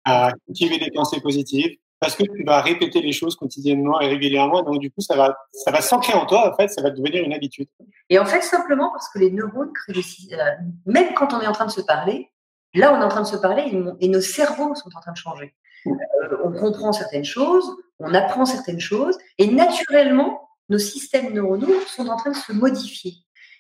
à 0.06 0.32
cultiver 0.46 0.78
des 0.78 0.92
pensées 0.92 1.22
positives, 1.22 1.76
parce 2.02 2.16
que 2.16 2.24
tu 2.24 2.44
vas 2.44 2.62
répéter 2.62 3.00
les 3.00 3.12
choses 3.14 3.36
quotidiennement 3.36 4.02
et 4.02 4.08
régulièrement. 4.08 4.64
Donc, 4.64 4.80
du 4.80 4.90
coup, 4.90 5.02
ça 5.02 5.16
va, 5.16 5.38
ça 5.54 5.70
va 5.70 5.82
s'ancrer 5.82 6.14
en 6.14 6.26
toi. 6.26 6.52
En 6.52 6.58
fait, 6.58 6.68
ça 6.68 6.82
va 6.82 6.90
devenir 6.90 7.24
une 7.24 7.32
habitude. 7.32 7.68
Et 8.10 8.18
en 8.18 8.26
fait, 8.26 8.42
simplement 8.42 8.90
parce 8.92 9.08
que 9.10 9.20
les 9.20 9.30
neurones 9.30 9.72
créent 9.72 9.94
euh, 10.34 10.52
même 10.88 11.14
quand 11.14 11.32
on 11.34 11.42
est 11.42 11.48
en 11.48 11.52
train 11.52 11.68
de 11.68 11.72
se 11.72 11.82
parler, 11.82 12.32
là, 12.74 12.92
on 12.92 13.00
est 13.00 13.04
en 13.04 13.08
train 13.08 13.22
de 13.22 13.28
se 13.28 13.38
parler 13.38 13.72
et 14.00 14.08
nos 14.08 14.20
cerveaux 14.22 14.74
sont 14.74 14.90
en 14.96 15.00
train 15.00 15.12
de 15.12 15.18
changer. 15.18 15.54
Euh, 15.86 16.38
on 16.44 16.52
comprend 16.52 16.92
certaines 16.92 17.24
choses, 17.24 17.72
on 18.00 18.14
apprend 18.16 18.46
certaines 18.46 18.80
choses, 18.80 19.18
et 19.38 19.48
naturellement, 19.48 20.50
nos 20.70 20.80
systèmes 20.80 21.34
neuronaux 21.34 21.82
sont 21.86 22.08
en 22.08 22.18
train 22.18 22.32
de 22.32 22.36
se 22.36 22.52
modifier. 22.52 23.14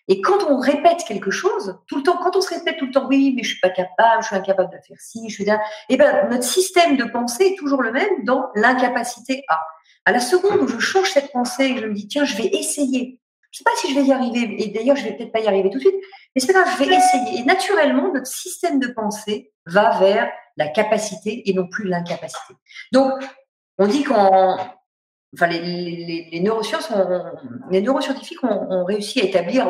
Et 0.07 0.21
quand 0.21 0.43
on 0.49 0.59
répète 0.59 1.03
quelque 1.07 1.31
chose, 1.31 1.77
tout 1.87 1.97
le 1.97 2.03
temps, 2.03 2.17
quand 2.17 2.35
on 2.35 2.41
se 2.41 2.53
répète 2.53 2.77
tout 2.77 2.85
le 2.85 2.91
temps, 2.91 3.07
oui, 3.07 3.33
mais 3.35 3.43
je 3.43 3.49
suis 3.49 3.59
pas 3.59 3.69
capable, 3.69 4.21
je 4.21 4.27
suis 4.27 4.35
incapable 4.35 4.69
de 4.71 4.79
faire 4.85 4.99
ci, 4.99 5.29
je 5.29 5.33
suis 5.33 5.49
et 5.49 5.57
eh 5.89 5.97
ben, 5.97 6.29
notre 6.29 6.43
système 6.43 6.97
de 6.97 7.05
pensée 7.05 7.53
est 7.53 7.57
toujours 7.57 7.81
le 7.81 7.91
même 7.91 8.23
dans 8.23 8.49
l'incapacité 8.55 9.43
à. 9.47 9.59
À 10.05 10.11
la 10.11 10.19
seconde 10.19 10.61
où 10.61 10.67
je 10.67 10.79
change 10.79 11.09
cette 11.11 11.31
pensée 11.31 11.65
et 11.65 11.77
je 11.77 11.85
me 11.85 11.93
dis, 11.93 12.07
tiens, 12.07 12.25
je 12.25 12.35
vais 12.35 12.47
essayer. 12.47 13.19
Je 13.51 13.59
sais 13.59 13.63
pas 13.63 13.71
si 13.77 13.93
je 13.93 13.99
vais 13.99 14.05
y 14.05 14.13
arriver, 14.13 14.63
et 14.63 14.67
d'ailleurs, 14.69 14.95
je 14.95 15.03
vais 15.03 15.13
peut-être 15.13 15.31
pas 15.31 15.41
y 15.41 15.47
arriver 15.47 15.69
tout 15.69 15.77
de 15.77 15.83
suite, 15.83 15.95
mais 16.33 16.41
c'est 16.41 16.53
pas 16.53 16.65
je 16.65 16.77
vais 16.77 16.95
essayer. 16.95 17.39
Et 17.39 17.43
naturellement, 17.43 18.11
notre 18.13 18.27
système 18.27 18.79
de 18.79 18.87
pensée 18.87 19.51
va 19.65 19.99
vers 19.99 20.31
la 20.57 20.69
capacité 20.69 21.49
et 21.49 21.53
non 21.53 21.67
plus 21.67 21.87
l'incapacité. 21.87 22.53
Donc, 22.93 23.11
on 23.77 23.87
dit 23.87 24.03
qu'en 24.03 24.57
enfin, 25.33 25.47
les, 25.47 26.29
les, 26.31 26.39
neurosciences, 26.39 26.91
les 27.69 27.81
neuroscientifiques 27.81 28.43
ont, 28.43 28.85
réussi 28.85 29.21
à 29.21 29.25
établir 29.25 29.67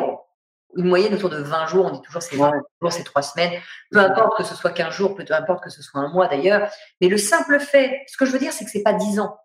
une 0.76 0.86
moyenne 0.86 1.14
autour 1.14 1.30
de 1.30 1.36
20 1.36 1.66
jours. 1.66 1.86
On 1.86 1.90
dit 1.90 2.00
toujours 2.02 2.22
c'est 2.22 2.36
20 2.36 2.52
jours, 2.80 2.92
c'est 2.92 3.04
3 3.04 3.22
semaines. 3.22 3.60
Peu 3.90 3.98
importe 3.98 4.36
que 4.38 4.44
ce 4.44 4.54
soit 4.54 4.70
15 4.70 4.94
jours, 4.94 5.14
peu 5.14 5.24
importe 5.30 5.62
que 5.62 5.70
ce 5.70 5.82
soit 5.82 6.00
un 6.00 6.08
mois 6.12 6.28
d'ailleurs. 6.28 6.70
Mais 7.00 7.08
le 7.08 7.18
simple 7.18 7.60
fait, 7.60 8.02
ce 8.06 8.16
que 8.16 8.24
je 8.24 8.32
veux 8.32 8.38
dire, 8.38 8.52
c'est 8.52 8.64
que 8.64 8.70
c'est 8.70 8.82
pas 8.82 8.94
10 8.94 9.20
ans. 9.20 9.36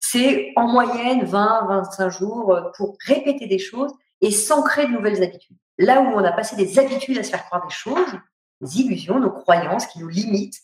C'est 0.00 0.52
en 0.56 0.68
moyenne 0.68 1.24
20, 1.24 1.66
25 1.68 2.08
jours 2.10 2.60
pour 2.76 2.96
répéter 3.06 3.46
des 3.46 3.58
choses 3.58 3.92
et 4.20 4.30
s'ancrer 4.30 4.86
de 4.86 4.92
nouvelles 4.92 5.22
habitudes. 5.22 5.56
Là 5.78 6.00
où 6.00 6.06
on 6.06 6.24
a 6.24 6.32
passé 6.32 6.56
des 6.56 6.78
habitudes 6.78 7.18
à 7.18 7.22
se 7.22 7.30
faire 7.30 7.44
croire 7.44 7.66
des 7.66 7.72
choses, 7.72 8.18
des 8.60 8.80
illusions, 8.80 9.18
nos 9.18 9.30
croyances 9.30 9.86
qui 9.86 9.98
nous 9.98 10.08
limitent, 10.08 10.60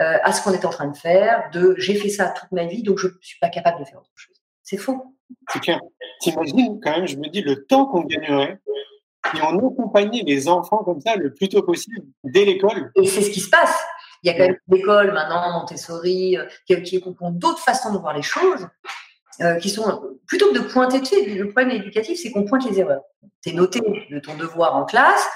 euh, 0.00 0.18
à 0.22 0.32
ce 0.32 0.42
qu'on 0.42 0.52
est 0.52 0.64
en 0.64 0.70
train 0.70 0.86
de 0.86 0.96
faire, 0.96 1.50
de 1.52 1.74
j'ai 1.76 1.94
fait 1.94 2.08
ça 2.08 2.30
toute 2.30 2.50
ma 2.52 2.64
vie, 2.64 2.82
donc 2.82 2.98
je 2.98 3.08
ne 3.08 3.12
suis 3.20 3.38
pas 3.38 3.50
capable 3.50 3.80
de 3.80 3.84
faire 3.84 3.98
autre 3.98 4.10
chose. 4.14 4.39
C'est 4.70 4.76
faux. 4.76 5.16
C'est 5.48 5.58
clair. 5.58 5.80
T'imagines 6.20 6.80
quand 6.80 6.92
même, 6.92 7.06
je 7.08 7.16
me 7.16 7.28
dis, 7.28 7.42
le 7.42 7.64
temps 7.66 7.86
qu'on 7.86 8.02
gagnerait 8.02 8.60
si 9.34 9.42
on 9.42 9.58
accompagnait 9.58 10.22
les 10.24 10.46
enfants 10.46 10.84
comme 10.84 11.00
ça 11.00 11.16
le 11.16 11.34
plus 11.34 11.48
tôt 11.48 11.62
possible, 11.62 12.02
dès 12.22 12.44
l'école. 12.44 12.92
Et 12.94 13.06
c'est 13.06 13.20
ce 13.22 13.30
qui 13.30 13.40
se 13.40 13.50
passe. 13.50 13.76
Il 14.22 14.28
y 14.28 14.30
a 14.30 14.34
quand 14.34 14.46
même 14.46 14.56
des 14.68 14.78
écoles 14.78 15.12
maintenant, 15.12 15.58
Montessori, 15.58 16.36
euh, 16.38 16.46
qui, 16.66 16.80
qui 16.82 17.02
ont 17.20 17.30
d'autres 17.32 17.58
façons 17.58 17.92
de 17.92 17.98
voir 17.98 18.16
les 18.16 18.22
choses, 18.22 18.68
euh, 19.40 19.56
qui 19.56 19.70
sont 19.70 20.02
plutôt 20.28 20.52
que 20.52 20.58
de 20.58 20.64
pointer. 20.64 21.00
Tu 21.00 21.06
sais, 21.06 21.24
le 21.26 21.48
problème 21.48 21.72
éducatif, 21.72 22.20
c'est 22.22 22.30
qu'on 22.30 22.44
pointe 22.44 22.64
les 22.70 22.78
erreurs. 22.78 23.02
Tu 23.42 23.50
es 23.50 23.52
noté 23.52 23.80
de 23.80 24.20
ton 24.20 24.36
devoir 24.36 24.76
en 24.76 24.84
classe 24.84 25.26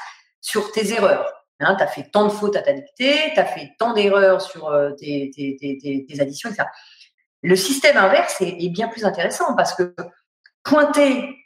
sur 0.40 0.70
tes 0.70 0.92
erreurs. 0.92 1.26
Hein, 1.60 1.74
tu 1.76 1.82
as 1.82 1.86
fait 1.86 2.04
tant 2.10 2.24
de 2.24 2.30
fautes 2.30 2.56
à 2.56 2.62
ta 2.62 2.72
dictée, 2.72 3.32
tu 3.32 3.40
as 3.40 3.44
fait 3.44 3.70
tant 3.78 3.94
d'erreurs 3.94 4.40
sur 4.40 4.68
euh, 4.68 4.90
tes, 4.92 5.30
tes, 5.34 5.56
tes, 5.56 6.06
tes, 6.06 6.20
additions, 6.20 6.50
etc. 6.50 6.64
Le 7.44 7.56
système 7.56 7.96
inverse 7.96 8.40
est, 8.40 8.56
est, 8.58 8.68
bien 8.70 8.88
plus 8.88 9.04
intéressant 9.04 9.54
parce 9.54 9.74
que 9.74 9.94
pointer, 10.64 11.36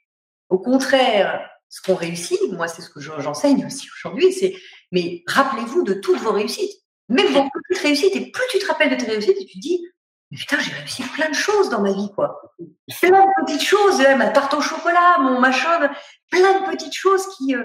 au 0.49 0.59
contraire, 0.59 1.47
ce 1.69 1.83
qu'on 1.83 1.95
réussit, 1.95 2.41
moi 2.53 2.69
c'est 2.69 2.81
ce 2.83 2.89
que 2.89 3.01
j'enseigne 3.01 3.67
aussi 3.67 3.89
aujourd'hui, 3.99 4.33
c'est 4.33 4.55
mais 4.91 5.23
rappelez-vous 5.27 5.83
de 5.83 5.95
toutes 5.95 6.21
vos 6.21 6.33
réussites 6.33 6.79
même 7.09 7.27
vos 7.29 7.49
petites 7.49 7.83
réussites, 7.83 8.17
et 8.17 8.31
plus 8.31 8.45
tu 8.51 8.59
te 8.59 8.67
rappelles 8.67 8.91
de 8.91 8.97
tes 8.97 9.11
réussites, 9.11 9.37
et 9.41 9.47
tu 9.47 9.55
te 9.55 9.63
dis, 9.63 9.83
mais 10.31 10.37
putain, 10.37 10.59
j'ai 10.59 10.73
réussi 10.73 11.03
plein 11.03 11.29
de 11.29 11.35
choses 11.35 11.71
dans 11.71 11.81
ma 11.81 11.93
vie, 11.93 12.11
quoi. 12.15 12.55
Plein 13.01 13.25
de 13.25 13.45
petites 13.45 13.63
choses, 13.63 13.99
ma 14.17 14.29
tarte 14.29 14.53
au 14.55 14.61
chocolat, 14.61 15.19
mon 15.21 15.41
machin, 15.41 15.91
plein 16.31 16.61
de 16.61 16.71
petites 16.71 16.95
choses 16.95 17.27
qui, 17.37 17.55
euh, 17.55 17.65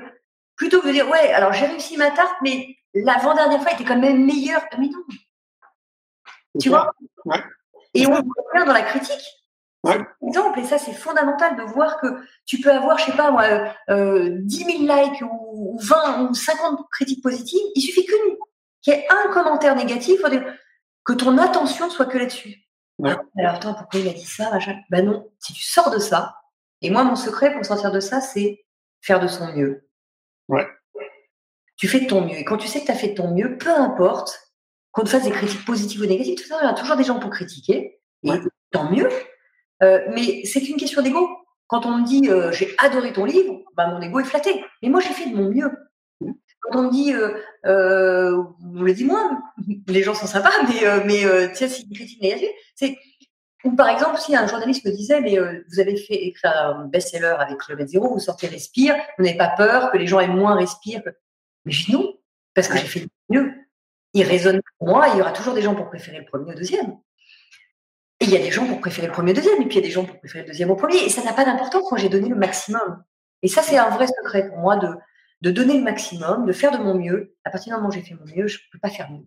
plutôt 0.56 0.82
que 0.82 0.88
de 0.88 0.94
dire, 0.94 1.10
ouais, 1.10 1.34
alors 1.34 1.52
j'ai 1.52 1.66
réussi 1.66 1.98
ma 1.98 2.12
tarte, 2.12 2.36
mais 2.42 2.78
l'avant-dernière 2.94 3.62
fois 3.62 3.74
était 3.74 3.84
quand 3.84 4.00
même 4.00 4.26
meilleure. 4.26 4.64
Mais 4.78 4.88
non. 4.88 5.04
Tu 6.62 6.70
vois? 6.70 6.94
ouais. 7.26 7.44
Et 7.94 8.08
on 8.08 8.12
voit 8.12 8.66
dans 8.66 8.74
la 8.74 8.82
critique. 8.82 9.26
Ouais. 9.84 10.00
Exemple, 10.26 10.60
et 10.60 10.64
ça 10.64 10.78
c'est 10.78 10.94
fondamental 10.94 11.58
de 11.58 11.64
voir 11.64 12.00
que 12.00 12.08
tu 12.46 12.62
peux 12.62 12.72
avoir, 12.72 12.98
je 12.98 13.06
sais 13.06 13.18
pas 13.18 13.32
moi, 13.32 13.44
euh, 13.90 14.38
10 14.40 14.88
000 14.88 14.96
likes 14.96 15.22
ou 15.22 15.78
20 15.82 16.30
ou 16.30 16.34
50 16.34 16.88
critiques 16.90 17.22
positives, 17.22 17.60
il 17.76 17.82
suffit 17.82 18.06
qu'une 18.06 18.38
qu'il 18.82 18.94
y 18.94 18.98
ait 18.98 19.08
un 19.10 19.32
commentaire 19.32 19.76
négatif, 19.76 20.22
que 21.04 21.14
ton 21.14 21.38
attention 21.38 21.90
soit 21.90 22.06
que 22.06 22.18
là-dessus. 22.18 22.64
Alors, 23.04 23.56
attends, 23.56 23.74
pourquoi 23.74 24.00
il 24.00 24.08
a 24.08 24.14
dit 24.14 24.26
ça 24.26 24.52
Ben 24.90 25.06
non, 25.06 25.30
si 25.40 25.54
tu 25.54 25.64
sors 25.64 25.90
de 25.90 26.00
ça, 26.00 26.36
et 26.82 26.90
moi, 26.90 27.04
mon 27.04 27.16
secret 27.16 27.54
pour 27.54 27.66
sortir 27.66 27.92
de 27.92 28.00
ça, 28.00 28.22
c'est 28.22 28.66
faire 29.02 29.20
de 29.20 29.28
son 29.28 29.54
mieux. 29.54 29.88
Ouais. 30.50 30.68
Tu 31.78 31.88
fais 31.88 32.02
de 32.02 32.08
ton 32.08 32.22
mieux. 32.22 32.38
Et 32.38 32.46
quand 32.46 32.58
tu 32.58 32.68
sais 32.68 32.82
que 32.82 32.86
tu 32.86 32.92
as 32.92 32.96
fait 32.96 33.10
de 33.10 33.16
ton 33.16 33.34
mieux, 33.34 33.58
peu 33.58 33.70
importe 33.70 34.43
qu'on 34.94 35.04
te 35.04 35.10
fasse 35.10 35.24
des 35.24 35.32
critiques 35.32 35.66
positives 35.66 36.02
ou 36.02 36.06
négatives, 36.06 36.36
tout 36.36 36.48
ça, 36.48 36.60
il 36.62 36.66
y 36.66 36.70
a 36.70 36.74
toujours 36.74 36.96
des 36.96 37.04
gens 37.04 37.20
pour 37.20 37.32
critiquer, 37.32 38.00
et 38.24 38.32
tant 38.72 38.90
mieux. 38.90 39.10
Euh, 39.82 40.00
mais 40.14 40.46
c'est 40.46 40.68
une 40.70 40.78
question 40.78 41.02
d'ego. 41.02 41.28
Quand 41.68 41.86
on 41.86 41.98
me 41.98 42.06
dit 42.06 42.30
euh, 42.30 42.52
j'ai 42.52 42.74
adoré 42.78 43.12
ton 43.12 43.26
livre, 43.26 43.62
ben, 43.76 43.88
mon 43.88 44.02
ego 44.02 44.20
est 44.20 44.24
flatté. 44.24 44.64
Mais 44.82 44.90
moi, 44.90 45.02
j'ai 45.02 45.14
fait 45.14 45.30
de 45.30 45.36
mon 45.36 45.50
mieux 45.50 45.70
quand 46.64 46.80
on 46.80 46.84
me 46.84 46.92
dit, 46.92 47.14
euh, 47.14 47.34
euh, 47.66 48.42
vous 48.62 48.86
le 48.86 48.94
dites 48.94 49.06
moi, 49.06 49.38
les 49.88 50.02
gens 50.02 50.14
sont 50.14 50.28
sympas, 50.28 50.52
mais, 50.64 51.06
mais 51.06 51.52
tiens, 51.54 51.68
c'est 51.68 51.84
une 51.84 51.94
critique 51.94 52.22
négative. 52.22 52.48
C'est, 52.76 52.98
ou 53.66 53.76
par 53.76 53.90
exemple, 53.90 54.18
si 54.18 54.36
un 54.36 54.48
journaliste 54.48 54.86
me 54.86 54.92
disait, 54.92 55.20
mais 55.20 55.38
vous 55.38 55.80
avez 55.80 55.98
fait 55.98 56.26
écrire 56.26 56.52
un 56.52 56.86
best-seller 56.86 57.36
avec 57.38 57.60
Kilomètre 57.60 57.92
Zéro, 57.92 58.14
vous 58.14 58.20
sortez 58.20 58.48
Respire, 58.48 58.96
vous 59.18 59.26
n'avez 59.26 59.38
pas 59.38 59.50
peur 59.50 59.92
que 59.92 59.98
les 59.98 60.08
gens 60.08 60.20
aiment 60.20 60.38
moins 60.38 60.56
Respire. 60.56 61.02
Mais 61.66 61.72
je 61.72 61.86
dis 61.86 61.92
non, 61.92 62.14
parce 62.54 62.68
que 62.68 62.78
j'ai 62.78 62.86
fait 62.86 63.08
mieux. 63.30 63.54
Il 64.14 64.24
résonne 64.24 64.62
pour 64.78 64.88
moi, 64.88 65.08
il 65.10 65.18
y 65.18 65.22
aura 65.22 65.32
toujours 65.32 65.54
des 65.54 65.62
gens 65.62 65.76
pour 65.76 65.88
préférer 65.88 66.20
le 66.20 66.26
premier 66.26 66.54
au 66.54 66.56
deuxième. 66.56 66.98
Et 68.20 68.26
il 68.26 68.30
y 68.30 68.38
a 68.38 68.40
des 68.40 68.52
gens 68.52 68.66
pour 68.68 68.80
préférer 68.80 69.08
le 69.08 69.14
premier 69.14 69.32
au 69.32 69.36
deuxième, 69.36 69.62
et 69.62 69.66
puis 69.66 69.78
il 69.78 69.82
y 69.82 69.84
a 69.84 69.88
des 69.88 69.92
gens 69.92 70.06
pour 70.06 70.18
préférer 70.20 70.44
le 70.44 70.48
deuxième 70.48 70.72
au 70.72 70.76
premier. 70.76 70.98
Et 71.04 71.10
ça 71.10 71.24
n'a 71.24 71.34
pas 71.34 71.46
d'importance, 71.46 71.90
moi 71.92 72.00
j'ai 72.00 72.10
donné 72.10 72.30
le 72.30 72.36
maximum. 72.36 73.04
Et 73.42 73.48
ça, 73.48 73.62
c'est 73.62 73.78
un 73.78 73.90
vrai 73.90 74.08
secret 74.08 74.48
pour 74.48 74.58
moi 74.60 74.78
de, 74.78 74.88
de 75.42 75.52
donner 75.52 75.78
le 75.78 75.84
maximum, 75.84 76.46
de 76.46 76.54
faire 76.54 76.72
de 76.72 76.78
mon 76.78 76.96
mieux. 76.96 77.36
À 77.44 77.50
partir 77.50 77.74
du 77.74 77.78
moment 77.78 77.90
où 77.90 77.92
j'ai 77.92 78.02
fait 78.02 78.16
mon 78.16 78.26
mieux, 78.26 78.48
je 78.48 78.58
ne 78.58 78.72
peux 78.72 78.80
pas 78.80 78.90
faire 78.90 79.12
mieux. 79.12 79.26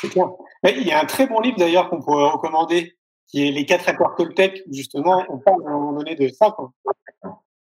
C'est 0.00 0.08
clair. 0.08 0.26
il 0.64 0.86
y 0.86 0.92
a 0.92 1.00
un 1.00 1.04
très 1.04 1.26
bon 1.26 1.40
livre 1.40 1.58
d'ailleurs 1.58 1.90
qu'on 1.90 2.00
pourrait 2.00 2.30
recommander, 2.30 2.96
qui 3.26 3.46
est 3.46 3.50
Les 3.50 3.66
quatre 3.66 3.88
accords 3.88 4.14
Toltec, 4.16 4.62
où 4.66 4.72
justement 4.72 5.24
on 5.28 5.38
parle 5.38 5.66
à 5.66 5.70
un 5.70 5.72
moment 5.72 5.92
donné 5.92 6.14
de 6.14 6.28
ça. 6.28 6.56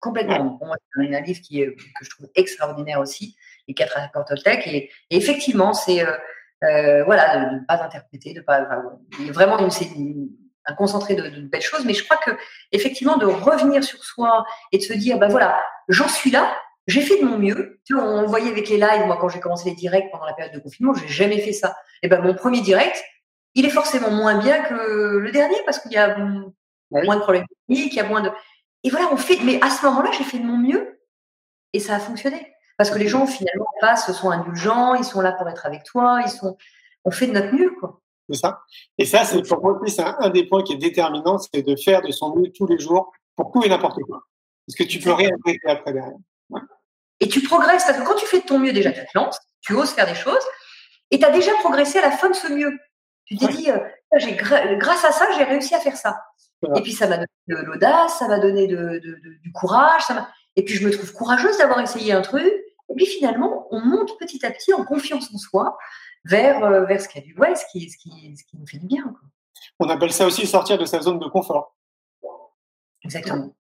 Complètement. 0.00 0.59
c'est 0.61 1.16
un 1.16 1.20
livre 1.20 1.40
qui 1.40 1.62
est, 1.62 1.74
que 1.74 2.05
je 2.05 2.11
trouve 2.11 2.29
extraordinaire 2.35 3.00
aussi, 3.00 3.37
Les 3.66 3.74
quatre 3.74 3.96
accords 3.96 4.26
Toltec. 4.26 4.66
Et, 4.66 4.90
effectivement, 5.11 5.72
c'est 5.72 6.07
euh, 6.07 6.12
euh, 6.64 7.04
voilà, 7.04 7.36
de 7.36 7.54
ne 7.56 7.64
pas 7.66 7.82
interpréter, 7.82 8.34
de 8.34 8.40
pas. 8.40 8.66
vraiment 9.30 9.58
une, 9.58 10.28
un 10.66 10.74
concentré 10.74 11.14
de, 11.14 11.28
de, 11.28 11.40
belles 11.42 11.62
choses. 11.62 11.84
Mais 11.84 11.94
je 11.94 12.04
crois 12.04 12.16
que 12.16 12.30
effectivement, 12.72 13.16
de 13.16 13.26
revenir 13.26 13.84
sur 13.84 14.02
soi 14.02 14.44
et 14.72 14.78
de 14.78 14.82
se 14.82 14.92
dire, 14.92 15.18
ben 15.18 15.28
voilà, 15.28 15.60
j'en 15.88 16.08
suis 16.08 16.30
là, 16.30 16.56
j'ai 16.86 17.02
fait 17.02 17.20
de 17.20 17.24
mon 17.24 17.38
mieux. 17.38 17.80
Tu 17.84 17.94
vois, 17.94 18.04
on 18.04 18.26
voyait 18.26 18.50
avec 18.50 18.68
les 18.68 18.78
lives, 18.78 19.06
moi, 19.06 19.18
quand 19.20 19.28
j'ai 19.28 19.40
commencé 19.40 19.68
les 19.68 19.76
directs 19.76 20.10
pendant 20.10 20.26
la 20.26 20.34
période 20.34 20.54
de 20.54 20.60
confinement, 20.60 20.94
j'ai 20.94 21.08
jamais 21.08 21.38
fait 21.40 21.52
ça. 21.52 21.76
Et 22.02 22.08
ben, 22.08 22.20
mon 22.20 22.34
premier 22.34 22.60
direct, 22.60 23.02
il 23.54 23.64
est 23.64 23.70
forcément 23.70 24.10
moins 24.10 24.38
bien 24.38 24.62
que 24.62 25.18
le 25.18 25.30
dernier 25.30 25.56
parce 25.64 25.78
qu'il 25.78 25.92
y 25.92 25.96
a 25.96 26.16
moins 26.90 27.16
de 27.16 27.20
problèmes 27.20 27.46
techniques, 27.68 27.92
il 27.92 27.96
y 27.96 28.00
a 28.00 28.08
moins 28.08 28.22
de. 28.22 28.30
Et 28.84 28.90
voilà, 28.90 29.08
on 29.12 29.16
fait. 29.16 29.38
Mais 29.42 29.58
à 29.62 29.70
ce 29.70 29.84
moment-là, 29.86 30.10
j'ai 30.16 30.24
fait 30.24 30.38
de 30.38 30.44
mon 30.44 30.56
mieux 30.56 31.00
et 31.72 31.80
ça 31.80 31.96
a 31.96 31.98
fonctionné. 31.98 32.52
Parce 32.76 32.90
que 32.90 32.98
les 32.98 33.08
gens, 33.08 33.26
finalement, 33.26 33.66
passent, 33.80 34.12
sont 34.12 34.30
indulgents, 34.30 34.94
ils 34.94 35.04
sont 35.04 35.20
là 35.20 35.32
pour 35.32 35.48
être 35.48 35.64
avec 35.66 35.84
toi, 35.84 36.20
ils 36.24 36.30
sont. 36.30 36.56
On 37.04 37.10
fait 37.10 37.26
de 37.26 37.32
notre 37.32 37.54
mieux, 37.54 37.72
quoi. 37.78 38.00
C'est 38.28 38.36
ça. 38.36 38.60
Et 38.98 39.04
ça, 39.04 39.24
c'est 39.24 39.42
pour 39.42 39.62
moi, 39.62 39.80
c'est 39.86 40.02
un, 40.02 40.30
des 40.30 40.44
points 40.44 40.62
qui 40.62 40.72
est 40.72 40.78
déterminant, 40.78 41.38
c'est 41.38 41.62
de 41.62 41.76
faire 41.76 42.02
de 42.02 42.10
son 42.10 42.34
mieux 42.34 42.50
tous 42.52 42.66
les 42.66 42.78
jours 42.78 43.12
pour 43.36 43.52
tout 43.52 43.62
et 43.62 43.68
n'importe 43.68 44.02
quoi. 44.02 44.22
Parce 44.66 44.76
que 44.76 44.82
tu 44.82 44.98
peux 44.98 45.12
rien 45.12 45.30
après 45.66 45.92
derrière. 45.92 46.16
Et 47.20 47.28
tu 47.28 47.40
progresses 47.42 47.84
parce 47.84 47.98
que 47.98 48.04
quand 48.04 48.16
tu 48.16 48.26
fais 48.26 48.40
de 48.40 48.46
ton 48.46 48.58
mieux, 48.58 48.72
déjà, 48.72 48.90
tu 48.90 49.00
te 49.00 49.10
lances, 49.14 49.38
tu 49.60 49.74
oses 49.74 49.90
faire 49.90 50.06
des 50.06 50.14
choses, 50.14 50.44
et 51.10 51.18
tu 51.18 51.24
as 51.24 51.30
déjà 51.30 51.52
progressé 51.60 51.98
à 51.98 52.02
la 52.02 52.10
fin 52.10 52.28
de 52.28 52.34
ce 52.34 52.52
mieux. 52.52 52.76
Tu 53.24 53.36
t'es 53.38 53.46
dit, 53.46 53.70
euh, 53.70 53.78
grâce 54.76 55.04
à 55.04 55.12
ça, 55.12 55.26
j'ai 55.36 55.44
réussi 55.44 55.74
à 55.74 55.78
faire 55.78 55.96
ça. 55.96 56.20
Et 56.74 56.82
puis 56.82 56.92
ça 56.92 57.06
m'a 57.06 57.16
donné 57.16 57.28
de 57.48 57.56
l'audace, 57.56 58.18
ça 58.18 58.28
m'a 58.28 58.38
donné 58.38 58.66
de, 58.66 58.76
de, 58.76 59.18
du 59.42 59.52
courage, 59.52 60.02
ça 60.02 60.28
et 60.56 60.64
puis 60.64 60.74
je 60.74 60.86
me 60.86 60.90
trouve 60.90 61.12
courageuse 61.12 61.58
d'avoir 61.58 61.80
essayé 61.80 62.12
un 62.12 62.22
truc. 62.22 62.50
Et 62.88 62.94
puis 62.94 63.07
finalement, 63.07 63.66
on 63.70 63.81
monte 63.81 64.18
petit 64.18 64.44
à 64.44 64.51
petit 64.51 64.72
en 64.72 64.85
confiance 64.85 65.33
en 65.35 65.38
soi 65.38 65.77
vers, 66.25 66.64
euh, 66.64 66.85
vers 66.85 67.01
ce 67.01 67.09
qui 67.09 67.18
a 67.18 67.20
du 67.20 67.35
ouais, 67.37 67.55
ce 67.55 67.64
qui, 67.70 67.90
ce 67.90 67.96
qui, 67.96 68.37
ce 68.37 68.44
qui 68.44 68.57
nous 68.57 68.66
fait 68.66 68.79
du 68.79 68.87
bien. 68.87 69.03
Quoi. 69.03 69.20
On 69.79 69.88
appelle 69.88 70.12
ça 70.12 70.27
aussi 70.27 70.46
sortir 70.46 70.79
de 70.79 70.85
sa 70.85 71.01
zone 71.01 71.18
de 71.18 71.27
confort. 71.27 71.77
Exactement. 73.03 73.55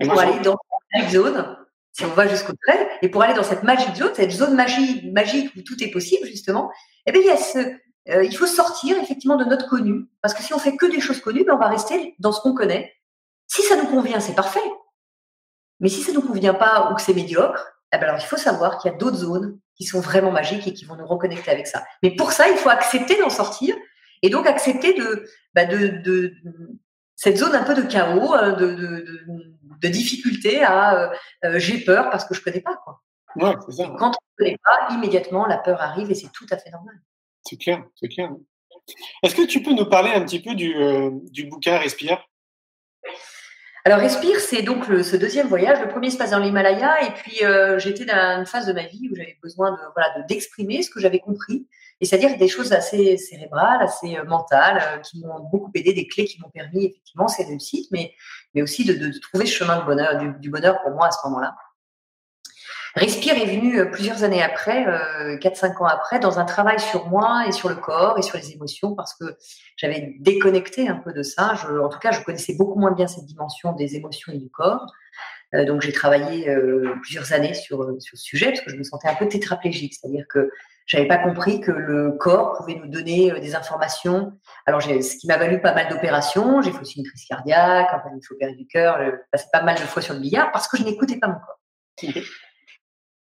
Et 0.00 0.06
pour 0.06 0.18
aller 0.18 0.40
dans 0.40 0.56
cette 0.92 1.10
zone, 1.10 1.56
si 1.92 2.04
on 2.04 2.08
va 2.08 2.26
jusqu'au 2.26 2.52
trait, 2.66 2.88
et 3.02 3.08
pour 3.08 3.22
aller 3.22 3.34
dans 3.34 3.42
cette 3.42 3.62
magique 3.62 3.94
zone, 3.94 4.12
cette 4.14 4.30
zone 4.30 4.54
magique, 4.54 5.12
magique 5.12 5.54
où 5.56 5.62
tout 5.62 5.82
est 5.82 5.90
possible 5.90 6.26
justement, 6.26 6.70
eh 7.06 7.12
bien, 7.12 7.20
il, 7.20 7.26
y 7.26 7.30
a 7.30 7.36
ce, 7.36 7.58
euh, 8.08 8.24
il 8.24 8.36
faut 8.36 8.46
sortir 8.46 8.98
effectivement 8.98 9.36
de 9.36 9.44
notre 9.44 9.68
connu, 9.68 10.06
parce 10.22 10.34
que 10.34 10.42
si 10.42 10.54
on 10.54 10.58
fait 10.58 10.76
que 10.76 10.86
des 10.86 11.00
choses 11.00 11.20
connues, 11.20 11.44
ben 11.44 11.54
on 11.54 11.58
va 11.58 11.68
rester 11.68 12.14
dans 12.18 12.32
ce 12.32 12.40
qu'on 12.40 12.54
connaît. 12.54 12.92
Si 13.46 13.62
ça 13.62 13.76
nous 13.76 13.86
convient, 13.86 14.20
c'est 14.20 14.34
parfait. 14.34 14.60
Mais 15.80 15.88
si 15.88 16.02
ça 16.02 16.12
nous 16.12 16.22
convient 16.22 16.54
pas 16.54 16.90
ou 16.90 16.94
que 16.94 17.02
c'est 17.02 17.14
médiocre, 17.14 17.81
eh 17.92 17.98
ben 17.98 18.04
alors 18.04 18.18
il 18.18 18.26
faut 18.26 18.36
savoir 18.36 18.78
qu'il 18.78 18.90
y 18.90 18.94
a 18.94 18.96
d'autres 18.96 19.18
zones 19.18 19.58
qui 19.76 19.84
sont 19.84 20.00
vraiment 20.00 20.30
magiques 20.30 20.66
et 20.66 20.72
qui 20.72 20.84
vont 20.84 20.96
nous 20.96 21.06
reconnecter 21.06 21.50
avec 21.50 21.66
ça. 21.66 21.84
Mais 22.02 22.14
pour 22.14 22.32
ça, 22.32 22.48
il 22.48 22.56
faut 22.56 22.70
accepter 22.70 23.18
d'en 23.18 23.30
sortir 23.30 23.76
et 24.22 24.30
donc 24.30 24.46
accepter 24.46 24.94
de, 24.94 25.28
bah 25.54 25.66
de, 25.66 25.88
de, 25.88 26.34
cette 27.16 27.36
zone 27.36 27.54
un 27.54 27.64
peu 27.64 27.74
de 27.74 27.82
chaos, 27.82 28.34
euh, 28.34 28.52
de, 28.56 29.88
difficulté 29.88 30.62
à 30.62 30.94
euh, 30.94 31.14
euh, 31.44 31.58
j'ai 31.58 31.78
peur 31.78 32.08
parce 32.10 32.24
que 32.24 32.34
je 32.34 32.40
connais 32.40 32.60
pas 32.60 32.76
quoi. 32.76 33.02
Ouais, 33.34 33.54
ça. 33.68 33.92
Quand 33.98 34.08
on 34.08 34.10
ne 34.10 34.44
connaît 34.44 34.58
pas, 34.62 34.94
immédiatement 34.94 35.46
la 35.46 35.58
peur 35.58 35.80
arrive 35.80 36.10
et 36.10 36.14
c'est 36.14 36.30
tout 36.32 36.46
à 36.50 36.56
fait 36.56 36.70
normal. 36.70 36.94
C'est 37.44 37.56
clair, 37.56 37.84
c'est 37.96 38.08
clair. 38.08 38.30
Est-ce 39.22 39.34
que 39.34 39.46
tu 39.46 39.62
peux 39.62 39.72
nous 39.72 39.86
parler 39.86 40.10
un 40.10 40.24
petit 40.24 40.40
peu 40.40 40.54
du, 40.54 40.74
du 41.30 41.46
bouquin 41.46 41.78
Respire? 41.78 42.24
Alors 43.84 43.98
Respire, 43.98 44.38
c'est 44.38 44.62
donc 44.62 44.86
le, 44.86 45.02
ce 45.02 45.16
deuxième 45.16 45.48
voyage. 45.48 45.80
Le 45.80 45.88
premier 45.88 46.10
se 46.10 46.16
passe 46.16 46.30
dans 46.30 46.38
l'Himalaya 46.38 47.04
et 47.04 47.10
puis 47.10 47.44
euh, 47.44 47.80
j'étais 47.80 48.04
dans 48.04 48.38
une 48.38 48.46
phase 48.46 48.66
de 48.66 48.72
ma 48.72 48.86
vie 48.86 49.08
où 49.10 49.16
j'avais 49.16 49.36
besoin 49.42 49.72
de 49.72 49.78
voilà 49.94 50.22
d'exprimer 50.28 50.82
ce 50.82 50.90
que 50.90 51.00
j'avais 51.00 51.18
compris, 51.18 51.66
et 52.00 52.04
c'est-à-dire 52.04 52.38
des 52.38 52.46
choses 52.46 52.72
assez 52.72 53.16
cérébrales, 53.16 53.82
assez 53.82 54.16
euh, 54.16 54.24
mentales, 54.24 54.80
euh, 54.82 54.98
qui 54.98 55.20
m'ont 55.20 55.40
beaucoup 55.50 55.70
aidé, 55.74 55.92
des 55.94 56.06
clés 56.06 56.26
qui 56.26 56.40
m'ont 56.40 56.50
permis 56.50 56.86
effectivement 56.86 57.26
ces 57.26 57.42
réussites, 57.44 57.90
mais 57.90 58.14
mais 58.54 58.62
aussi 58.62 58.84
de, 58.84 58.94
de, 58.94 59.18
trouver 59.18 59.46
ce 59.46 59.54
chemin 59.54 59.80
de 59.80 59.84
bonheur, 59.84 60.38
du 60.38 60.50
bonheur 60.50 60.80
pour 60.82 60.92
moi 60.92 61.08
à 61.08 61.10
ce 61.10 61.18
moment-là. 61.24 61.54
Respire 62.94 63.36
est 63.36 63.46
venu 63.46 63.78
euh, 63.78 63.86
plusieurs 63.86 64.22
années 64.22 64.42
après, 64.42 64.86
euh, 64.86 65.38
4-5 65.38 65.82
ans 65.82 65.86
après, 65.86 66.20
dans 66.20 66.38
un 66.38 66.44
travail 66.44 66.78
sur 66.78 67.08
moi 67.08 67.44
et 67.46 67.52
sur 67.52 67.70
le 67.70 67.74
corps 67.74 68.18
et 68.18 68.22
sur 68.22 68.36
les 68.36 68.52
émotions, 68.52 68.94
parce 68.94 69.14
que 69.14 69.36
j'avais 69.76 70.14
déconnecté 70.20 70.88
un 70.88 70.96
peu 70.96 71.12
de 71.12 71.22
ça. 71.22 71.54
Je, 71.54 71.78
en 71.78 71.88
tout 71.88 71.98
cas, 71.98 72.10
je 72.12 72.22
connaissais 72.22 72.54
beaucoup 72.54 72.78
moins 72.78 72.92
bien 72.92 73.06
cette 73.06 73.24
dimension 73.24 73.72
des 73.72 73.96
émotions 73.96 74.32
et 74.32 74.38
du 74.38 74.50
corps. 74.50 74.86
Euh, 75.54 75.64
donc 75.64 75.80
j'ai 75.80 75.92
travaillé 75.92 76.48
euh, 76.50 76.94
plusieurs 77.02 77.32
années 77.32 77.54
sur, 77.54 77.86
ce 77.98 78.16
sujet, 78.16 78.48
parce 78.48 78.60
que 78.60 78.70
je 78.70 78.76
me 78.76 78.82
sentais 78.82 79.08
un 79.08 79.14
peu 79.14 79.26
tétraplégique, 79.26 79.94
c'est-à-dire 79.94 80.26
que 80.28 80.50
J'avais 80.86 81.06
pas 81.06 81.18
compris 81.18 81.60
que 81.60 81.70
le 81.70 82.12
corps 82.12 82.56
pouvait 82.58 82.74
nous 82.74 82.88
donner 82.88 83.32
des 83.40 83.54
informations. 83.54 84.32
Alors, 84.66 84.82
ce 84.82 85.16
qui 85.16 85.26
m'a 85.28 85.38
valu 85.38 85.62
pas 85.62 85.74
mal 85.74 85.88
d'opérations. 85.88 86.60
J'ai 86.60 86.72
fait 86.72 86.80
aussi 86.80 86.98
une 86.98 87.06
crise 87.06 87.24
cardiaque, 87.24 87.88
enfin, 87.94 88.10
il 88.14 88.20
faut 88.26 88.34
opérer 88.34 88.54
du 88.54 88.66
cœur. 88.66 88.98
J'ai 89.02 89.12
passé 89.30 89.46
pas 89.50 89.62
mal 89.62 89.76
de 89.76 89.80
fois 89.80 90.02
sur 90.02 90.12
le 90.12 90.20
billard 90.20 90.50
parce 90.52 90.68
que 90.68 90.76
je 90.76 90.82
n'écoutais 90.82 91.18
pas 91.18 91.28
mon 91.28 91.34
corps. 91.34 91.60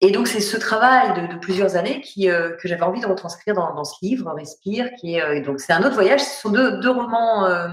Et 0.01 0.11
donc, 0.11 0.27
c'est 0.27 0.41
ce 0.41 0.57
travail 0.57 1.27
de, 1.27 1.39
plusieurs 1.39 1.75
années 1.75 2.03
euh, 2.25 2.55
que 2.57 2.67
j'avais 2.67 2.83
envie 2.83 3.01
de 3.01 3.07
retranscrire 3.07 3.55
dans, 3.55 3.83
ce 3.83 3.95
livre, 4.03 4.31
Respire, 4.31 4.91
qui 4.99 5.15
est, 5.15 5.23
euh, 5.23 5.41
donc 5.41 5.59
c'est 5.59 5.73
un 5.73 5.81
autre 5.81 5.95
voyage. 5.95 6.21
Ce 6.21 6.41
sont 6.41 6.51
deux, 6.51 6.89
romans, 6.89 7.45
euh, 7.45 7.67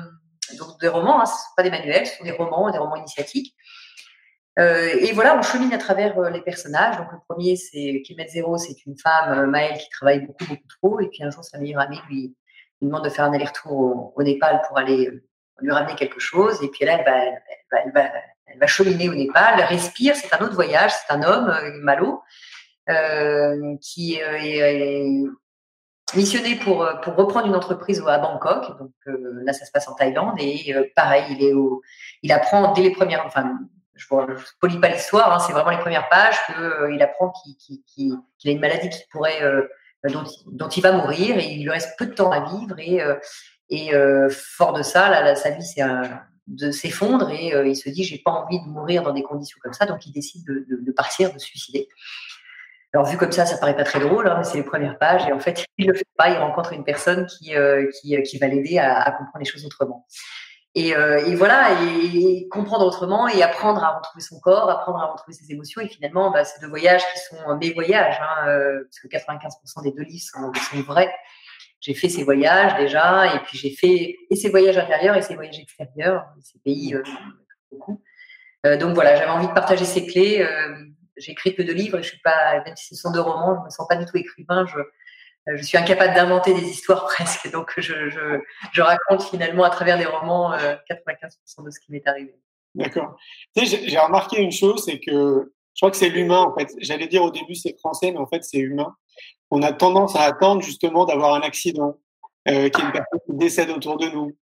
donc 0.58 0.80
des 0.80 0.88
romans, 0.88 1.20
hein, 1.20 1.26
ce 1.26 1.34
sont 1.34 1.54
pas 1.56 1.62
des 1.62 1.70
manuels, 1.70 2.06
ce 2.06 2.16
sont 2.16 2.24
des 2.24 2.32
romans, 2.32 2.70
des 2.70 2.78
romans 2.78 2.96
initiatiques. 2.96 3.54
Et 4.56 5.10
voilà, 5.12 5.36
on 5.36 5.42
chemine 5.42 5.72
à 5.72 5.78
travers 5.78 6.18
les 6.30 6.40
personnages. 6.40 6.96
Donc, 6.96 7.08
le 7.10 7.18
premier, 7.28 7.56
c'est 7.56 8.02
Kemet 8.06 8.28
Zero, 8.28 8.56
c'est 8.56 8.86
une 8.86 8.96
femme, 8.96 9.50
Maëlle, 9.50 9.78
qui 9.78 9.90
travaille 9.90 10.20
beaucoup, 10.20 10.44
beaucoup 10.46 10.68
trop. 10.80 11.00
Et 11.00 11.08
puis, 11.08 11.24
un 11.24 11.30
jour, 11.30 11.42
sa 11.44 11.58
meilleure 11.58 11.80
amie 11.80 11.98
lui, 12.08 12.36
lui 12.80 12.86
demande 12.86 13.04
de 13.04 13.10
faire 13.10 13.24
un 13.24 13.32
aller-retour 13.32 13.72
au, 13.72 14.12
au, 14.14 14.22
Népal 14.22 14.62
pour 14.68 14.78
aller 14.78 15.10
lui 15.60 15.72
ramener 15.72 15.96
quelque 15.96 16.20
chose. 16.20 16.62
Et 16.62 16.68
puis, 16.68 16.84
là, 16.84 16.98
elle 17.00 17.04
va, 17.04 17.18
elle 17.18 17.42
va, 17.72 17.78
elle 17.80 17.92
va 17.92 18.10
elle 18.54 18.60
va 18.60 18.66
cheminer 18.66 19.08
au 19.08 19.14
Népal, 19.14 19.60
respire, 19.62 20.14
c'est 20.16 20.32
un 20.32 20.44
autre 20.44 20.54
voyage, 20.54 20.92
c'est 20.92 21.12
un 21.12 21.22
homme, 21.22 21.48
euh, 21.48 21.72
Malo, 21.82 22.22
euh, 22.88 23.76
qui 23.80 24.22
euh, 24.22 24.38
est, 24.40 25.24
missionné 26.14 26.54
pour, 26.56 26.78
reprendre 27.16 27.46
une 27.46 27.56
entreprise 27.56 28.02
à 28.06 28.18
Bangkok. 28.18 28.78
Donc 28.78 28.92
là, 29.06 29.52
ça 29.52 29.64
se 29.64 29.72
passe 29.72 29.88
en 29.88 29.94
Thaïlande 29.94 30.34
et 30.38 30.92
pareil, 30.94 31.24
il 31.30 31.42
est 31.42 31.52
il 32.22 32.30
apprend 32.30 32.72
dès 32.72 32.82
les 32.82 32.92
premières, 32.92 33.24
enfin, 33.26 33.58
je 33.94 34.06
ne 34.14 34.36
polis 34.60 34.78
pas 34.80 34.88
l'histoire, 34.88 35.32
hein, 35.32 35.38
c'est 35.40 35.52
vraiment 35.52 35.70
les 35.70 35.78
premières 35.78 36.08
pages 36.08 36.36
qu'il 36.46 37.02
apprend 37.02 37.32
qu'il 37.32 38.20
a 38.46 38.50
une 38.50 38.60
maladie 38.60 38.90
qui 38.90 39.02
pourrait, 39.10 39.40
dont, 40.04 40.68
il 40.68 40.82
va 40.82 40.92
mourir 40.92 41.38
et 41.38 41.46
il 41.46 41.62
lui 41.64 41.70
reste 41.70 41.98
peu 41.98 42.06
de 42.06 42.12
temps 42.12 42.30
à 42.30 42.40
vivre 42.54 42.76
et, 43.70 43.90
fort 44.30 44.74
de 44.74 44.82
ça, 44.82 45.34
sa 45.34 45.50
vie 45.50 45.64
c'est 45.64 45.80
un 45.80 46.22
de 46.46 46.70
s'effondre 46.70 47.30
et 47.30 47.54
euh, 47.54 47.66
il 47.66 47.76
se 47.76 47.88
dit 47.88 48.04
j'ai 48.04 48.18
pas 48.18 48.30
envie 48.30 48.60
de 48.60 48.66
mourir 48.66 49.02
dans 49.02 49.12
des 49.12 49.22
conditions 49.22 49.58
comme 49.62 49.72
ça, 49.72 49.86
donc 49.86 50.06
il 50.06 50.12
décide 50.12 50.44
de, 50.44 50.92
partir, 50.92 51.32
de 51.32 51.38
se 51.38 51.46
suicider. 51.46 51.88
Alors 52.92 53.06
vu 53.06 53.16
comme 53.16 53.32
ça, 53.32 53.46
ça 53.46 53.56
paraît 53.56 53.76
pas 53.76 53.84
très 53.84 54.00
drôle, 54.00 54.28
hein, 54.28 54.36
mais 54.38 54.44
c'est 54.44 54.58
les 54.58 54.64
premières 54.64 54.98
pages 54.98 55.26
et 55.26 55.32
en 55.32 55.40
fait 55.40 55.64
il 55.78 55.86
le 55.86 55.94
fait 55.94 56.06
pas, 56.16 56.30
il 56.30 56.36
rencontre 56.36 56.72
une 56.72 56.84
personne 56.84 57.26
qui 57.26 57.56
euh, 57.56 57.90
qui, 58.00 58.20
qui, 58.22 58.38
va 58.38 58.46
l'aider 58.46 58.78
à, 58.78 59.10
comprendre 59.12 59.38
les 59.38 59.44
choses 59.44 59.64
autrement. 59.64 60.06
Et, 60.76 60.96
euh, 60.96 61.24
et 61.24 61.36
voilà, 61.36 61.68
et, 61.82 62.48
comprendre 62.48 62.84
autrement 62.84 63.28
et 63.28 63.42
apprendre 63.44 63.84
à 63.84 63.96
retrouver 63.96 64.20
son 64.20 64.40
corps, 64.40 64.68
apprendre 64.68 64.98
à 64.98 65.06
retrouver 65.06 65.32
ses 65.32 65.52
émotions. 65.52 65.80
Et 65.80 65.88
finalement, 65.88 66.32
bah, 66.32 66.44
c'est 66.44 66.60
deux 66.60 66.68
voyages 66.68 67.02
qui 67.12 67.20
sont 67.20 67.56
mes 67.58 67.72
voyages, 67.72 68.20
hein, 68.20 68.46
parce 68.82 68.98
que 68.98 69.06
95% 69.06 69.84
des 69.84 69.92
deux 69.92 70.02
livres 70.02 70.24
sont 70.24 70.82
vrais 70.82 71.14
j'ai 71.84 71.92
fait 71.92 72.08
ces 72.08 72.24
voyages 72.24 72.74
déjà, 72.76 73.34
et 73.34 73.40
puis 73.40 73.58
j'ai 73.58 73.70
fait 73.70 74.16
et 74.30 74.36
ces 74.36 74.48
voyages 74.48 74.78
intérieurs 74.78 75.16
et 75.16 75.22
ces 75.22 75.34
voyages 75.34 75.58
extérieurs, 75.58 76.24
ces 76.40 76.58
pays 76.60 76.94
euh, 76.94 77.02
beaucoup. 77.70 78.02
Euh, 78.64 78.78
donc 78.78 78.94
voilà, 78.94 79.16
j'avais 79.16 79.30
envie 79.30 79.48
de 79.48 79.52
partager 79.52 79.84
ces 79.84 80.06
clés. 80.06 80.40
Euh, 80.40 80.74
écrit 81.28 81.54
que 81.54 81.60
deux 81.60 81.74
livres, 81.74 81.98
je 81.98 82.08
suis 82.08 82.20
pas, 82.20 82.62
même 82.64 82.74
si 82.74 82.94
ce 82.94 83.02
sont 83.02 83.12
deux 83.12 83.20
romans, 83.20 83.58
je 83.60 83.64
me 83.66 83.70
sens 83.70 83.86
pas 83.86 83.96
du 83.96 84.06
tout 84.06 84.16
écrivain. 84.16 84.64
Je, 84.66 84.78
je 85.56 85.62
suis 85.62 85.76
incapable 85.76 86.14
d'inventer 86.14 86.54
des 86.54 86.66
histoires 86.66 87.04
presque, 87.14 87.50
donc 87.50 87.74
je, 87.76 88.08
je, 88.08 88.80
raconte 88.80 89.22
finalement 89.22 89.64
à 89.64 89.70
travers 89.70 89.98
des 89.98 90.06
romans 90.06 90.56
95% 90.56 91.66
de 91.66 91.70
ce 91.70 91.80
qui 91.80 91.92
m'est 91.92 92.06
arrivé. 92.08 92.34
D'accord. 92.74 93.14
Tu 93.54 93.66
sais, 93.66 93.86
j'ai 93.86 93.98
remarqué 93.98 94.40
une 94.40 94.52
chose, 94.52 94.86
c'est 94.86 95.00
que 95.00 95.52
je 95.74 95.80
crois 95.80 95.90
que 95.90 95.98
c'est 95.98 96.08
l'humain 96.08 96.40
en 96.40 96.54
fait. 96.56 96.68
J'allais 96.78 97.08
dire 97.08 97.22
au 97.22 97.30
début 97.30 97.54
c'est 97.54 97.78
français, 97.78 98.10
mais 98.10 98.18
en 98.18 98.26
fait 98.26 98.42
c'est 98.42 98.58
humain 98.58 98.96
on 99.50 99.62
a 99.62 99.72
tendance 99.72 100.16
à 100.16 100.22
attendre 100.22 100.62
justement 100.62 101.04
d'avoir 101.04 101.34
un 101.34 101.40
accident, 101.40 101.98
euh, 102.48 102.68
qu'il 102.68 102.82
y 102.82 102.86
ait 102.86 102.86
une 102.86 102.92
personne 102.92 103.20
qui 103.26 103.34
décède 103.34 103.70
autour 103.70 103.96
de 103.96 104.08
nous. 104.08 104.36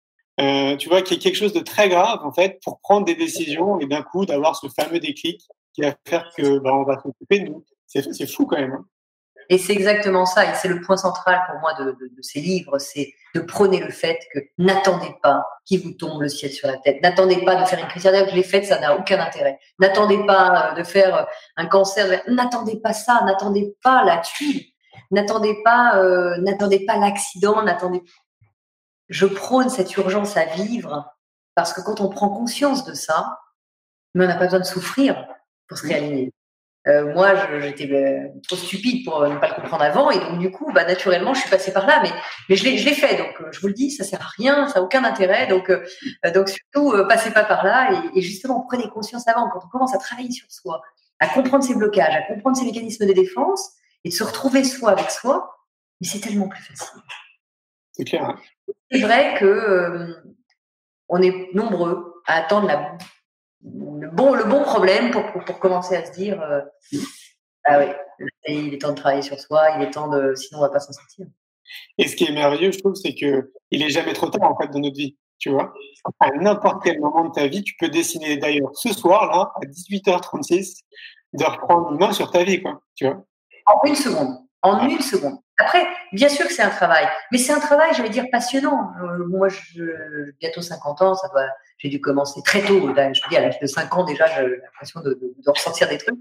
Euh, 0.41 0.77
tu 0.77 0.89
vois, 0.89 1.03
qu'il 1.03 1.17
y 1.17 1.21
ait 1.21 1.23
quelque 1.23 1.37
chose 1.37 1.53
de 1.53 1.61
très 1.61 1.89
grave 1.89 2.21
en 2.25 2.33
fait 2.33 2.61
pour 2.63 2.79
prendre 2.81 3.05
des 3.05 3.17
décisions 3.17 3.81
et 3.81 3.87
d'un 3.87 4.03
coup 4.03 4.25
d'avoir 4.25 4.55
ce 4.55 4.69
fameux 4.69 5.01
déclic 5.01 5.43
qui 5.75 5.83
va 5.83 5.95
faire 6.07 6.31
que 6.37 6.59
bah, 6.59 6.75
on 6.75 6.85
va 6.85 7.01
s'occuper 7.01 7.41
de 7.41 7.49
nous. 7.49 7.65
C'est 7.87 8.31
fou 8.31 8.47
quand 8.47 8.57
même. 8.57 8.73
Hein. 8.73 8.85
Et 9.51 9.57
c'est 9.57 9.73
exactement 9.73 10.27
ça, 10.27 10.45
et 10.45 10.55
c'est 10.55 10.69
le 10.69 10.81
point 10.81 10.99
central 10.99 11.41
pour 11.49 11.61
moi 11.61 11.73
de, 11.75 11.93
de, 11.93 12.15
de 12.15 12.23
ces 12.23 12.41
livres, 12.41 12.79
c'est 12.79 13.15
de 13.35 13.41
prôner 13.41 13.81
le 13.81 13.91
fait 13.91 14.19
que 14.33 14.41
n'attendez 14.59 15.15
pas 15.23 15.47
qu'il 15.65 15.83
vous 15.83 15.93
tombe 15.93 16.21
le 16.21 16.29
ciel 16.29 16.53
sur 16.53 16.69
la 16.69 16.77
tête, 16.77 17.01
n'attendez 17.03 17.43
pas 17.45 17.57
de 17.57 17.65
faire 17.65 17.79
une 17.79 17.89
crise 17.89 18.03
cardiaque, 18.03 18.29
je 18.31 18.35
l'ai 18.35 18.43
faite, 18.43 18.67
ça 18.67 18.79
n'a 18.79 18.97
aucun 18.97 19.19
intérêt. 19.21 19.59
N'attendez 19.79 20.25
pas 20.27 20.75
de 20.77 20.83
faire 20.83 21.27
un 21.57 21.67
cancer, 21.67 22.23
n'attendez 22.29 22.79
pas 22.79 22.93
ça, 22.93 23.23
n'attendez 23.25 23.75
pas 23.83 24.05
la 24.05 24.19
tuile. 24.19 24.65
N'attendez 25.11 25.63
pas, 25.65 25.97
euh, 25.99 26.37
n'attendez 26.39 26.85
pas 26.85 26.99
l'accident, 26.99 27.63
n'attendez. 27.63 28.03
Je 29.09 29.27
prône 29.27 29.71
cette 29.71 29.97
urgence 29.97 30.37
à 30.37 30.45
vivre 30.45 31.11
parce 31.55 31.73
que 31.73 31.81
quand 31.81 32.01
on 32.01 32.11
prend 32.11 32.29
conscience 32.29 32.85
de 32.85 32.93
ça, 32.93 33.41
mais 34.15 34.25
on 34.25 34.29
n'a 34.29 34.37
pas 34.37 34.45
besoin 34.45 34.61
de 34.61 34.65
souffrir 34.65 35.27
pour 35.67 35.79
se 35.79 35.87
réaligner. 35.87 36.33
Euh, 36.87 37.13
moi, 37.13 37.35
j'étais 37.61 37.93
euh, 37.93 38.29
trop 38.47 38.57
stupide 38.57 39.05
pour 39.05 39.21
ne 39.27 39.37
pas 39.37 39.49
le 39.49 39.55
comprendre 39.55 39.83
avant, 39.83 40.11
et 40.11 40.19
donc 40.19 40.39
du 40.39 40.51
coup, 40.51 40.73
bah, 40.73 40.85
naturellement, 40.85 41.35
je 41.35 41.41
suis 41.41 41.51
passée 41.51 41.73
par 41.73 41.87
là, 41.87 42.01
mais, 42.03 42.11
mais 42.49 42.57
je 42.57 42.65
l'ai 42.65 42.79
fait. 42.79 43.17
Donc, 43.19 43.41
euh, 43.41 43.49
je 43.51 43.61
vous 43.61 43.67
le 43.67 43.75
dis, 43.75 43.91
ça 43.91 44.05
sert 44.05 44.23
à 44.23 44.29
rien, 44.39 44.69
ça 44.69 44.79
n'a 44.79 44.85
aucun 44.85 45.05
intérêt. 45.05 45.49
Donc, 45.49 45.71
euh, 45.71 45.85
donc 46.35 46.49
surtout, 46.49 46.95
passez 47.09 47.31
pas 47.31 47.45
par 47.45 47.65
là, 47.65 47.91
et, 47.93 48.19
et, 48.19 48.23
justement, 48.23 48.65
prenez 48.69 48.89
conscience 48.89 49.27
avant. 49.29 49.51
Quand 49.51 49.61
on 49.65 49.69
commence 49.69 49.95
à 49.95 49.99
travailler 49.99 50.31
sur 50.31 50.51
soi, 50.51 50.81
à 51.21 51.29
comprendre 51.29 51.65
ses 51.65 51.75
blocages, 51.75 52.15
à 52.15 52.23
comprendre 52.23 52.57
ses 52.57 52.65
mécanismes 52.65 53.07
de 53.07 53.13
défense, 53.13 53.73
et 54.05 54.11
de 54.11 54.15
se 54.15 54.25
retrouver 54.25 54.65
soi 54.65 54.91
avec 54.91 55.11
soi, 55.11 55.59
mais 56.01 56.07
c'est 56.07 56.21
tellement 56.21 56.49
plus 56.49 56.63
facile. 56.63 57.01
C'est 57.93 58.05
clair. 58.05 58.39
C'est 58.91 59.01
vrai 59.01 59.37
que 59.39 59.45
euh, 59.45 60.15
on 61.09 61.21
est 61.21 61.53
nombreux 61.55 62.23
à 62.27 62.35
attendre 62.35 62.69
la, 62.69 62.97
le, 63.65 64.11
bon, 64.11 64.35
le 64.35 64.45
bon 64.45 64.63
problème 64.63 65.11
pour, 65.11 65.27
pour, 65.33 65.45
pour 65.45 65.59
commencer 65.59 65.97
à 65.97 66.05
se 66.05 66.13
dire 66.13 66.41
euh, 66.43 66.61
ah 67.65 67.81
oui, 67.81 67.87
il 68.47 68.75
est 68.75 68.79
temps 68.79 68.91
de 68.91 68.95
travailler 68.95 69.23
sur 69.23 69.39
soi, 69.39 69.71
il 69.77 69.83
est 69.83 69.91
temps 69.91 70.09
de, 70.09 70.35
sinon 70.35 70.61
on 70.61 70.63
va 70.63 70.71
pas 70.71 70.81
s'en 70.81 70.93
sortir. 70.93 71.27
Et 71.99 72.09
ce 72.09 72.17
qui 72.17 72.25
est 72.25 72.33
merveilleux, 72.33 72.73
je 72.73 72.79
trouve, 72.79 72.95
c'est 72.95 73.15
que 73.15 73.53
il 73.71 73.83
est 73.83 73.91
jamais 73.91 74.15
trop 74.15 74.29
tard 74.29 74.51
en 74.51 74.57
fait 74.57 74.69
dans 74.69 74.79
notre 74.79 74.97
vie. 74.97 75.17
Tu 75.39 75.51
vois, 75.51 75.73
à 76.19 76.31
n'importe 76.33 76.83
quel 76.83 76.99
moment 76.99 77.27
de 77.27 77.33
ta 77.33 77.47
vie, 77.47 77.63
tu 77.63 77.75
peux 77.79 77.89
décider. 77.89 78.39
D'ailleurs, 78.39 78.71
ce 78.75 78.93
soir 78.93 79.27
là, 79.27 79.53
à 79.55 79.67
18h36, 79.67 80.81
de 81.35 81.45
reprendre 81.45 81.93
une 81.93 81.99
main 81.99 82.13
sur 82.13 82.31
ta 82.33 82.43
vie, 82.43 82.61
quoi. 82.61 82.83
Tu 82.97 83.07
vois. 83.07 83.25
En 83.67 83.87
une 83.87 83.95
seconde. 83.95 84.37
En 84.63 84.89
une 84.89 85.01
seconde. 85.01 85.39
Après, 85.59 85.87
bien 86.13 86.29
sûr 86.29 86.47
que 86.47 86.53
c'est 86.53 86.63
un 86.63 86.71
travail, 86.71 87.07
mais 87.33 87.39
c'est 87.39 87.53
un 87.53 87.59
travail, 87.59 87.91
j'allais 87.95 88.11
dire, 88.11 88.27
passionnant. 88.31 88.93
Euh, 89.03 89.27
moi, 89.27 89.49
je, 89.49 89.83
bientôt 90.41 90.63
50 90.63 91.03
ans, 91.03 91.15
ça 91.15 91.29
doit, 91.29 91.49
j'ai 91.79 91.89
dû 91.89 92.01
commencer 92.01 92.41
très 92.45 92.61
tôt. 92.63 92.81
je 92.81 92.87
veux 92.87 92.95
dire, 92.95 93.39
à 93.39 93.41
l'âge 93.41 93.59
de 93.61 93.67
5 93.67 93.95
ans, 93.97 94.05
déjà, 94.05 94.27
j'ai 94.27 94.47
l'impression 94.47 95.01
de, 95.01 95.11
de, 95.15 95.35
de, 95.37 95.51
ressentir 95.51 95.89
des 95.89 95.99
trucs. 95.99 96.19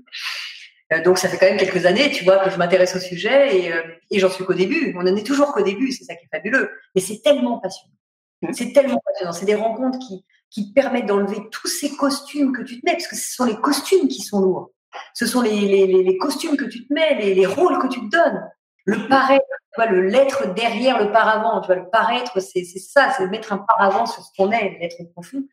Euh, 0.94 1.04
donc, 1.04 1.18
ça 1.18 1.30
fait 1.30 1.38
quand 1.38 1.46
même 1.46 1.58
quelques 1.58 1.86
années, 1.86 2.10
tu 2.12 2.24
vois, 2.24 2.44
que 2.44 2.50
je 2.50 2.58
m'intéresse 2.58 2.96
au 2.96 3.00
sujet 3.00 3.58
et, 3.58 3.74
euh, 3.74 3.82
et 4.10 4.20
j'en 4.20 4.30
suis 4.30 4.44
qu'au 4.44 4.54
début. 4.54 4.96
On 4.98 5.02
en 5.02 5.16
est 5.16 5.26
toujours 5.26 5.54
qu'au 5.54 5.64
début, 5.64 5.92
c'est 5.92 6.06
ça 6.06 6.16
qui 6.16 6.26
est 6.26 6.36
fabuleux. 6.36 6.72
Mais 6.96 7.02
c'est 7.02 7.22
tellement 7.22 7.60
passionnant. 7.60 7.94
Mmh. 8.42 8.54
C'est 8.54 8.74
tellement 8.74 9.02
passionnant. 9.06 9.34
C'est 9.34 9.46
des 9.46 9.56
rencontres 9.56 10.00
qui, 10.00 10.26
qui 10.50 10.72
permettent 10.74 11.08
d'enlever 11.08 11.38
tous 11.52 11.68
ces 11.68 11.96
costumes 11.96 12.54
que 12.54 12.64
tu 12.64 12.80
te 12.80 12.86
mets, 12.86 12.94
parce 12.94 13.08
que 13.08 13.16
ce 13.16 13.34
sont 13.34 13.46
les 13.46 13.58
costumes 13.58 14.08
qui 14.08 14.22
sont 14.22 14.40
lourds. 14.40 14.72
Ce 15.14 15.26
sont 15.26 15.42
les, 15.42 15.62
les, 15.62 15.86
les, 15.86 16.18
costumes 16.18 16.58
que 16.58 16.66
tu 16.66 16.88
te 16.88 16.94
mets, 16.94 17.16
les, 17.16 17.36
les, 17.36 17.46
rôles 17.46 17.78
que 17.80 17.88
tu 17.88 18.00
te 18.00 18.10
donnes. 18.10 18.50
Le 18.88 19.08
paraître, 19.10 19.46
tu 19.74 19.82
vois, 19.82 19.86
le 19.88 20.02
l'être 20.08 20.54
derrière 20.54 20.98
le 21.04 21.12
paravent. 21.12 21.60
Tu 21.60 21.68
vois, 21.68 21.76
le 21.76 21.90
paraître, 21.90 22.40
c'est 22.40 22.64
ça, 22.64 23.12
c'est 23.16 23.28
mettre 23.28 23.52
un 23.52 23.58
paravent 23.58 24.06
sur 24.06 24.24
ce 24.24 24.30
qu'on 24.36 24.50
est, 24.52 24.78
l'être 24.80 25.12
profond. 25.12 25.44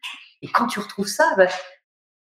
Et 0.41 0.47
quand 0.47 0.69
tu 0.69 0.79
retrouves 0.79 1.09
ça, 1.09 1.35
bah, 1.37 1.49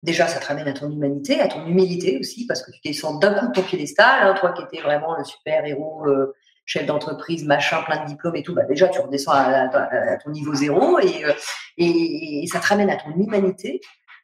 déjà, 0.02 0.26
ça 0.26 0.40
te 0.40 0.46
ramène 0.46 0.66
à 0.66 0.72
ton 0.72 0.90
humanité, 0.90 1.40
à 1.40 1.46
ton 1.46 1.64
humilité 1.64 2.18
aussi, 2.18 2.46
parce 2.46 2.62
que 2.62 2.72
tu 2.72 2.80
descends 2.84 3.18
d'un 3.18 3.32
coup 3.34 3.46
de 3.46 3.52
ton 3.52 3.62
piédestal. 3.62 4.26
Hein, 4.26 4.34
toi 4.34 4.52
qui 4.52 4.62
étais 4.62 4.82
vraiment 4.82 5.16
le 5.16 5.22
super 5.22 5.64
héros, 5.64 6.04
euh, 6.06 6.34
chef 6.66 6.84
d'entreprise, 6.84 7.44
machin, 7.44 7.80
plein 7.82 8.02
de 8.02 8.08
diplômes 8.08 8.34
et 8.34 8.42
tout, 8.42 8.54
bah 8.54 8.64
déjà, 8.64 8.88
tu 8.88 8.98
redescends 8.98 9.32
à, 9.32 10.16
ton 10.18 10.30
niveau 10.30 10.54
zéro 10.54 10.98
et, 10.98 11.24
euh, 11.24 11.32
et, 11.76 12.42
et, 12.42 12.46
ça 12.48 12.58
te 12.58 12.66
ramène 12.66 12.90
à 12.90 12.96
ton 12.96 13.10
humanité. 13.10 13.80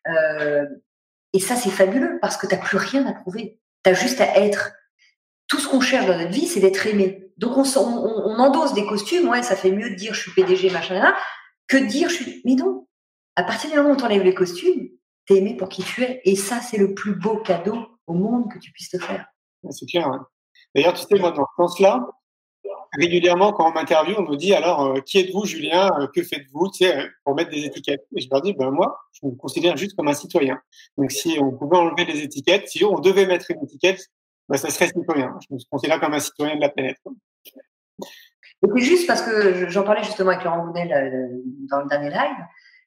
Euh, 0.08 0.66
et 1.32 1.38
ça, 1.38 1.54
c'est 1.54 1.70
fabuleux 1.70 2.18
parce 2.20 2.36
que 2.36 2.48
tu 2.48 2.54
n'as 2.54 2.60
plus 2.60 2.78
rien 2.78 3.06
à 3.06 3.12
prouver. 3.12 3.60
Tu 3.84 3.90
as 3.90 3.94
juste 3.94 4.20
à 4.20 4.38
être. 4.38 4.72
Tout 5.48 5.58
ce 5.58 5.68
qu'on 5.68 5.80
cherche 5.80 6.06
dans 6.06 6.16
notre 6.16 6.30
vie, 6.30 6.46
c'est 6.46 6.60
d'être 6.60 6.86
aimé. 6.86 7.30
Donc, 7.36 7.56
on, 7.56 7.62
on, 7.62 8.22
on, 8.26 8.38
endosse 8.38 8.74
des 8.74 8.86
costumes. 8.86 9.28
Ouais, 9.28 9.42
ça 9.42 9.56
fait 9.56 9.72
mieux 9.72 9.90
de 9.90 9.94
dire 9.94 10.14
je 10.14 10.20
suis 10.20 10.30
PDG, 10.32 10.70
machin, 10.70 10.94
là, 10.94 11.16
que 11.68 11.76
de 11.76 11.86
dire 11.86 12.08
je 12.08 12.14
suis. 12.14 12.42
Mais 12.44 12.54
non. 12.54 12.86
À 13.36 13.42
partir 13.42 13.70
du 13.70 13.76
moment 13.76 13.90
où 13.90 13.96
tu 13.96 14.04
enlèves 14.04 14.22
les 14.22 14.34
costumes, 14.34 14.88
tu 15.26 15.34
es 15.34 15.38
aimé 15.38 15.56
pour 15.56 15.68
qui 15.68 15.82
tu 15.82 16.02
es. 16.02 16.20
Et 16.24 16.36
ça, 16.36 16.60
c'est 16.60 16.78
le 16.78 16.94
plus 16.94 17.14
beau 17.14 17.38
cadeau 17.38 17.86
au 18.06 18.14
monde 18.14 18.50
que 18.52 18.58
tu 18.58 18.70
puisses 18.70 18.90
te 18.90 18.98
faire. 18.98 19.26
C'est 19.70 19.86
clair. 19.86 20.06
Hein. 20.06 20.26
D'ailleurs, 20.74 20.94
tu 20.94 21.02
sais, 21.02 21.18
moi, 21.18 21.32
dans 21.32 21.46
ce 21.46 21.62
sens-là, 21.62 22.06
régulièrement, 22.98 23.52
quand 23.52 23.68
on 23.68 23.72
m'interviewe, 23.72 24.16
on 24.18 24.30
me 24.30 24.36
dit 24.36 24.54
alors, 24.54 24.82
euh, 24.82 25.00
qui 25.00 25.18
êtes-vous, 25.18 25.44
Julien 25.44 25.90
euh, 25.98 26.06
Que 26.14 26.22
faites-vous 26.22 26.70
Tu 26.70 26.84
sais, 26.84 27.08
pour 27.24 27.34
mettre 27.34 27.50
des 27.50 27.64
étiquettes. 27.64 28.06
Et 28.16 28.20
je 28.20 28.28
leur 28.30 28.42
dis, 28.42 28.52
ben 28.52 28.70
moi, 28.70 28.98
je 29.12 29.26
me 29.26 29.34
considère 29.34 29.76
juste 29.76 29.96
comme 29.96 30.08
un 30.08 30.14
citoyen. 30.14 30.60
Donc, 30.96 31.10
si 31.10 31.38
on 31.40 31.52
pouvait 31.52 31.76
enlever 31.76 32.04
les 32.04 32.22
étiquettes, 32.22 32.68
si 32.68 32.84
on 32.84 32.98
devait 32.98 33.26
mettre 33.26 33.50
une 33.50 33.62
étiquette, 33.62 34.10
bah, 34.48 34.56
ça 34.56 34.70
serait 34.70 34.88
citoyen. 34.88 35.38
Je 35.48 35.54
me 35.54 35.58
considère 35.70 36.00
comme 36.00 36.14
un 36.14 36.20
citoyen 36.20 36.56
de 36.56 36.60
la 36.60 36.68
planète. 36.68 36.98
Et 38.62 38.68
puis 38.72 38.82
juste 38.82 39.06
parce 39.06 39.22
que 39.22 39.68
j'en 39.68 39.82
parlais 39.82 40.02
justement 40.02 40.30
avec 40.30 40.44
Laurent 40.44 40.66
Gounel 40.66 40.92
euh, 40.92 41.42
dans 41.70 41.80
le 41.80 41.88
dernier 41.88 42.10
live, 42.10 42.46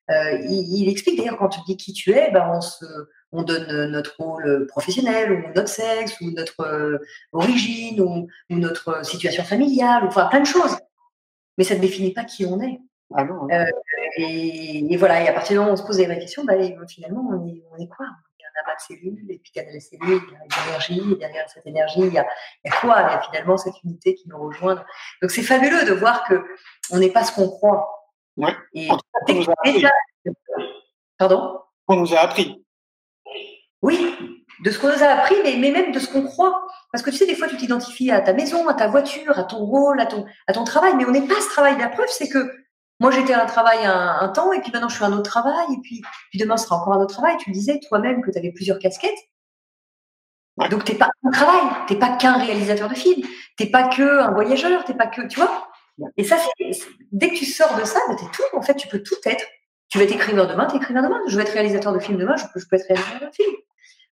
euh, 0.10 0.40
il, 0.50 0.82
il, 0.84 0.90
explique 0.90 1.18
d'ailleurs 1.18 1.38
quand 1.38 1.50
tu 1.50 1.60
dis 1.68 1.76
qui 1.76 1.94
tu 1.94 2.12
es, 2.12 2.32
ben 2.32 2.50
on, 2.54 2.62
se, 2.62 2.86
on 3.32 3.44
donne 3.44 3.92
notre 3.92 4.16
rôle 4.18 4.66
professionnel 4.68 5.32
ou 5.32 5.54
notre 5.54 5.68
sexe 5.68 6.20
ou 6.22 6.32
notre 6.32 6.62
euh, 6.62 6.98
origine 7.34 8.00
ou, 8.02 8.28
ou, 8.50 8.56
notre 8.56 9.06
situation 9.06 9.44
familiale, 9.44 10.06
ou, 10.06 10.08
enfin 10.08 10.28
plein 10.28 10.40
de 10.40 10.46
choses. 10.46 10.78
Mais 11.58 11.64
ça 11.64 11.76
ne 11.76 11.82
définit 11.82 12.14
pas 12.14 12.24
qui 12.24 12.46
on 12.46 12.62
est. 12.62 12.80
Ah 13.14 13.24
non, 13.24 13.48
hein. 13.52 13.66
euh, 13.66 13.72
et, 14.18 14.94
et, 14.94 14.98
voilà, 14.98 15.24
et 15.24 15.28
à 15.28 15.34
partir 15.34 15.54
du 15.54 15.60
moment 15.60 15.72
où 15.72 15.74
on 15.74 15.78
se 15.78 15.84
pose 15.84 16.00
les 16.00 16.06
vraies 16.06 16.20
questions, 16.20 16.44
ben, 16.44 16.78
finalement, 16.88 17.30
on 17.30 17.48
est, 17.48 17.64
on 17.72 17.78
est 17.78 17.88
quoi 17.88 18.08
amas 18.64 18.76
de 18.76 18.82
cellules, 18.82 19.26
et 19.30 19.40
puis 19.40 19.52
derrière 19.54 19.74
les 19.74 19.80
cellules, 19.80 20.22
il 20.28 20.34
y 20.34 20.36
a 20.36 20.40
de 20.40 20.66
l'énergie, 20.66 21.12
et 21.14 21.16
derrière 21.16 21.50
cette 21.50 21.66
énergie, 21.66 22.00
il 22.00 22.14
y, 22.14 22.18
a, 22.18 22.28
il 22.64 22.72
y 22.72 22.74
a 22.74 22.80
quoi? 22.80 23.02
Il 23.02 23.12
y 23.12 23.16
a 23.16 23.22
finalement 23.22 23.58
cette 23.58 23.82
unité 23.84 24.16
qui 24.16 24.28
nous 24.30 24.40
rejoint. 24.40 24.84
Donc 25.22 25.32
c'est 25.32 25.44
fabuleux 25.44 25.86
de 25.86 25.94
voir 25.94 26.26
que 26.28 26.46
on 26.92 27.00
n'est 27.00 27.12
pas 27.12 27.24
ce 27.24 27.34
qu'on 27.34 27.50
croit. 27.50 27.90
Ouais. 28.36 28.56
Et 28.74 28.90
déjà... 29.28 29.90
Pardon? 31.18 31.60
On 31.88 31.96
nous 31.96 32.14
a 32.14 32.20
appris. 32.20 32.64
Oui, 33.82 34.16
de 34.64 34.72
ce 34.72 34.80
qu'on 34.80 34.88
nous 34.88 35.04
a 35.04 35.08
appris, 35.08 35.36
mais, 35.44 35.56
mais 35.58 35.72
même 35.72 35.92
de 35.92 36.00
ce 36.00 36.12
qu'on 36.12 36.24
croit. 36.24 36.68
Parce 36.92 37.04
que 37.04 37.10
tu 37.10 37.18
sais, 37.18 37.26
des 37.26 37.36
fois, 37.36 37.48
tu 37.48 37.58
t'identifies 37.58 38.12
à 38.12 38.22
ta 38.22 38.34
maison, 38.34 38.68
à 38.68 38.74
ta 38.74 38.88
voiture, 38.88 39.38
à 39.38 39.44
ton 39.44 39.58
rôle, 39.58 40.00
à 40.00 40.06
ton, 40.06 40.26
à 40.48 40.54
ton 40.54 40.64
travail, 40.64 40.96
mais 40.96 41.06
on 41.06 41.12
n'est 41.12 41.28
pas 41.28 41.40
ce 41.42 41.50
travail. 41.50 41.78
La 41.78 41.90
preuve, 41.90 42.08
c'est 42.10 42.30
que 42.30 42.52
moi, 43.00 43.12
j'étais 43.12 43.34
à 43.34 43.44
un 43.44 43.46
travail 43.46 43.86
un, 43.86 44.18
un, 44.22 44.30
temps, 44.30 44.52
et 44.54 44.62
puis 44.62 44.72
maintenant, 44.72 44.90
je 44.90 44.96
suis 44.96 45.04
à 45.04 45.08
un 45.08 45.14
autre 45.14 45.30
travail, 45.30 45.66
et 45.74 45.82
puis, 45.82 46.02
puis 46.30 46.40
demain, 46.40 46.58
ce 46.58 46.66
sera 46.66 46.78
encore 46.78 46.94
un 46.94 47.02
autre 47.02 47.14
travail. 47.14 47.38
Tu 47.38 47.50
me 47.50 47.54
disais 47.54 47.80
toi-même 47.88 48.24
que 48.24 48.32
tu 48.32 48.38
avais 48.38 48.52
plusieurs 48.52 48.80
casquettes. 48.80 49.20
Donc, 50.72 50.84
t'es 50.86 50.96
pas 50.96 51.10
un 51.24 51.30
travail, 51.30 51.62
t'es 51.88 51.96
pas 51.96 52.18
qu'un 52.18 52.38
réalisateur 52.38 52.90
de 52.90 52.96
film, 52.96 53.24
t'es 53.58 53.68
pas 53.68 53.88
que 53.90 54.22
un 54.22 54.32
voyageur, 54.32 54.84
t'es 54.86 54.96
pas 54.96 55.06
que, 55.06 55.22
tu 55.28 55.40
vois. 55.40 55.70
Et 56.18 56.24
ça, 56.24 56.38
dès 57.12 57.30
que 57.30 57.36
tu 57.36 57.46
sors 57.46 57.78
de 57.78 57.84
ça, 57.84 58.00
t'es 58.10 58.26
tout. 58.34 58.58
En 58.58 58.62
fait, 58.62 58.76
tu 58.76 58.88
peux 58.88 59.02
tout 59.04 59.16
être. 59.26 59.46
Tu 59.90 60.00
vas 60.00 60.04
être 60.04 60.14
écrivain 60.14 60.46
demain, 60.46 60.66
t'es 60.66 60.78
écrivain 60.78 61.04
demain. 61.04 61.22
Je 61.28 61.36
veux 61.36 61.42
être 61.42 61.54
réalisateur 61.54 61.94
de 61.94 62.00
film 62.00 62.18
demain, 62.18 62.36
je 62.36 62.46
peux, 62.52 62.60
je 62.60 62.68
peux 62.68 62.76
être 62.76 62.88
réalisateur 62.88 63.30
de 63.30 63.34
film. 63.34 63.56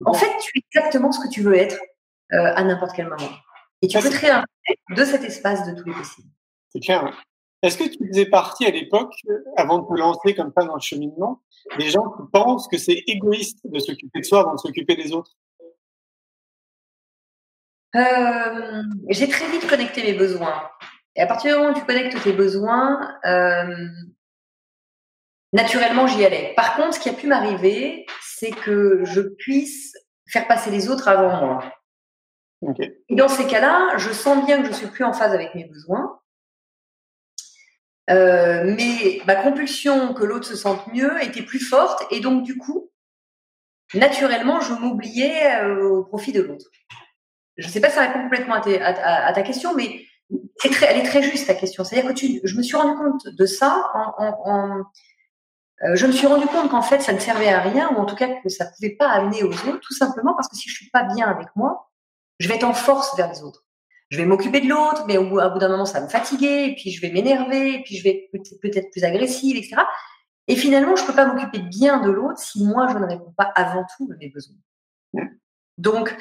En 0.05 0.13
fait, 0.13 0.31
tu 0.39 0.51
es 0.57 0.61
exactement 0.71 1.11
ce 1.11 1.19
que 1.25 1.29
tu 1.29 1.41
veux 1.41 1.55
être 1.55 1.77
euh, 2.33 2.53
à 2.55 2.63
n'importe 2.63 2.95
quel 2.95 3.07
moment. 3.07 3.31
Et 3.81 3.87
tu 3.87 3.97
peux 3.99 4.09
te 4.09 4.17
réinventer 4.17 4.79
de 4.89 5.05
cet 5.05 5.23
espace 5.23 5.67
de 5.67 5.79
tous 5.79 5.87
les 5.87 5.95
possibles. 5.95 6.29
C'est 6.71 6.79
clair. 6.79 7.11
Est-ce 7.65 7.79
que 7.79 7.89
tu 7.89 8.07
faisais 8.07 8.27
partie 8.27 8.67
à 8.67 8.69
l'époque, 8.69 9.15
avant 9.57 9.79
de 9.79 9.87
te 9.87 9.99
lancer 9.99 10.35
comme 10.35 10.51
ça 10.55 10.65
dans 10.65 10.75
le 10.75 10.81
cheminement, 10.81 11.41
des 11.79 11.89
gens 11.89 12.09
qui 12.11 12.21
pensent 12.31 12.67
que 12.67 12.77
c'est 12.77 13.03
égoïste 13.07 13.59
de 13.63 13.79
s'occuper 13.79 14.19
de 14.19 14.25
soi 14.25 14.41
avant 14.41 14.53
de 14.53 14.59
s'occuper 14.59 14.95
des 14.95 15.11
autres? 15.13 15.31
Euh, 17.95 18.83
J'ai 19.09 19.27
très 19.27 19.49
vite 19.49 19.67
connecté 19.67 20.03
mes 20.03 20.13
besoins. 20.13 20.69
Et 21.15 21.21
à 21.21 21.25
partir 21.25 21.55
du 21.55 21.59
moment 21.59 21.75
où 21.75 21.79
tu 21.79 21.85
connectes 21.85 22.21
tes 22.21 22.33
besoins, 22.33 23.17
euh, 23.25 23.87
naturellement, 25.51 26.05
j'y 26.05 26.23
allais. 26.23 26.53
Par 26.55 26.75
contre, 26.75 26.93
ce 26.93 26.99
qui 26.99 27.09
a 27.09 27.13
pu 27.13 27.25
m'arriver, 27.25 28.05
c'est 28.21 28.51
que 28.51 28.99
je 29.05 29.21
puisse 29.21 29.93
faire 30.27 30.47
passer 30.47 30.69
les 30.69 30.87
autres 30.87 31.07
avant 31.07 31.43
moi. 31.43 31.63
Okay. 32.61 33.01
Et 33.09 33.15
dans 33.15 33.27
ces 33.27 33.47
cas-là, 33.47 33.97
je 33.97 34.11
sens 34.11 34.45
bien 34.45 34.61
que 34.61 34.67
je 34.67 34.73
suis 34.73 34.87
plus 34.87 35.03
en 35.03 35.13
phase 35.13 35.33
avec 35.33 35.55
mes 35.55 35.65
besoins. 35.65 36.19
Euh, 38.09 38.75
mais 38.77 39.21
ma 39.25 39.35
compulsion 39.35 40.13
que 40.13 40.23
l'autre 40.23 40.45
se 40.45 40.55
sente 40.55 40.85
mieux 40.93 41.23
était 41.23 41.41
plus 41.41 41.59
forte 41.59 42.05
et 42.11 42.19
donc 42.19 42.43
du 42.43 42.57
coup, 42.57 42.91
naturellement, 43.93 44.61
je 44.61 44.73
m'oubliais 44.73 45.55
euh, 45.61 45.89
au 45.89 46.03
profit 46.03 46.31
de 46.31 46.41
l'autre. 46.41 46.65
Je 47.57 47.67
ne 47.67 47.71
sais 47.71 47.81
pas 47.81 47.89
si 47.89 47.95
ça 47.95 48.01
répond 48.01 48.21
complètement 48.21 48.55
à, 48.55 49.33
ta 49.33 49.41
question, 49.41 49.73
mais 49.73 50.05
elle 50.61 50.97
est 50.97 51.05
très 51.05 51.23
juste 51.23 51.47
ta 51.47 51.55
question. 51.55 51.83
C'est-à-dire 51.83 52.13
que 52.13 52.47
je 52.47 52.57
me 52.57 52.61
suis 52.61 52.75
rendu 52.75 52.95
compte 52.97 53.27
de 53.27 53.45
ça 53.45 53.89
en, 53.93 54.35
en, 54.45 54.83
euh, 55.83 55.95
je 55.95 56.05
me 56.05 56.11
suis 56.11 56.27
rendu 56.27 56.45
compte 56.47 56.69
qu'en 56.69 56.81
fait, 56.81 57.01
ça 57.01 57.13
ne 57.13 57.19
servait 57.19 57.49
à 57.49 57.59
rien, 57.59 57.89
ou 57.93 57.97
en 57.97 58.05
tout 58.05 58.15
cas 58.15 58.27
que 58.41 58.49
ça 58.49 58.65
ne 58.65 58.69
pouvait 58.71 58.95
pas 58.95 59.09
amener 59.09 59.43
aux 59.43 59.51
autres, 59.51 59.79
tout 59.79 59.93
simplement 59.93 60.33
parce 60.33 60.47
que 60.47 60.55
si 60.55 60.69
je 60.69 60.75
suis 60.75 60.89
pas 60.89 61.03
bien 61.03 61.27
avec 61.27 61.47
moi, 61.55 61.89
je 62.39 62.47
vais 62.47 62.55
être 62.55 62.63
en 62.63 62.73
force 62.73 63.15
vers 63.17 63.29
les 63.29 63.43
autres. 63.43 63.64
Je 64.09 64.17
vais 64.17 64.25
m'occuper 64.25 64.61
de 64.61 64.67
l'autre, 64.67 65.05
mais 65.07 65.17
au 65.17 65.27
bout, 65.27 65.39
d'un 65.39 65.69
moment, 65.69 65.85
ça 65.85 65.99
va 65.99 66.05
me 66.05 66.09
fatiguer, 66.09 66.67
et 66.69 66.75
puis 66.75 66.91
je 66.91 67.01
vais 67.01 67.11
m'énerver, 67.11 67.75
et 67.75 67.83
puis 67.83 67.97
je 67.97 68.03
vais 68.03 68.29
peut-être 68.31 68.91
plus 68.91 69.03
agressive, 69.03 69.57
etc. 69.57 69.77
Et 70.47 70.55
finalement, 70.55 70.95
je 70.95 71.05
peux 71.05 71.13
pas 71.13 71.25
m'occuper 71.25 71.59
bien 71.59 72.01
de 72.01 72.11
l'autre 72.11 72.39
si 72.39 72.63
moi, 72.63 72.87
je 72.91 72.97
ne 72.97 73.05
réponds 73.05 73.33
pas 73.35 73.51
avant 73.55 73.85
tout 73.97 74.09
à 74.11 74.15
mes 74.17 74.29
besoins. 74.29 74.55
Donc, 75.77 76.15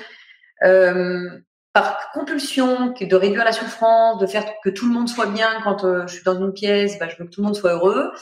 euh, 0.62 1.40
par 1.74 2.10
compulsion, 2.12 2.94
de 2.98 3.16
réduire 3.16 3.44
la 3.44 3.52
souffrance, 3.52 4.18
de 4.18 4.26
faire 4.26 4.44
que 4.62 4.70
tout 4.70 4.86
le 4.86 4.94
monde 4.94 5.08
soit 5.08 5.26
bien 5.26 5.60
quand 5.62 5.84
euh, 5.84 6.06
je 6.06 6.14
suis 6.14 6.24
dans 6.24 6.40
une 6.40 6.52
pièce, 6.52 6.98
bah, 6.98 7.08
je 7.08 7.16
veux 7.16 7.26
que 7.26 7.30
tout 7.30 7.40
le 7.40 7.46
monde 7.46 7.56
soit 7.56 7.72
heureux 7.72 8.12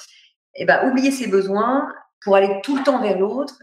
et 0.54 0.64
ben, 0.64 0.88
oublier 0.88 1.10
ses 1.10 1.28
besoins 1.28 1.88
pour 2.24 2.36
aller 2.36 2.60
tout 2.62 2.76
le 2.76 2.82
temps 2.82 3.00
vers 3.00 3.18
l'autre, 3.18 3.62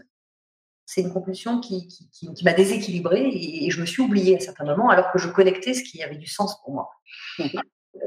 c'est 0.92 1.02
une 1.02 1.12
compulsion 1.12 1.60
qui, 1.60 1.86
qui, 1.86 2.10
qui, 2.10 2.34
qui 2.34 2.44
m'a 2.44 2.52
déséquilibrée 2.52 3.22
et, 3.22 3.66
et, 3.66 3.70
je 3.70 3.80
me 3.80 3.86
suis 3.86 4.02
oubliée 4.02 4.36
à 4.36 4.40
certains 4.40 4.64
moments 4.64 4.88
alors 4.88 5.12
que 5.12 5.18
je 5.20 5.28
connectais 5.28 5.72
ce 5.72 5.84
qui 5.84 6.02
avait 6.02 6.16
du 6.16 6.26
sens 6.26 6.60
pour 6.62 6.74
moi. 6.74 6.90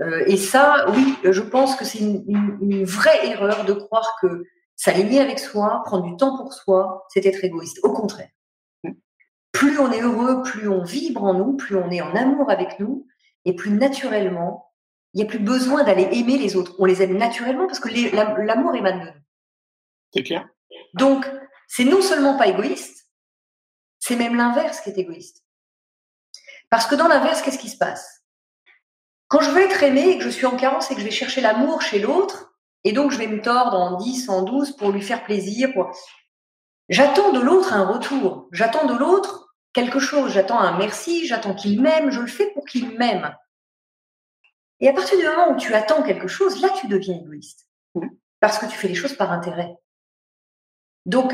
Euh, 0.02 0.24
et 0.28 0.38
ça, 0.38 0.86
oui, 0.92 1.18
je 1.30 1.42
pense 1.42 1.76
que 1.76 1.84
c'est 1.84 2.00
une, 2.00 2.24
une, 2.26 2.58
une, 2.62 2.84
vraie 2.86 3.28
erreur 3.28 3.66
de 3.66 3.74
croire 3.74 4.16
que 4.22 4.46
s'aligner 4.78 5.20
avec 5.20 5.40
soi, 5.40 5.82
prendre 5.84 6.06
du 6.06 6.16
temps 6.16 6.38
pour 6.38 6.54
soi, 6.54 7.06
c'est 7.10 7.26
être 7.26 7.44
égoïste. 7.44 7.80
Au 7.84 7.92
contraire. 7.92 8.30
Plus 9.52 9.78
on 9.80 9.92
est 9.92 10.02
heureux, 10.02 10.42
plus 10.42 10.70
on 10.70 10.84
vibre 10.84 11.26
en 11.26 11.34
nous, 11.34 11.58
plus 11.58 11.76
on 11.76 11.92
est 11.92 12.02
en 12.02 12.16
amour 12.16 12.50
avec 12.50 12.80
nous, 12.80 13.06
et 13.44 13.54
plus 13.54 13.72
naturellement, 13.72 14.72
il 15.14 15.18
n'y 15.18 15.24
a 15.24 15.28
plus 15.28 15.40
besoin 15.40 15.84
d'aller 15.84 16.08
aimer 16.14 16.38
les 16.38 16.56
autres. 16.56 16.76
On 16.80 16.86
les 16.86 17.04
aime 17.04 17.18
naturellement 17.18 17.68
parce 17.68 17.82
que 17.82 17.90
l'amour 18.46 18.74
émane 18.76 19.02
de 19.02 19.06
nous. 19.08 19.22
C'est 20.14 20.24
clair. 20.24 20.48
Donc, 20.94 21.30
c'est 21.68 21.86
non 21.86 22.02
seulement 22.02 22.38
pas 22.38 22.48
égoïste, 22.48 23.08
c'est 24.00 24.16
même 24.16 24.36
l'inverse 24.36 24.82
qui 24.82 24.90
est 24.90 24.98
égoïste. 24.98 25.44
Parce 26.70 26.88
que 26.88 26.96
dans 26.96 27.08
l'inverse, 27.08 27.42
qu'est-ce 27.42 27.60
qui 27.60 27.70
se 27.70 27.78
passe? 27.78 28.24
Quand 29.28 29.42
je 29.42 29.52
veux 29.52 29.62
être 29.62 29.84
aimé 29.84 30.10
et 30.10 30.18
que 30.18 30.24
je 30.24 30.30
suis 30.30 30.46
en 30.46 30.58
carence 30.58 30.92
et 30.92 30.96
que 30.96 31.00
je 31.00 31.06
vais 31.06 31.12
chercher 31.12 31.42
l'amour 31.42 31.82
chez 31.82 32.00
l'autre, 32.00 32.54
et 32.84 32.92
donc 32.92 33.12
je 33.12 33.18
vais 33.18 33.28
me 33.28 33.42
tordre 33.42 33.78
en 33.78 33.98
10, 33.98 34.30
en 34.30 34.44
12 34.44 34.76
pour 34.76 34.92
lui 34.92 35.02
faire 35.02 35.24
plaisir, 35.24 35.74
pour... 35.74 35.92
j'attends 36.90 37.32
de 37.32 37.40
l'autre 37.40 37.74
un 37.74 37.86
retour. 37.86 38.50
J'attends 38.52 38.86
de 38.86 38.94
l'autre 38.94 39.56
quelque 39.74 40.00
chose. 40.00 40.32
J'attends 40.34 40.60
un 40.60 40.78
merci, 40.78 41.26
j'attends 41.26 41.56
qu'il 41.56 41.82
m'aime, 41.82 42.12
je 42.12 42.20
le 42.20 42.28
fais 42.28 42.52
pour 42.52 42.66
qu'il 42.66 42.98
m'aime. 42.98 43.36
Et 44.80 44.90
à 44.90 44.94
partir 44.94 45.18
du 45.18 45.26
moment 45.26 45.52
où 45.52 45.58
tu 45.58 45.74
attends 45.74 46.04
quelque 46.04 46.28
chose, 46.28 46.62
là, 46.62 46.70
tu 46.80 46.88
deviens 46.88 47.16
égoïste. 47.16 47.68
Parce 48.40 48.60
que 48.60 48.66
tu 48.66 48.78
fais 48.78 48.90
les 48.90 48.96
choses 48.96 49.16
par 49.16 49.32
intérêt. 49.32 49.74
Donc, 51.06 51.34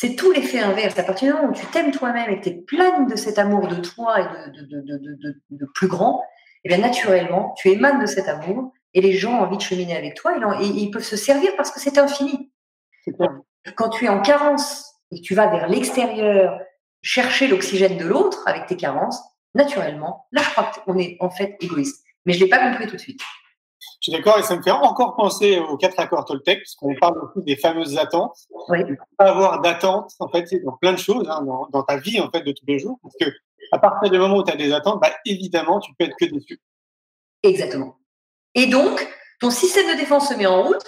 c'est 0.00 0.16
tout 0.16 0.32
l'effet 0.32 0.60
inverse. 0.60 0.98
À 0.98 1.02
partir 1.02 1.28
du 1.28 1.34
moment 1.38 1.52
où 1.52 1.54
tu 1.54 1.66
t'aimes 1.66 1.90
toi-même 1.90 2.30
et 2.30 2.38
que 2.38 2.44
tu 2.44 2.48
es 2.48 2.54
pleine 2.54 3.06
de 3.06 3.16
cet 3.16 3.38
amour 3.38 3.68
de 3.68 3.74
toi 3.74 4.18
et 4.18 4.50
de, 4.50 4.62
de, 4.62 4.80
de, 4.80 4.96
de, 4.96 5.40
de 5.50 5.66
plus 5.74 5.88
grand, 5.88 6.22
et 6.64 6.70
bien 6.70 6.78
naturellement, 6.78 7.52
tu 7.58 7.68
émanes 7.68 8.00
de 8.00 8.06
cet 8.06 8.26
amour 8.26 8.72
et 8.94 9.02
les 9.02 9.12
gens 9.12 9.34
ont 9.34 9.42
envie 9.42 9.58
de 9.58 9.62
cheminer 9.62 9.94
avec 9.94 10.14
toi 10.14 10.32
et, 10.38 10.64
et 10.64 10.68
ils 10.68 10.90
peuvent 10.90 11.04
se 11.04 11.16
servir 11.16 11.54
parce 11.54 11.70
que 11.70 11.80
c'est 11.80 11.98
infini. 11.98 12.50
Quand 13.76 13.90
tu 13.90 14.06
es 14.06 14.08
en 14.08 14.22
carence 14.22 14.90
et 15.10 15.16
que 15.16 15.22
tu 15.22 15.34
vas 15.34 15.48
vers 15.48 15.68
l'extérieur 15.68 16.58
chercher 17.02 17.46
l'oxygène 17.48 17.98
de 17.98 18.06
l'autre 18.06 18.42
avec 18.46 18.64
tes 18.64 18.76
carences, 18.76 19.20
naturellement, 19.54 20.24
là, 20.32 20.40
je 20.42 20.48
crois 20.48 20.70
qu'on 20.86 20.96
est 20.96 21.18
en 21.20 21.28
fait 21.28 21.58
égoïste. 21.60 22.02
Mais 22.24 22.32
je 22.32 22.38
ne 22.38 22.44
l'ai 22.44 22.50
pas 22.50 22.70
compris 22.70 22.86
tout 22.86 22.96
de 22.96 23.00
suite. 23.00 23.20
Je 24.00 24.10
suis 24.10 24.12
d'accord 24.12 24.38
et 24.38 24.42
ça 24.42 24.56
me 24.56 24.62
fait 24.62 24.70
encore 24.70 25.14
penser 25.14 25.58
aux 25.58 25.76
quatre 25.76 26.00
accords 26.00 26.24
Toltec, 26.24 26.60
parce 26.60 26.74
qu'on 26.74 26.94
parle 26.94 27.18
aussi 27.18 27.44
des 27.44 27.56
fameuses 27.56 27.98
attentes. 27.98 28.36
Oui. 28.68 28.82
Ne 28.82 28.94
pas 29.18 29.26
avoir 29.26 29.60
d'attentes, 29.60 30.12
en 30.20 30.28
fait, 30.28 30.48
dans 30.64 30.76
plein 30.80 30.94
de 30.94 30.98
choses, 30.98 31.28
hein, 31.28 31.42
dans, 31.42 31.68
dans, 31.70 31.82
ta 31.82 31.98
vie, 31.98 32.18
en 32.18 32.30
fait, 32.30 32.40
de 32.40 32.52
tous 32.52 32.64
les 32.66 32.78
jours. 32.78 32.98
Parce 33.02 33.14
que 33.20 33.26
à 33.72 33.78
partir 33.78 34.10
du 34.10 34.18
moment 34.18 34.38
où 34.38 34.42
tu 34.42 34.52
as 34.52 34.56
des 34.56 34.72
attentes, 34.72 35.00
bah, 35.02 35.10
évidemment, 35.26 35.80
tu 35.80 35.92
peux 35.98 36.06
être 36.06 36.16
que 36.18 36.24
déçu. 36.24 36.58
Exactement. 37.42 37.98
Et 38.54 38.66
donc, 38.66 39.06
ton 39.38 39.50
système 39.50 39.86
de 39.92 39.98
défense 39.98 40.30
se 40.30 40.34
met 40.34 40.46
en 40.46 40.62
route, 40.62 40.84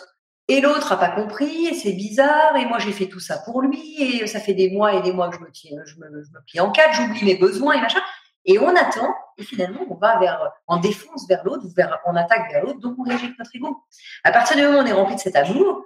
et 0.48 0.60
l'autre 0.60 0.90
n'a 0.90 0.96
pas 0.96 1.10
compris, 1.10 1.66
et 1.66 1.74
c'est 1.74 1.92
bizarre, 1.92 2.56
et 2.56 2.66
moi 2.66 2.78
j'ai 2.78 2.92
fait 2.92 3.06
tout 3.06 3.20
ça 3.20 3.38
pour 3.38 3.62
lui, 3.62 4.02
et 4.02 4.26
ça 4.26 4.40
fait 4.40 4.54
des 4.54 4.70
mois 4.70 4.94
et 4.94 5.02
des 5.02 5.12
mois 5.12 5.28
que 5.28 5.36
je 5.36 5.40
me, 5.40 5.84
je 5.86 5.96
me, 5.96 6.22
je 6.22 6.30
me 6.30 6.44
plie 6.46 6.60
en 6.60 6.70
quatre, 6.72 6.94
j'oublie 6.94 7.24
mes 7.24 7.36
besoins 7.36 7.74
et 7.74 7.80
machin. 7.80 8.00
Et 8.44 8.58
on 8.58 8.74
attend, 8.74 9.14
et 9.38 9.44
finalement, 9.44 9.80
on 9.88 9.94
va 9.94 10.18
vers, 10.18 10.50
en 10.66 10.78
défense 10.78 11.26
vers 11.28 11.44
l'autre, 11.44 11.64
on 12.06 12.16
attaque 12.16 12.50
vers 12.50 12.64
l'autre, 12.64 12.80
donc 12.80 12.96
on 12.98 13.02
réagit 13.02 13.26
avec 13.26 13.38
notre 13.38 13.54
ego. 13.54 13.84
À 14.24 14.32
partir 14.32 14.56
du 14.56 14.62
moment 14.62 14.78
où 14.78 14.82
on 14.82 14.86
est 14.86 14.92
rempli 14.92 15.14
de 15.14 15.20
cet 15.20 15.36
amour, 15.36 15.84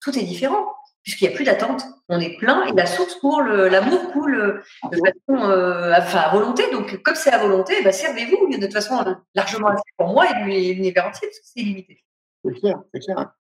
tout 0.00 0.18
est 0.18 0.24
différent, 0.24 0.66
puisqu'il 1.02 1.28
n'y 1.28 1.32
a 1.32 1.36
plus 1.36 1.44
d'attente. 1.44 1.84
On 2.08 2.20
est 2.20 2.36
plein, 2.38 2.66
et 2.66 2.72
la 2.72 2.86
source 2.86 3.14
pour 3.16 3.42
l'amour 3.42 4.12
coule 4.12 4.62
de 4.90 4.96
façon, 4.96 5.50
euh, 5.50 5.94
enfin, 5.96 6.18
à 6.18 6.32
volonté. 6.32 6.70
Donc, 6.72 7.00
comme 7.02 7.14
c'est 7.14 7.32
à 7.32 7.38
volonté, 7.38 7.82
bah, 7.82 7.92
servez-vous, 7.92 8.48
de 8.48 8.60
toute 8.60 8.72
façon, 8.72 9.02
largement 9.34 9.68
assez 9.68 9.82
pour 9.96 10.08
moi 10.08 10.26
et 10.28 10.74
l'univers 10.74 11.06
entier, 11.06 11.28
parce 11.28 11.38
que 11.38 11.46
c'est 11.46 11.60
illimité. 11.60 12.04
C'est 12.44 12.60
clair, 12.60 12.80
c'est 12.92 13.00
clair. 13.00 13.32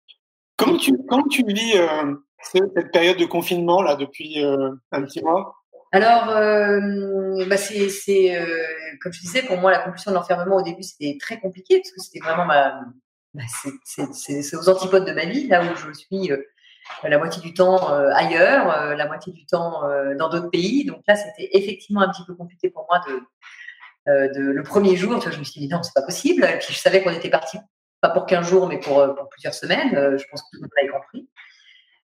Comment 0.56 0.76
tu, 0.76 0.96
comment 1.08 1.28
tu 1.28 1.44
vis 1.46 1.76
euh, 1.76 2.14
cette 2.42 2.92
période 2.92 3.18
de 3.18 3.26
confinement, 3.26 3.82
là, 3.82 3.96
depuis 3.96 4.42
euh, 4.44 4.70
un 4.92 5.02
petit 5.02 5.22
mois? 5.22 5.54
Alors, 5.96 6.28
euh, 6.28 7.46
bah 7.46 7.56
c'est, 7.56 8.36
euh, 8.36 8.66
comme 9.00 9.14
je 9.14 9.20
disais, 9.20 9.40
pour 9.40 9.56
moi, 9.56 9.70
la 9.70 9.78
compulsion 9.78 10.10
de 10.10 10.16
l'enfermement 10.16 10.56
au 10.56 10.62
début, 10.62 10.82
c'était 10.82 11.16
très 11.18 11.40
compliqué 11.40 11.78
parce 11.78 11.90
que 11.90 12.02
c'était 12.02 12.18
vraiment 12.18 12.46
bah, 12.46 13.42
c'est, 14.12 14.56
aux 14.56 14.68
antipodes 14.68 15.06
de 15.06 15.12
ma 15.12 15.24
vie, 15.24 15.48
là 15.48 15.62
où 15.64 15.74
je 15.74 15.90
suis 15.94 16.30
euh, 16.30 16.36
la 17.02 17.16
moitié 17.16 17.40
du 17.40 17.54
temps 17.54 17.88
ailleurs, 18.12 18.94
la 18.94 19.06
moitié 19.06 19.32
du 19.32 19.46
temps 19.46 19.84
dans 20.18 20.28
d'autres 20.28 20.50
pays. 20.50 20.84
Donc 20.84 21.00
là, 21.08 21.16
c'était 21.16 21.48
effectivement 21.52 22.02
un 22.02 22.10
petit 22.10 22.24
peu 22.26 22.34
compliqué 22.34 22.68
pour 22.68 22.86
moi 22.90 23.00
de, 24.06 24.38
le 24.38 24.62
premier 24.62 24.96
jour. 24.96 25.18
Je 25.22 25.38
me 25.38 25.44
suis 25.44 25.62
dit 25.62 25.68
non, 25.68 25.82
c'est 25.82 25.94
pas 25.94 26.02
possible. 26.02 26.44
Et 26.44 26.58
puis 26.58 26.74
je 26.74 26.78
savais 26.78 27.02
qu'on 27.02 27.10
était 27.10 27.30
parti 27.30 27.56
pas 28.02 28.10
pour 28.10 28.26
15 28.26 28.46
jours, 28.46 28.68
mais 28.68 28.78
pour, 28.78 28.96
pour 29.14 29.28
plusieurs 29.30 29.54
semaines. 29.54 29.92
Je 29.92 30.24
pense 30.30 30.42
que 30.42 30.48
tout 30.52 30.56
le 30.56 30.60
monde 30.60 30.70
l'avait 30.76 30.92
compris. 30.92 31.26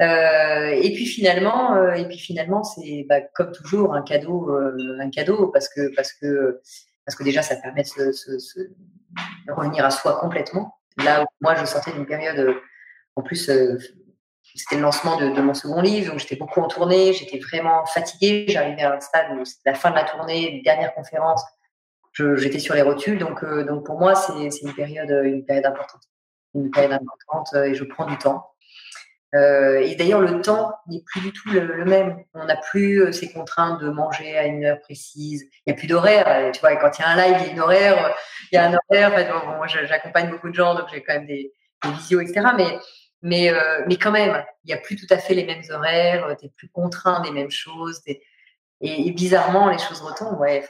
Euh, 0.02 0.70
et 0.70 0.92
puis 0.92 1.06
finalement, 1.06 1.76
euh, 1.76 1.92
et 1.92 2.06
puis 2.06 2.18
finalement, 2.18 2.64
c'est 2.64 3.06
bah, 3.08 3.20
comme 3.34 3.52
toujours 3.52 3.94
un 3.94 4.02
cadeau, 4.02 4.50
euh, 4.50 4.98
un 5.00 5.10
cadeau 5.10 5.48
parce 5.48 5.68
que 5.68 5.94
parce 5.94 6.12
que 6.12 6.60
parce 7.06 7.16
que 7.16 7.22
déjà 7.22 7.42
ça 7.42 7.56
permet 7.56 7.82
de, 7.82 8.10
se, 8.12 8.60
revenir 9.48 9.84
à 9.84 9.90
soi 9.90 10.18
complètement. 10.18 10.74
Là 11.04 11.22
où 11.22 11.26
moi 11.40 11.54
je 11.54 11.64
sortais 11.64 11.92
d'une 11.92 12.06
période, 12.06 12.56
en 13.14 13.22
plus 13.22 13.36
c'était 13.36 14.76
le 14.76 14.82
lancement 14.82 15.16
de, 15.16 15.40
mon 15.40 15.54
second 15.54 15.80
livre, 15.80 16.10
donc 16.10 16.20
j'étais 16.20 16.36
beaucoup 16.36 16.60
en 16.60 16.68
tournée, 16.68 17.12
j'étais 17.12 17.38
vraiment 17.38 17.84
fatiguée. 17.86 18.46
J'arrivais 18.48 18.82
à 18.82 18.94
un 18.94 19.00
stade 19.00 19.26
où 19.38 19.44
c'était 19.44 19.70
la 19.70 19.76
fin 19.76 19.90
de 19.90 19.96
la 19.96 20.04
tournée, 20.04 20.60
dernière 20.64 20.92
conférence, 20.94 21.44
j'étais 22.36 22.58
sur 22.58 22.74
les 22.74 22.82
rotules, 22.82 23.18
donc 23.18 23.44
donc 23.44 23.86
pour 23.86 23.98
moi 23.98 24.16
c'est 24.16 24.48
une 24.62 24.74
période 24.74 25.10
une 25.24 25.44
période 25.44 25.66
importante, 25.66 26.02
une 26.54 26.70
période 26.72 26.92
importante 26.92 27.54
et 27.54 27.74
je 27.74 27.84
prends 27.84 28.06
du 28.06 28.18
temps. 28.18 28.53
Euh, 29.34 29.80
et 29.80 29.94
d'ailleurs, 29.96 30.20
le 30.20 30.40
temps 30.40 30.72
n'est 30.86 31.02
plus 31.02 31.20
du 31.20 31.32
tout 31.32 31.50
le, 31.50 31.84
même. 31.84 32.22
On 32.34 32.44
n'a 32.44 32.56
plus 32.56 33.02
euh, 33.02 33.12
ces 33.12 33.32
contraintes 33.32 33.80
de 33.80 33.90
manger 33.90 34.36
à 34.38 34.44
une 34.46 34.64
heure 34.64 34.80
précise. 34.80 35.44
Il 35.66 35.72
n'y 35.72 35.72
a 35.72 35.76
plus 35.76 35.88
d'horaire. 35.88 36.24
Euh, 36.28 36.50
Tu 36.52 36.60
vois, 36.60 36.76
quand 36.76 36.98
il 36.98 37.02
y 37.02 37.04
a 37.04 37.08
un 37.08 37.16
live, 37.16 37.36
il 37.40 37.46
y 37.46 37.48
a 37.50 37.52
une 37.52 37.60
horaire. 37.60 38.14
Il 38.52 38.56
y 38.56 38.58
a 38.58 38.66
un 38.68 38.74
horaire. 38.74 39.12
En 39.12 39.16
fait, 39.16 39.56
moi, 39.56 39.66
j'accompagne 39.66 40.30
beaucoup 40.30 40.48
de 40.50 40.54
gens, 40.54 40.74
donc 40.74 40.86
j'ai 40.92 41.02
quand 41.02 41.14
même 41.14 41.26
des, 41.26 41.52
des 41.82 41.90
visios, 41.92 42.20
etc. 42.20 42.46
Mais, 42.56 42.78
mais, 43.22 43.52
mais 43.88 43.96
quand 43.96 44.12
même, 44.12 44.44
il 44.64 44.68
n'y 44.68 44.74
a 44.74 44.76
plus 44.78 44.96
tout 44.96 45.06
à 45.10 45.18
fait 45.18 45.34
les 45.34 45.44
mêmes 45.44 45.62
horaires. 45.70 46.36
Tu 46.38 46.46
es 46.46 46.50
plus 46.50 46.68
contraint 46.68 47.20
des 47.22 47.30
mêmes 47.32 47.50
choses. 47.50 48.02
Et, 48.06 49.10
bizarrement, 49.12 49.68
les 49.68 49.78
choses 49.78 50.00
retombent. 50.00 50.38
Ouais, 50.40 50.64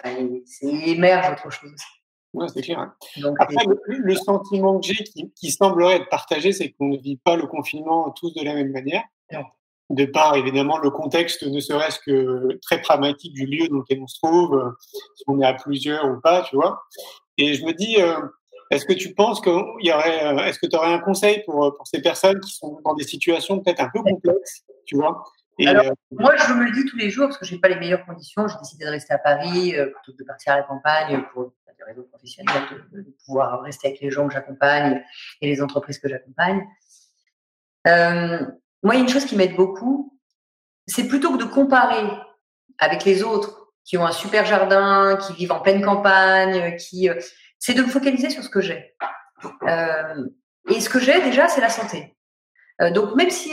et- 0.62 0.90
émerge 0.92 1.30
autre 1.32 1.50
chose 1.50 1.72
aussi. 1.72 1.86
Ouais, 2.34 2.46
c'est 2.52 2.62
clair. 2.62 2.78
hein. 2.80 2.94
Donc, 3.18 3.36
Après, 3.40 3.64
le, 3.66 3.78
le 3.96 4.14
sentiment 4.14 4.78
que 4.80 4.86
j'ai 4.86 5.02
qui, 5.04 5.32
qui 5.34 5.50
semblerait 5.50 5.96
être 5.96 6.08
partagé, 6.08 6.52
c'est 6.52 6.70
qu'on 6.72 6.88
ne 6.88 6.98
vit 6.98 7.16
pas 7.16 7.36
le 7.36 7.46
confinement 7.46 8.10
tous 8.10 8.34
de 8.34 8.44
la 8.44 8.54
même 8.54 8.70
manière. 8.72 9.02
Non. 9.32 9.44
De 9.90 10.04
part, 10.06 10.34
évidemment, 10.36 10.78
le 10.78 10.90
contexte, 10.90 11.42
ne 11.44 11.60
serait-ce 11.60 12.00
que 12.00 12.58
très 12.62 12.80
pragmatique 12.80 13.34
du 13.34 13.46
lieu 13.46 13.68
dans 13.68 13.76
lequel 13.78 14.00
on 14.02 14.06
se 14.06 14.18
trouve, 14.20 14.54
euh, 14.56 14.70
si 15.14 15.24
on 15.28 15.40
est 15.40 15.46
à 15.46 15.54
plusieurs 15.54 16.04
ou 16.06 16.20
pas, 16.20 16.42
tu 16.42 16.56
vois. 16.56 16.82
Et 17.38 17.54
je 17.54 17.64
me 17.64 17.72
dis, 17.72 18.00
euh, 18.00 18.16
est-ce 18.70 18.86
que 18.86 18.94
tu 18.94 19.14
penses 19.14 19.40
qu'il 19.40 19.52
y 19.80 19.92
aurait, 19.92 20.24
euh, 20.26 20.44
est-ce 20.44 20.58
que 20.58 20.66
tu 20.66 20.74
aurais 20.76 20.92
un 20.92 20.98
conseil 21.00 21.42
pour, 21.44 21.74
pour 21.76 21.86
ces 21.86 22.00
personnes 22.00 22.40
qui 22.40 22.52
sont 22.52 22.80
dans 22.84 22.94
des 22.94 23.04
situations 23.04 23.60
peut-être 23.60 23.80
un 23.80 23.90
peu 23.92 24.02
complexes, 24.02 24.64
tu 24.86 24.96
vois? 24.96 25.22
Et, 25.58 25.68
Alors, 25.68 25.86
euh, 25.86 25.94
Moi, 26.10 26.34
je 26.36 26.52
me 26.54 26.64
le 26.64 26.72
dis 26.72 26.84
tous 26.86 26.96
les 26.96 27.10
jours 27.10 27.26
parce 27.28 27.38
que 27.38 27.44
j'ai 27.44 27.58
pas 27.58 27.68
les 27.68 27.76
meilleures 27.76 28.04
conditions. 28.06 28.48
J'ai 28.48 28.56
décidé 28.58 28.86
de 28.86 28.90
rester 28.90 29.14
à 29.14 29.18
Paris 29.18 29.76
euh, 29.76 29.86
plutôt 29.86 30.12
que 30.16 30.22
de 30.22 30.26
partir 30.26 30.54
à 30.54 30.56
la 30.56 30.62
campagne 30.64 31.22
pour 31.32 31.52
professionnelles, 32.08 32.62
de, 32.92 33.14
pouvoir 33.24 33.62
rester 33.62 33.88
avec 33.88 34.00
les 34.00 34.10
gens 34.10 34.26
que 34.26 34.34
j'accompagne 34.34 35.02
et 35.40 35.46
les 35.46 35.62
entreprises 35.62 35.98
que 35.98 36.08
j'accompagne. 36.08 36.66
Euh, 37.86 38.40
moi, 38.82 38.94
il 38.94 38.98
y 38.98 39.00
a 39.00 39.04
une 39.04 39.08
chose 39.08 39.24
qui 39.24 39.36
m'aide 39.36 39.56
beaucoup, 39.56 40.18
c'est 40.86 41.08
plutôt 41.08 41.32
que 41.32 41.42
de 41.42 41.48
comparer 41.48 42.06
avec 42.78 43.04
les 43.04 43.22
autres 43.22 43.72
qui 43.84 43.98
ont 43.98 44.06
un 44.06 44.12
super 44.12 44.46
jardin, 44.46 45.16
qui 45.16 45.34
vivent 45.34 45.52
en 45.52 45.60
pleine 45.60 45.82
campagne, 45.82 46.76
qui, 46.76 47.08
euh, 47.08 47.20
c'est 47.58 47.74
de 47.74 47.82
me 47.82 47.88
focaliser 47.88 48.30
sur 48.30 48.42
ce 48.42 48.48
que 48.48 48.60
j'ai. 48.60 48.94
Euh, 49.68 50.26
et 50.70 50.80
ce 50.80 50.88
que 50.88 50.98
j'ai 50.98 51.20
déjà, 51.20 51.48
c'est 51.48 51.60
la 51.60 51.68
santé. 51.68 52.16
Donc, 52.92 53.14
même 53.14 53.30
si 53.30 53.52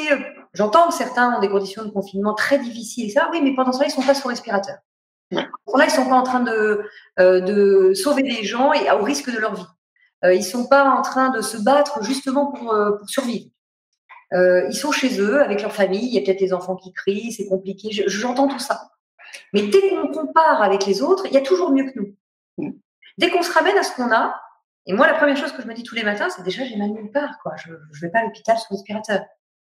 J'entends 0.54 0.90
que 0.90 0.94
certains 0.94 1.36
ont 1.36 1.40
des 1.40 1.50
conditions 1.50 1.86
de 1.86 1.90
confinement 1.90 2.34
très 2.34 2.60
difficiles, 2.60 3.12
ça, 3.12 3.30
oui, 3.32 3.42
mais 3.42 3.56
pendant 3.56 3.72
ce 3.72 3.80
temps, 3.80 3.86
ils 3.86 3.92
sont 3.92 4.02
pas 4.02 4.14
sous 4.14 4.28
respirateur. 4.28 4.78
Pendant 5.66 5.78
là, 5.78 5.86
ils 5.86 5.92
sont 5.92 6.08
pas 6.08 6.16
en 6.16 6.24
train 6.24 6.42
de, 6.42 6.84
euh, 7.20 7.40
de 7.42 7.94
sauver 7.94 8.24
des 8.24 8.44
gens 8.44 8.74
et 8.74 8.90
au 8.92 9.04
risque 9.04 9.32
de 9.34 9.38
leur 9.40 9.56
vie. 9.56 9.66
Euh, 10.24 10.34
ils 10.34 10.44
sont 10.44 10.68
pas 10.68 10.84
en 10.90 11.02
train 11.02 11.30
de 11.30 11.42
se 11.42 11.58
battre 11.58 12.04
justement 12.04 12.52
pour, 12.52 12.74
euh, 12.74 12.92
pour 12.98 13.10
survivre. 13.10 13.50
Ils 14.34 14.74
sont 14.76 14.92
chez 14.92 15.20
eux 15.20 15.42
avec 15.42 15.62
leur 15.62 15.74
famille. 15.74 16.06
Il 16.08 16.14
y 16.14 16.18
a 16.18 16.22
peut-être 16.22 16.40
des 16.40 16.54
enfants 16.54 16.76
qui 16.78 16.94
crient, 16.94 17.34
c'est 17.34 17.48
compliqué. 17.48 17.92
Je- 17.92 18.08
J'entends 18.08 18.48
tout 18.48 18.60
ça. 18.60 18.90
Mais 19.54 19.64
dès 19.64 19.82
qu'on 19.90 20.08
compare 20.08 20.62
avec 20.62 20.86
les 20.86 21.02
autres, 21.02 21.26
il 21.26 21.34
y 21.34 21.38
a 21.38 21.42
toujours 21.42 21.72
mieux 21.72 21.84
que 21.92 22.00
nous. 22.00 22.16
Mm. 22.58 22.72
Dès 23.18 23.30
qu'on 23.30 23.42
se 23.42 23.52
ramène 23.52 23.78
à 23.78 23.84
ce 23.84 23.94
qu'on 23.96 24.10
a, 24.12 24.40
et 24.86 24.94
moi, 24.94 25.06
la 25.08 25.14
première 25.16 25.36
chose 25.38 25.52
que 25.52 25.62
je 25.62 25.68
me 25.68 25.74
dis 25.74 25.84
tous 25.84 25.96
les 25.96 26.04
matins, 26.04 26.30
c'est 26.30 26.44
déjà 26.44 26.64
j'ai 26.64 26.78
mal 26.78 26.90
nulle 26.92 27.12
part. 27.12 27.38
Quoi. 27.44 27.54
Je 27.58 27.72
ne 27.72 28.00
vais 28.02 28.10
pas 28.10 28.20
à 28.20 28.24
l'hôpital 28.24 28.58
sous 28.58 28.74
respirateur. 28.74 29.22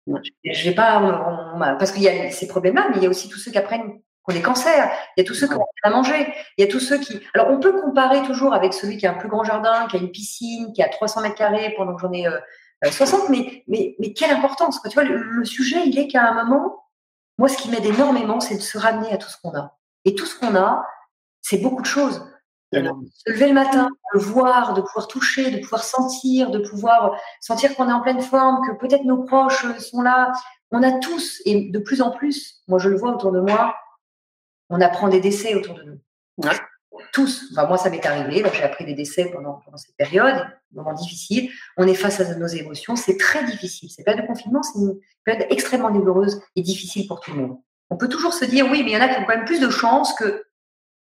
Ouais. 0.08 0.22
Je 0.44 0.70
vais 0.70 0.76
pas, 0.76 1.00
on- 1.02 1.56
on- 1.58 1.60
parce 1.78 1.92
qu'il 1.92 2.04
y 2.04 2.10
a 2.10 2.30
ces 2.32 2.48
problèmes-là, 2.48 2.88
mais 2.90 2.98
il 2.98 3.04
y 3.04 3.08
a 3.08 3.10
aussi 3.10 3.30
tous 3.30 3.40
ceux 3.40 3.52
qui 3.52 3.58
apprennent 3.58 4.00
ont 4.28 4.34
des 4.34 4.42
cancers. 4.42 4.92
Il 5.16 5.22
y 5.22 5.24
a 5.24 5.28
tous 5.28 5.34
ceux 5.34 5.48
qui 5.48 5.54
ont 5.54 5.66
rien 5.84 5.92
à 5.92 5.96
manger. 5.96 6.34
Il 6.58 6.66
y 6.66 6.68
a 6.68 6.72
tous 6.72 6.80
ceux 6.80 7.00
qui. 7.00 7.22
Alors, 7.34 7.50
on 7.50 7.60
peut 7.60 7.74
comparer 7.82 8.22
toujours 8.24 8.54
avec 8.54 8.74
celui 8.74 8.98
qui 8.98 9.08
a 9.08 9.12
un 9.12 9.16
plus 9.16 9.30
grand 9.30 9.44
jardin, 9.44 9.88
qui 9.88 9.98
a 9.98 10.00
une 10.00 10.12
piscine, 10.12 10.74
qui 10.74 10.84
a 10.84 10.90
300 10.90 11.22
mètres 11.22 11.36
carrés 11.36 11.74
pendant 11.78 11.96
que 11.96 12.02
j'en 12.02 12.12
ai 12.14 12.28
euh, 12.28 12.38
euh, 12.86 12.92
60. 12.92 13.30
Mais, 13.30 13.64
mais, 13.68 13.96
mais 14.00 14.14
quelle 14.14 14.32
importance 14.32 14.80
quoi. 14.80 14.90
Tu 14.90 14.96
vois, 14.96 15.04
le, 15.04 15.18
le 15.18 15.46
sujet, 15.46 15.82
il 15.86 15.98
est 15.98 16.08
qu'à 16.08 16.24
un 16.24 16.44
moment, 16.44 16.86
moi, 17.38 17.48
ce 17.48 17.58
qui 17.58 17.70
m'aide 17.70 17.86
énormément, 17.86 18.40
c'est 18.40 18.56
de 18.56 18.62
se 18.62 18.78
ramener 18.78 19.12
à 19.12 19.18
tout 19.18 19.30
ce 19.30 19.38
qu'on 19.42 19.56
a. 19.58 19.78
Et 20.06 20.16
tout 20.16 20.26
ce 20.26 20.38
qu'on 20.38 20.56
a, 20.56 20.86
c'est 21.42 21.58
beaucoup 21.58 21.82
de 21.82 21.88
choses. 21.88 22.24
D'accord. 22.72 23.00
Se 23.14 23.32
lever 23.32 23.48
le 23.48 23.54
matin, 23.54 23.90
de 24.14 24.20
voir, 24.20 24.74
de 24.74 24.82
pouvoir 24.82 25.08
toucher, 25.08 25.52
de 25.52 25.58
pouvoir 25.60 25.84
sentir, 25.84 26.52
de 26.52 26.60
pouvoir 26.60 27.18
sentir 27.42 27.76
qu'on 27.76 27.90
est 27.90 27.94
en 27.94 28.02
pleine 28.02 28.22
forme, 28.22 28.66
que 28.66 28.78
peut-être 28.78 29.04
nos 29.04 29.24
proches 29.24 29.66
sont 29.80 30.02
là. 30.02 30.32
On 30.72 30.82
a 30.84 30.92
tous, 31.00 31.42
et 31.46 31.70
de 31.70 31.80
plus 31.80 32.02
en 32.02 32.12
plus, 32.12 32.62
moi 32.70 32.80
je 32.80 32.88
le 32.88 32.96
vois 32.96 33.12
autour 33.12 33.34
de 33.34 33.42
moi, 33.42 33.76
on 34.72 34.82
apprend 34.82 35.08
des 35.08 35.20
décès 35.20 35.54
autour 35.54 35.76
de 35.76 35.84
nous. 35.84 36.00
Ouais. 36.38 36.56
Tous. 37.14 37.44
Enfin, 37.52 37.68
moi, 37.68 37.78
ça 37.78 37.90
m'est 37.90 38.06
arrivé. 38.06 38.44
J'ai 38.54 38.64
appris 38.64 38.86
des 38.86 38.94
décès 38.94 39.26
pendant, 39.32 39.62
pendant 39.66 39.78
cette 39.78 39.96
période, 39.96 40.36
des 40.72 40.78
moments 40.78 40.94
difficiles. 40.94 41.50
On 41.78 41.88
est 41.88 41.94
face 41.94 42.20
à 42.20 42.36
nos 42.36 42.48
émotions. 42.48 42.96
C'est 42.96 43.18
très 43.18 43.44
difficile. 43.46 43.90
Cette 43.90 44.06
période 44.06 44.24
de 44.24 44.28
confinement, 44.28 44.64
c'est 44.64 44.80
une 44.80 45.00
période 45.24 45.48
extrêmement 45.50 45.92
douloureuse 45.92 46.42
et 46.56 46.62
difficile 46.62 47.08
pour 47.08 47.20
tout 47.20 47.32
le 47.32 47.42
monde. 47.42 47.58
On 47.90 47.98
peut 47.98 48.08
toujours 48.08 48.34
se 48.34 48.46
dire, 48.46 48.66
oui, 48.72 48.84
mais 48.84 48.92
il 48.92 48.94
y 48.94 48.98
en 48.98 49.02
a 49.02 49.10
qui 49.10 49.20
ont 49.20 49.26
quand 49.26 49.36
même 49.36 49.46
plus 49.46 49.60
de 49.60 49.70
chance 49.70 50.14
que 50.14 50.46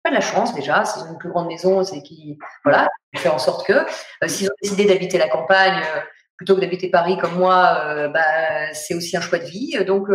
pas 0.03 0.09
de 0.09 0.15
la 0.15 0.21
chance 0.21 0.53
déjà, 0.53 0.85
s'ils 0.85 1.03
ont 1.03 1.11
une 1.11 1.17
plus 1.17 1.29
grande 1.29 1.47
maison, 1.47 1.83
c'est 1.83 2.01
qui 2.01 2.37
voilà, 2.63 2.87
faire 3.15 3.33
en 3.33 3.39
sorte 3.39 3.67
que 3.67 3.73
euh, 3.73 4.27
s'ils 4.27 4.47
ont 4.47 4.55
décidé 4.61 4.85
d'habiter 4.85 5.17
la 5.17 5.27
campagne 5.27 5.81
euh, 5.83 5.99
plutôt 6.37 6.55
que 6.55 6.61
d'habiter 6.61 6.89
Paris 6.89 7.17
comme 7.17 7.35
moi, 7.35 7.81
euh, 7.85 8.07
bah, 8.07 8.73
c'est 8.73 8.93
aussi 8.93 9.17
un 9.17 9.21
choix 9.21 9.39
de 9.39 9.45
vie. 9.45 9.77
Donc 9.85 10.07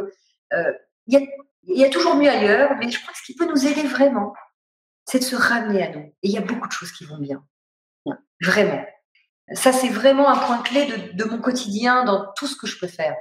il 1.07 1.15
y, 1.15 1.17
a, 1.17 1.21
il 1.65 1.79
y 1.79 1.85
a 1.85 1.91
toujours 1.91 2.17
mieux 2.17 2.29
ailleurs, 2.29 2.77
mais 2.79 2.91
je 2.91 3.01
crois 3.01 3.13
que 3.13 3.19
ce 3.19 3.25
qui 3.25 3.35
peut 3.35 3.47
nous 3.47 3.67
aider 3.67 3.83
vraiment, 3.83 4.35
c'est 5.05 5.19
de 5.19 5.25
se 5.25 5.37
ramener 5.37 5.83
à 5.83 5.91
nous. 5.91 6.03
Et 6.23 6.29
il 6.29 6.31
y 6.31 6.39
a 6.39 6.43
beaucoup 6.43 6.67
de 6.67 6.73
choses 6.73 6.93
qui 6.93 7.05
vont 7.05 7.19
bien, 7.19 7.45
vraiment. 8.41 8.85
Ça 9.55 9.73
c'est 9.73 9.89
vraiment 9.89 10.29
un 10.29 10.39
point 10.39 10.63
clé 10.63 10.87
de, 10.87 11.13
de, 11.13 11.25
mon 11.25 11.39
quotidien 11.39 12.05
dans 12.05 12.33
tout 12.37 12.47
ce 12.47 12.57
que 12.57 12.67
je 12.67 12.79
peux 12.79 12.87
faire. 12.87 13.15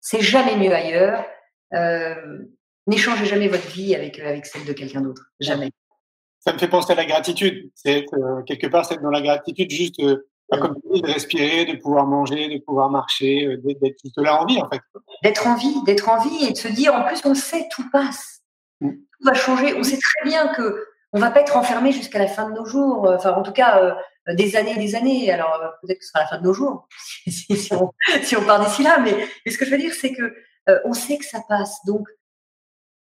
C'est 0.00 0.20
jamais 0.20 0.56
mieux 0.56 0.72
ailleurs. 0.72 1.24
Euh, 1.74 2.38
N'échangez 2.86 3.24
jamais 3.24 3.48
votre 3.48 3.66
vie 3.68 3.94
avec, 3.94 4.18
avec 4.18 4.44
celle 4.44 4.66
de 4.66 4.74
quelqu'un 4.74 5.00
d'autre. 5.00 5.22
Jamais 5.40 5.70
ça 6.44 6.52
me 6.52 6.58
fait 6.58 6.68
penser 6.68 6.92
à 6.92 6.96
la 6.96 7.06
gratitude. 7.06 7.70
C'est 7.74 8.04
euh, 8.12 8.42
quelque 8.42 8.66
part, 8.66 8.84
c'est 8.84 9.00
dans 9.00 9.10
la 9.10 9.22
gratitude 9.22 9.70
juste, 9.70 9.98
euh, 10.00 10.28
comme 10.58 10.76
tu 10.80 10.94
dis, 10.94 11.02
de 11.02 11.12
respirer, 11.12 11.64
de 11.64 11.76
pouvoir 11.76 12.06
manger, 12.06 12.48
de 12.48 12.62
pouvoir 12.64 12.90
marcher, 12.90 13.46
euh, 13.46 13.62
d'être 13.62 13.96
juste 14.02 14.18
là 14.18 14.42
en 14.42 14.46
vie, 14.46 14.60
en 14.60 14.68
fait. 14.68 14.80
D'être 15.22 15.46
en 15.46 15.56
vie, 15.56 15.82
d'être 15.84 16.08
en 16.08 16.18
vie 16.18 16.46
et 16.46 16.52
de 16.52 16.56
se 16.56 16.68
dire, 16.68 16.94
en 16.94 17.04
plus, 17.04 17.20
on 17.24 17.34
sait, 17.34 17.66
tout 17.70 17.88
passe. 17.90 18.40
Mm. 18.80 18.90
Tout 18.90 19.24
va 19.24 19.34
changer. 19.34 19.74
On 19.74 19.82
sait 19.82 19.98
très 19.98 20.28
bien 20.28 20.48
que 20.48 20.86
on 21.12 21.20
va 21.20 21.30
pas 21.30 21.40
être 21.40 21.56
enfermé 21.56 21.92
jusqu'à 21.92 22.18
la 22.18 22.26
fin 22.26 22.50
de 22.50 22.54
nos 22.54 22.66
jours. 22.66 23.08
Enfin, 23.08 23.32
en 23.32 23.42
tout 23.42 23.52
cas, 23.52 23.96
euh, 24.28 24.34
des 24.34 24.56
années 24.56 24.72
et 24.72 24.78
des 24.78 24.94
années. 24.94 25.30
Alors, 25.30 25.60
euh, 25.62 25.68
peut-être 25.82 25.98
que 25.98 26.04
ce 26.04 26.10
sera 26.10 26.20
la 26.20 26.28
fin 26.28 26.38
de 26.38 26.44
nos 26.44 26.54
jours, 26.54 26.88
si, 27.26 27.56
si, 27.56 27.74
on, 27.74 27.92
si 28.22 28.36
on, 28.36 28.44
part 28.44 28.64
d'ici 28.64 28.82
là. 28.82 28.98
Mais, 28.98 29.28
mais, 29.44 29.52
ce 29.52 29.58
que 29.58 29.64
je 29.64 29.70
veux 29.70 29.78
dire, 29.78 29.92
c'est 29.92 30.12
que 30.12 30.34
euh, 30.68 30.78
on 30.84 30.92
sait 30.92 31.18
que 31.18 31.24
ça 31.24 31.40
passe. 31.46 31.84
Donc, 31.86 32.06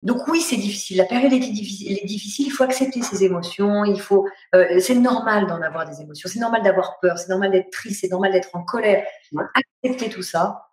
donc 0.02 0.26
oui, 0.26 0.40
c'est 0.40 0.56
difficile. 0.56 0.96
La 0.96 1.04
période 1.04 1.32
est 1.32 1.38
difficile, 1.38 1.98
est 2.02 2.06
difficile. 2.06 2.46
Il 2.46 2.50
faut 2.50 2.64
accepter 2.64 3.02
ses 3.02 3.22
émotions. 3.22 3.84
Il 3.84 4.00
faut. 4.00 4.26
Euh, 4.54 4.80
c'est 4.80 4.96
normal 4.96 5.46
d'en 5.46 5.62
avoir 5.62 5.88
des 5.88 6.00
émotions. 6.00 6.28
C'est 6.28 6.40
normal 6.40 6.62
d'avoir 6.62 6.98
peur. 6.98 7.18
C'est 7.18 7.28
normal 7.28 7.52
d'être 7.52 7.70
triste. 7.70 8.00
C'est 8.00 8.10
normal 8.10 8.32
d'être 8.32 8.50
en 8.54 8.64
colère. 8.64 9.06
Ouais. 9.32 9.44
Acceptez 9.84 10.10
tout 10.10 10.22
ça. 10.22 10.70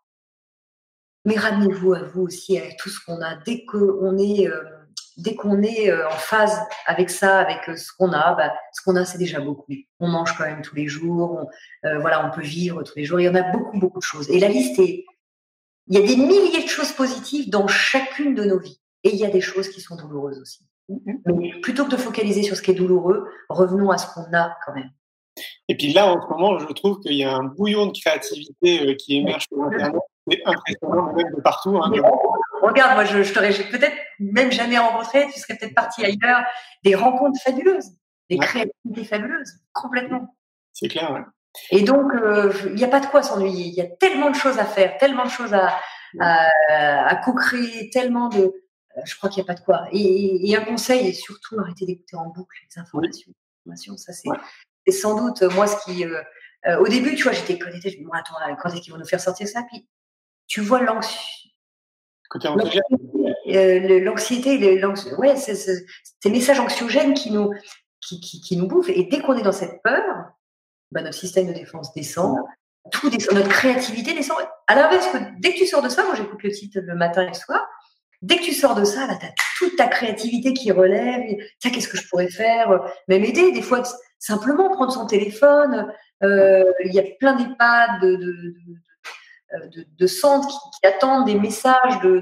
Mais 1.26 1.36
ramenez-vous 1.36 1.94
à 1.94 2.04
vous 2.04 2.22
aussi 2.22 2.58
avec 2.58 2.78
tout 2.78 2.90
ce 2.90 3.00
qu'on 3.06 3.22
a. 3.22 3.36
Dès 3.36 3.66
qu'on 3.66 4.18
est, 4.18 4.48
euh, 4.48 4.64
dès 5.18 5.36
qu'on 5.36 5.62
est 5.62 5.92
euh, 5.92 6.08
en 6.08 6.18
phase 6.18 6.60
avec 6.88 7.12
ça, 7.12 7.40
avec 7.40 7.78
ce 7.78 7.92
qu'on 7.96 8.12
a, 8.14 8.34
bah, 8.34 8.52
ce 8.74 8.82
qu'on 8.82 8.96
a, 8.96 9.06
c'est 9.06 9.20
déjà 9.20 9.40
beaucoup. 9.42 9.74
On 10.00 10.08
mange 10.08 10.36
quand 10.36 10.46
même 10.46 10.64
tous 10.64 10.76
les 10.76 10.88
jours. 10.88 11.48
On, 11.84 12.00
voilà, 12.00 12.26
on 12.26 12.32
peut 12.32 12.42
vivre 12.42 12.82
tous 12.82 12.96
les 12.96 13.06
jours. 13.06 13.20
Il 13.20 13.26
y 13.26 13.30
en 13.30 13.36
a 13.36 13.44
beaucoup, 13.44 13.78
beaucoup 13.78 14.00
de 14.00 14.04
choses. 14.04 14.28
Et 14.32 14.40
la 14.40 14.48
liste 14.48 14.80
est. 14.80 15.06
Il 15.86 16.00
y 16.00 16.04
a 16.04 16.08
des 16.08 16.18
milliers 16.18 16.64
de 16.64 16.70
choses 16.70 16.92
positives 16.92 17.50
dans 17.50 17.68
chacune 17.68 18.34
de 18.34 18.44
nos 18.44 18.60
vies. 18.60 18.80
Et 19.04 19.14
il 19.14 19.16
y 19.16 19.26
a 19.26 19.30
des 19.30 19.42
choses 19.42 19.70
qui 19.70 19.82
sont 19.82 19.96
douloureuses 19.96 20.40
aussi. 20.40 20.66
Mais 21.26 21.52
plutôt 21.62 21.86
que 21.86 21.92
de 21.92 21.98
focaliser 21.98 22.44
sur 22.44 22.56
ce 22.56 22.62
qui 22.62 22.72
est 22.72 22.76
douloureux, 22.76 23.30
revenons 23.50 23.92
à 23.92 23.98
ce 23.98 24.14
qu'on 24.14 24.34
a 24.34 24.56
quand 24.66 24.74
même. 24.74 24.92
Et 25.68 25.78
puis 25.78 25.94
là, 25.94 26.08
en 26.08 26.22
ce 26.22 26.28
moment, 26.28 26.60
je 26.60 26.66
trouve 26.74 27.00
qu'il 27.00 27.14
y 27.14 27.24
a 27.24 27.34
un 27.34 27.44
bouillon 27.44 27.86
de 27.86 27.98
créativité 27.98 28.90
euh, 28.90 28.96
qui 28.96 29.18
émerge 29.18 29.46
sur 29.48 29.64
Internet. 29.64 30.02
C'est 30.30 30.42
impressionnant, 30.46 31.14
même 31.14 31.32
de 31.34 31.42
partout. 31.42 31.78
Hein, 31.78 31.92
regarde, 32.62 32.94
moi, 32.96 33.06
je, 33.06 33.24
je 33.24 33.34
t'aurais 33.34 33.50
peut-être 33.50 33.96
même 34.20 34.52
jamais 34.52 34.78
rencontré, 34.78 35.28
tu 35.34 35.40
serais 35.40 35.56
peut-être 35.58 35.76
parti 35.76 36.04
ailleurs. 36.04 36.44
Des 36.84 36.96
rencontres 36.96 37.40
fabuleuses, 37.44 37.92
des 38.30 38.38
créativités 38.38 39.06
fabuleuses, 39.06 39.54
complètement. 39.74 40.36
C'est 40.74 40.88
clair, 40.88 41.12
ouais. 41.14 41.22
Et 41.72 41.82
donc, 41.82 42.14
euh, 42.14 42.54
il 42.68 42.76
n'y 42.76 42.84
a 42.84 42.88
pas 42.88 43.00
de 43.00 43.08
quoi 43.08 43.24
s'ennuyer. 43.24 43.66
Il 43.66 43.74
y 43.74 43.82
a 43.82 43.88
tellement 43.88 44.30
de 44.30 44.36
choses 44.36 44.60
à 44.60 44.66
faire, 44.66 44.98
tellement 44.98 45.26
de 45.26 45.30
choses 45.30 45.54
à, 45.54 45.78
à, 46.20 47.16
co-créer, 47.18 47.90
tellement 47.92 48.30
de. 48.30 48.54
Euh, 49.00 49.06
je 49.06 49.16
crois 49.16 49.30
qu'il 49.30 49.42
n'y 49.44 49.50
a 49.50 49.54
pas 49.54 49.60
de 49.60 49.64
quoi. 49.64 49.88
Et, 49.92 50.56
un 50.56 50.64
conseil, 50.64 51.08
et 51.08 51.14
surtout, 51.14 51.60
arrêtez 51.60 51.86
d'écouter 51.86 52.16
en 52.16 52.28
boucle 52.28 52.56
les 52.70 52.82
informations. 52.82 53.32
Ça, 53.98 54.14
c'est 54.14 54.92
sans 54.92 55.16
doute 55.16 55.44
moi 55.54 55.68
ce 55.68 55.84
qui. 55.86 56.06
Euh, 56.06 56.78
au 56.80 56.88
début, 56.88 57.16
tu 57.16 57.24
vois, 57.24 57.32
j'étais 57.32 57.58
connectée. 57.58 57.90
Je 57.90 57.98
me 57.98 58.04
dis, 58.04 58.10
attends, 58.14 58.36
quand 58.62 58.70
est-ce 58.70 58.82
qu'ils 58.82 58.92
vont 58.92 59.00
nous 59.00 59.06
faire 59.06 59.22
sortir 59.22 59.48
ça? 59.48 59.64
Puis, 59.64 59.88
tu 60.48 60.62
vois 60.62 60.82
l'anxiété. 60.82 61.24
L'anxiété, 64.02 64.84
ouais, 65.18 65.36
c'est 65.36 65.56
ces 65.56 66.30
messages 66.30 66.60
anxiogènes 66.60 67.14
qui 67.14 67.32
nous, 67.32 67.54
qui, 68.02 68.20
qui, 68.20 68.42
qui 68.42 68.58
nous 68.58 68.68
bouffent. 68.68 68.90
Et 68.90 69.04
dès 69.04 69.22
qu'on 69.22 69.38
est 69.38 69.44
dans 69.44 69.52
cette 69.52 69.82
peur, 69.84 70.32
bah, 70.92 71.02
notre 71.02 71.18
système 71.18 71.48
de 71.48 71.54
défense 71.54 71.94
descend, 71.94 72.38
tout 72.92 73.10
descend, 73.10 73.38
notre 73.38 73.50
créativité 73.50 74.14
descend. 74.14 74.38
À 74.68 74.76
l'inverse, 74.76 75.08
dès 75.40 75.54
que 75.54 75.60
tu 75.60 75.68
sors 75.68 75.82
de 75.82 75.90
ça, 75.90 76.04
moi 76.06 76.16
j'écoute 76.16 76.42
le 76.44 76.52
titre 76.52 76.80
le 76.82 76.96
matin 76.96 77.24
et 77.24 77.28
le 77.28 77.34
soir, 77.34 77.66
dès 78.22 78.38
que 78.38 78.44
tu 78.44 78.54
sors 78.54 78.76
de 78.76 78.84
ça, 78.84 79.08
là, 79.08 79.18
tu 79.20 79.26
as 79.26 79.34
toute 79.58 79.76
ta 79.76 79.88
créativité 79.88 80.54
qui 80.54 80.72
relève, 80.72 81.24
tiens, 81.60 81.72
qu'est-ce 81.72 81.88
que 81.88 81.98
je 81.98 82.08
pourrais 82.08 82.30
faire? 82.30 82.80
Même 83.08 83.24
aider, 83.24 83.52
des 83.52 83.62
fois, 83.62 83.84
simplement 84.18 84.70
prendre 84.70 84.92
son 84.92 85.06
téléphone, 85.06 85.92
euh, 86.24 86.64
il 86.86 86.94
y 86.94 87.00
a 87.00 87.04
plein 87.20 87.36
d'EHPAD, 87.36 88.02
de, 88.02 88.16
de, 88.16 88.56
de, 89.76 89.86
de, 89.98 90.08
centres 90.08 90.48
qui, 90.48 90.88
attendent 90.88 91.26
des 91.26 91.40
messages 91.40 92.00
de, 92.04 92.20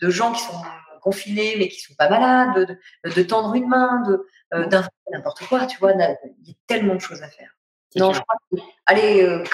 de, 0.00 0.10
gens 0.10 0.32
qui 0.32 0.42
sont 0.42 0.60
confinés 1.00 1.54
mais 1.58 1.68
qui 1.68 1.80
sont 1.80 1.94
pas 1.94 2.10
malades, 2.10 2.78
de, 3.04 3.22
tendre 3.22 3.54
une 3.54 3.68
main, 3.68 4.02
de 4.02 4.26
euh, 4.52 4.66
n'importe 5.10 5.46
quoi, 5.46 5.66
tu 5.66 5.78
vois, 5.78 5.92
il 5.92 6.00
y 6.44 6.50
a 6.50 6.54
tellement 6.66 6.94
de 6.94 7.00
choses 7.00 7.22
à 7.22 7.28
faire. 7.28 7.54
Non, 7.96 8.12
je 8.12 8.20
crois 8.20 8.36
que 8.50 8.56
aller 8.86 9.22
euh, 9.22 9.44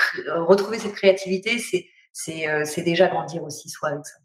retrouver 0.43 0.79
cette 0.79 0.95
créativité, 0.95 1.59
c'est 1.59 2.49
euh, 2.49 2.65
c'est 2.65 2.83
déjà 2.83 3.09
grandir 3.09 3.43
aussi 3.45 3.69
soi 3.69 3.91
avec 3.91 4.07
ça. 4.07 4.17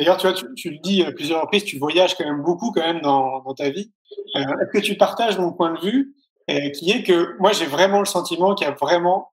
D'ailleurs, 0.00 0.16
tu 0.56 0.70
le 0.70 0.78
dis 0.78 1.02
à 1.02 1.12
plusieurs 1.12 1.42
reprises, 1.42 1.64
tu 1.64 1.78
voyages 1.78 2.16
quand 2.16 2.24
même 2.24 2.42
beaucoup 2.42 2.72
quand 2.72 2.80
même 2.80 3.02
dans, 3.02 3.44
ta 3.52 3.68
vie. 3.68 3.92
Euh, 4.34 4.40
est-ce 4.40 4.72
que 4.72 4.78
tu 4.78 4.96
partages 4.96 5.38
mon 5.38 5.52
point 5.52 5.74
de 5.74 5.80
vue, 5.80 6.14
qui 6.72 6.90
est 6.90 7.02
que 7.02 7.36
moi 7.38 7.52
j'ai 7.52 7.66
vraiment 7.66 7.98
le 7.98 8.06
sentiment 8.06 8.54
qu'il 8.54 8.66
y 8.66 8.70
a 8.70 8.72
vraiment, 8.72 9.30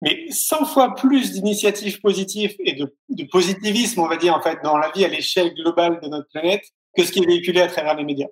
mais 0.00 0.30
100 0.30 0.64
fois 0.66 0.94
plus 0.94 1.32
d'initiatives 1.32 2.00
positives 2.00 2.54
et 2.60 2.74
de, 2.74 3.24
positivisme, 3.32 4.00
on 4.00 4.06
va 4.06 4.16
dire 4.16 4.36
en 4.36 4.40
fait, 4.40 4.60
dans 4.62 4.78
la 4.78 4.92
vie 4.92 5.04
à 5.04 5.08
l'échelle 5.08 5.52
globale 5.54 5.98
de 6.00 6.06
notre 6.06 6.28
planète 6.28 6.62
que 6.96 7.02
ce 7.02 7.10
qui 7.10 7.24
est 7.24 7.26
véhiculé 7.26 7.60
à 7.60 7.66
travers 7.66 7.96
les 7.96 8.04
médias. 8.04 8.28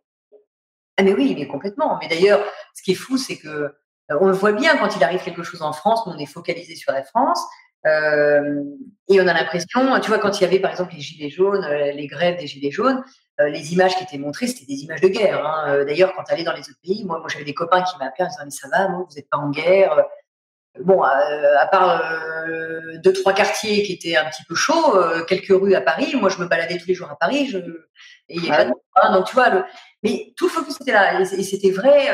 Ah 0.97 1.03
mais 1.03 1.13
oui, 1.13 1.35
mais 1.37 1.49
complètement. 1.49 1.99
Mais 2.01 2.07
d'ailleurs, 2.07 2.41
ce 2.73 2.85
qui 2.85 2.93
est 2.93 2.95
fou, 2.95 3.19
c'est 3.19 3.37
que 3.37 3.49
euh, 3.49 3.71
on 4.21 4.27
le 4.27 4.33
voit 4.33 4.53
bien 4.53 4.77
quand 4.77 4.95
il 4.97 5.03
arrive 5.03 5.25
quelque 5.25 5.43
chose 5.43 5.63
en 5.63 5.73
France, 5.73 6.03
on 6.07 6.17
est 6.19 6.27
focalisé 6.27 6.77
sur 6.77 6.93
la 6.93 7.03
France. 7.03 7.43
Euh, 7.87 8.63
et 9.09 9.21
on 9.21 9.27
a 9.27 9.35
l'impression, 9.35 9.99
tu 10.01 10.09
vois, 10.09 10.19
quand 10.19 10.41
il 10.41 10.45
y 10.45 10.47
avait 10.47 10.61
par 10.61 10.71
exemple 10.71 10.95
les 10.95 11.01
gilets 11.01 11.31
jaunes, 11.31 11.65
euh, 11.65 11.93
les 11.93 12.07
grèves 12.07 12.39
des 12.39 12.47
gilets 12.47 12.71
jaunes, 12.71 13.03
les 13.39 13.73
images 13.73 13.97
qui 13.97 14.05
étaient 14.05 14.19
montrées, 14.19 14.47
c'était 14.47 14.67
des 14.67 14.85
images 14.85 15.01
de 15.01 15.09
guerre. 15.09 15.45
Hein. 15.45 15.85
D'ailleurs, 15.85 16.13
quand 16.15 16.23
allais 16.29 16.45
dans 16.45 16.53
les 16.53 16.61
autres 16.61 16.79
pays, 16.81 17.05
moi, 17.05 17.19
moi 17.19 17.27
j'avais 17.29 17.45
des 17.45 17.55
copains 17.55 17.83
qui 17.83 17.99
m'appelaient 17.99 18.27
en 18.27 18.29
disant 18.29 18.43
mais 18.45 18.51
ça 18.51 18.69
va, 18.69 18.87
vous 18.87 19.09
n'êtes 19.17 19.29
pas 19.29 19.39
en 19.39 19.51
guerre? 19.51 20.05
Bon, 20.81 21.03
à 21.03 21.67
part 21.67 22.03
deux 23.03 23.13
trois 23.13 23.33
quartiers 23.33 23.83
qui 23.83 23.95
étaient 23.95 24.17
un 24.17 24.27
petit 24.31 24.45
peu 24.49 24.55
chauds, 24.55 24.97
quelques 25.27 25.49
rues 25.49 25.75
à 25.75 25.81
Paris. 25.81 26.15
Moi, 26.15 26.31
je 26.31 26.39
me 26.39 26.47
baladais 26.47 26.79
tous 26.79 26.87
les 26.87 26.95
jours 26.95 27.11
à 27.11 27.17
Paris. 27.17 27.49
Je... 27.49 27.59
Et 28.29 28.37
il 28.37 28.45
y 28.45 28.51
avait 28.51 28.71
pas 28.95 29.09
de... 29.09 29.15
donc 29.15 29.27
tu 29.27 29.35
vois, 29.35 29.51
le... 29.51 29.65
mais 30.05 30.33
tout 30.37 30.47
le 30.47 30.53
focus 30.53 30.81
était 30.81 30.93
là 30.93 31.21
et 31.21 31.25
c'était 31.25 31.73
vrai 31.73 32.11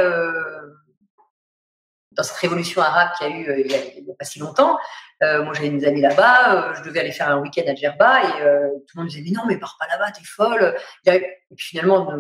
dans 2.19 2.25
cette 2.25 2.37
révolution 2.37 2.83
arabe 2.83 3.11
qu'il 3.17 3.29
y 3.29 3.33
a 3.33 3.37
eu 3.37 3.49
euh, 3.49 3.61
il, 3.61 4.05
n'y 4.05 4.11
a, 4.11 4.15
pas 4.19 4.25
si 4.25 4.41
longtemps. 4.41 4.77
Euh, 5.23 5.45
moi, 5.45 5.55
j'avais 5.55 5.71
des 5.71 5.87
amis 5.87 6.01
là-bas, 6.01 6.71
euh, 6.71 6.75
je 6.75 6.83
devais 6.83 7.01
aller 7.01 7.13
faire 7.13 7.29
un 7.31 7.41
week-end 7.41 7.63
à 7.67 7.75
Djerba 7.75 8.23
et 8.25 8.33
tout 8.87 8.97
le 8.97 9.03
monde 9.03 9.09
disait 9.09 9.23
mais 9.25 9.31
non, 9.31 9.43
mais 9.47 9.57
pars 9.57 9.77
pas 9.79 9.87
là-bas, 9.87 10.11
t'es 10.11 10.25
folle. 10.25 10.75
Et 11.07 11.21
puis 11.57 11.67
finalement, 11.67 12.13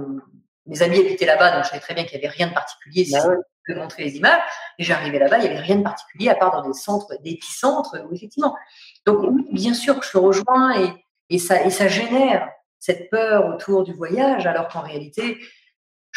mes 0.66 0.82
amis 0.82 1.00
habitaient 1.00 1.26
là-bas, 1.26 1.50
donc 1.50 1.64
je 1.64 1.70
savais 1.70 1.80
très 1.80 1.94
bien 1.94 2.04
qu'il 2.04 2.18
n'y 2.18 2.24
avait 2.24 2.34
rien 2.34 2.46
de 2.46 2.54
particulier 2.54 3.04
si 3.04 3.12
bah 3.12 3.24
je 3.66 3.74
montrer 3.74 4.04
les 4.04 4.16
images. 4.16 4.40
Et 4.78 4.84
j'arrivais 4.84 5.18
là-bas, 5.18 5.38
il 5.38 5.42
n'y 5.42 5.48
avait 5.48 5.58
rien 5.58 5.76
de 5.76 5.82
particulier 5.82 6.30
à 6.30 6.36
part 6.36 6.52
dans 6.52 6.66
des 6.66 6.74
centres, 6.74 7.12
des 7.22 7.32
épicentres, 7.32 7.96
où 8.08 8.14
effectivement. 8.14 8.56
Donc 9.04 9.52
bien 9.52 9.74
sûr 9.74 9.98
que 9.98 10.06
je 10.06 10.16
rejoins 10.16 10.80
et, 10.80 10.92
et, 11.28 11.38
ça, 11.38 11.62
et 11.64 11.70
ça 11.70 11.88
génère 11.88 12.48
cette 12.78 13.10
peur 13.10 13.46
autour 13.46 13.82
du 13.82 13.92
voyage, 13.92 14.46
alors 14.46 14.68
qu'en 14.68 14.80
réalité, 14.80 15.38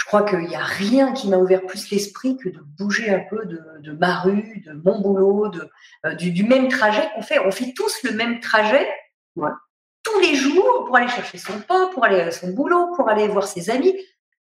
je 0.02 0.06
crois 0.08 0.24
qu'il 0.24 0.40
n'y 0.40 0.56
a 0.56 0.64
rien 0.64 1.14
qui 1.14 1.30
m'a 1.30 1.38
ouvert 1.38 1.64
plus 1.64 1.92
l'esprit 1.92 2.36
que 2.36 2.50
de 2.50 2.60
bouger 2.80 3.12
un 3.14 3.24
peu 3.30 3.46
de, 3.46 3.92
ma 3.92 4.20
rue, 4.22 4.64
de 4.66 4.74
mon 4.74 5.00
boulot, 5.00 5.50
de, 5.50 5.70
euh, 6.08 6.16
du, 6.16 6.44
même 6.44 6.70
trajet 6.70 7.08
qu'on 7.14 7.22
fait. 7.22 7.38
On 7.38 7.52
fait 7.52 7.72
tous 7.76 8.02
le 8.04 8.12
même 8.14 8.40
trajet 8.40 8.88
tous 9.36 10.20
les 10.22 10.34
jours 10.34 10.86
pour 10.88 10.98
aller 10.98 11.08
chercher 11.08 11.38
son 11.38 11.60
pain, 11.62 11.92
pour 11.94 12.04
aller 12.04 12.20
à 12.20 12.32
son 12.32 12.50
boulot, 12.50 12.96
pour 12.96 13.10
aller 13.10 13.28
voir 13.28 13.46
ses 13.46 13.70
amis. 13.70 13.96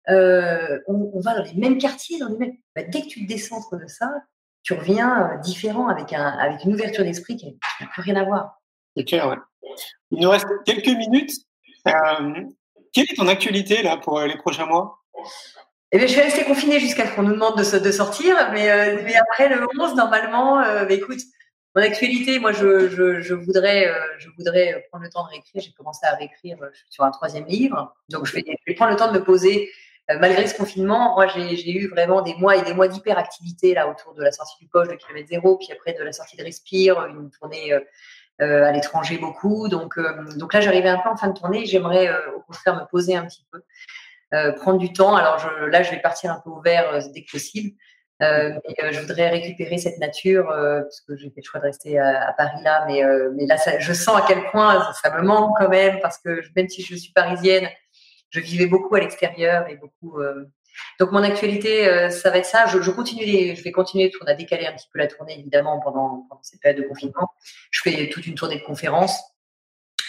Euh, 0.09 0.79
on, 0.87 1.19
va 1.19 1.35
dans 1.35 1.43
les 1.43 1.53
mêmes 1.53 1.77
quartiers, 1.77 2.17
dans 2.17 2.29
les 2.29 2.37
mêmes. 2.37 2.57
Bah, 2.75 2.81
dès 2.87 3.03
que 3.03 3.07
tu 3.07 3.21
te 3.23 3.27
décentres 3.27 3.77
de 3.77 3.85
ça, 3.85 4.11
tu 4.63 4.73
reviens 4.73 5.33
euh, 5.33 5.37
différent 5.37 5.87
avec, 5.87 6.13
un, 6.13 6.29
avec 6.29 6.63
une 6.63 6.73
ouverture 6.73 7.03
d'esprit 7.03 7.37
qui 7.37 7.45
n'a 7.79 7.87
plus 7.93 8.01
rien 8.01 8.15
à 8.15 8.23
voir. 8.23 8.59
C'est 8.97 9.03
clair, 9.03 9.29
ouais. 9.29 9.37
Il 10.09 10.19
nous 10.19 10.31
reste 10.31 10.47
quelques 10.65 10.87
minutes. 10.87 11.33
quelle 11.85 13.05
est 13.07 13.15
ton 13.15 13.27
actualité 13.27 13.83
là 13.83 13.97
pour 13.97 14.19
les 14.21 14.37
prochains 14.37 14.65
mois? 14.65 15.02
Eh 15.95 15.99
bien, 15.99 16.07
je 16.07 16.15
vais 16.15 16.23
rester 16.23 16.43
confinée 16.43 16.79
jusqu'à 16.79 17.05
ce 17.05 17.15
qu'on 17.15 17.21
nous 17.21 17.33
demande 17.33 17.55
de, 17.55 17.91
sortir, 17.91 18.35
mais, 18.51 18.71
euh, 18.71 18.99
mais, 19.03 19.13
après 19.15 19.47
le 19.47 19.63
11, 19.79 19.93
normalement, 19.93 20.59
euh, 20.59 20.85
bah, 20.85 20.93
écoute, 20.93 21.19
mon 21.75 21.83
actualité, 21.83 22.39
moi, 22.39 22.51
je, 22.51 22.89
je, 22.89 23.33
voudrais, 23.35 23.87
euh, 23.87 23.99
je 24.17 24.27
voudrais 24.35 24.87
prendre 24.89 25.03
le 25.03 25.11
temps 25.11 25.23
de 25.23 25.29
réécrire. 25.29 25.61
J'ai 25.61 25.71
commencé 25.73 26.03
à 26.07 26.15
réécrire 26.15 26.57
sur 26.89 27.03
un 27.03 27.11
troisième 27.11 27.45
livre, 27.45 27.95
donc 28.09 28.25
je 28.25 28.33
vais, 28.33 28.43
prendre 28.75 28.89
le 28.89 28.97
temps 28.97 29.11
de 29.11 29.19
me 29.19 29.23
poser. 29.23 29.69
malgré 30.19 30.47
ce 30.47 30.57
confinement, 30.57 31.13
moi, 31.13 31.27
j'ai 31.27 31.71
eu 31.71 31.87
vraiment 31.89 32.23
des 32.23 32.33
mois 32.35 32.57
et 32.57 32.63
des 32.63 32.73
mois 32.73 32.87
d'hyperactivité 32.87 33.75
là 33.75 33.87
autour 33.87 34.15
de 34.15 34.23
la 34.23 34.31
sortie 34.31 34.57
du 34.59 34.67
poche 34.67 34.87
de 34.87 34.95
kilomètre 34.95 35.29
zéro, 35.29 35.57
puis 35.57 35.67
après 35.71 35.93
de 35.93 36.03
la 36.03 36.11
sortie 36.11 36.37
de 36.37 36.43
Respire, 36.43 37.05
une 37.05 37.29
tournée 37.29 37.71
à 38.39 38.71
l'étranger 38.71 39.19
beaucoup. 39.19 39.67
Donc, 39.67 39.99
donc 40.37 40.55
là, 40.55 40.59
j'arrivais 40.59 40.89
un 40.89 40.97
peu 40.97 41.09
en 41.09 41.17
fin 41.17 41.27
de 41.27 41.37
tournée. 41.37 41.67
J'aimerais 41.67 42.09
au 42.35 42.41
contraire 42.41 42.77
me 42.77 42.89
poser 42.89 43.15
un 43.15 43.27
petit 43.27 43.45
peu 43.51 43.59
euh, 43.59 43.61
prendre 44.55 44.79
du 44.79 44.91
temps. 44.91 45.15
Alors 45.15 45.39
je, 45.39 45.65
là, 45.65 45.83
je 45.83 45.91
vais 45.91 45.99
partir 45.99 46.31
un 46.31 46.41
peu 46.43 46.49
au 46.49 46.61
vert 46.61 46.89
euh, 46.93 47.01
dès 47.13 47.23
que 47.23 47.31
possible. 47.31 47.71
Euh, 48.21 48.51
mais 48.67 48.93
je 48.93 49.01
voudrais 49.01 49.29
récupérer 49.29 49.77
cette 49.77 49.97
nature 49.97 50.45
parce 50.47 51.01
que 51.01 51.17
j'ai 51.17 51.29
fait 51.29 51.41
le 51.41 51.43
choix 51.43 51.59
de 51.59 51.65
rester 51.65 51.99
à, 51.99 52.33
Paris 52.37 52.61
là, 52.63 52.85
mais, 52.87 53.01
mais 53.35 53.45
là, 53.47 53.57
ça, 53.57 53.79
je 53.79 53.91
sens 53.91 54.15
à 54.15 54.23
quel 54.25 54.49
point 54.51 54.93
ça, 55.01 55.17
me 55.17 55.23
manque 55.23 55.57
quand 55.57 55.67
même 55.67 55.99
parce 55.99 56.19
que 56.19 56.41
même 56.55 56.69
si 56.69 56.83
je 56.83 56.95
suis 56.95 57.11
parisienne, 57.11 57.67
je 58.29 58.39
vivais 58.39 58.67
beaucoup 58.67 58.95
à 58.95 59.01
l'extérieur 59.01 59.67
et 59.67 59.75
beaucoup. 59.75 60.21
Donc 60.99 61.11
mon 61.11 61.23
actualité, 61.23 62.09
ça 62.11 62.29
va 62.29 62.37
être 62.37 62.45
ça. 62.45 62.67
Je, 62.67 62.81
je 62.81 62.91
continue, 62.91 63.55
je 63.57 63.63
vais 63.63 63.71
continuer. 63.71 64.09
On 64.21 64.25
a 64.25 64.35
décalé 64.35 64.67
un 64.67 64.73
petit 64.73 64.87
peu 64.93 64.99
la 64.99 65.07
tournée 65.07 65.37
évidemment 65.39 65.81
pendant, 65.81 66.25
pendant 66.29 66.43
cette 66.43 66.61
période 66.61 66.81
de 66.81 66.87
confinement. 66.87 67.27
Je 67.71 67.81
fais 67.81 68.09
toute 68.09 68.25
une 68.25 68.35
tournée 68.35 68.59
de 68.59 68.63
conférences 68.63 69.19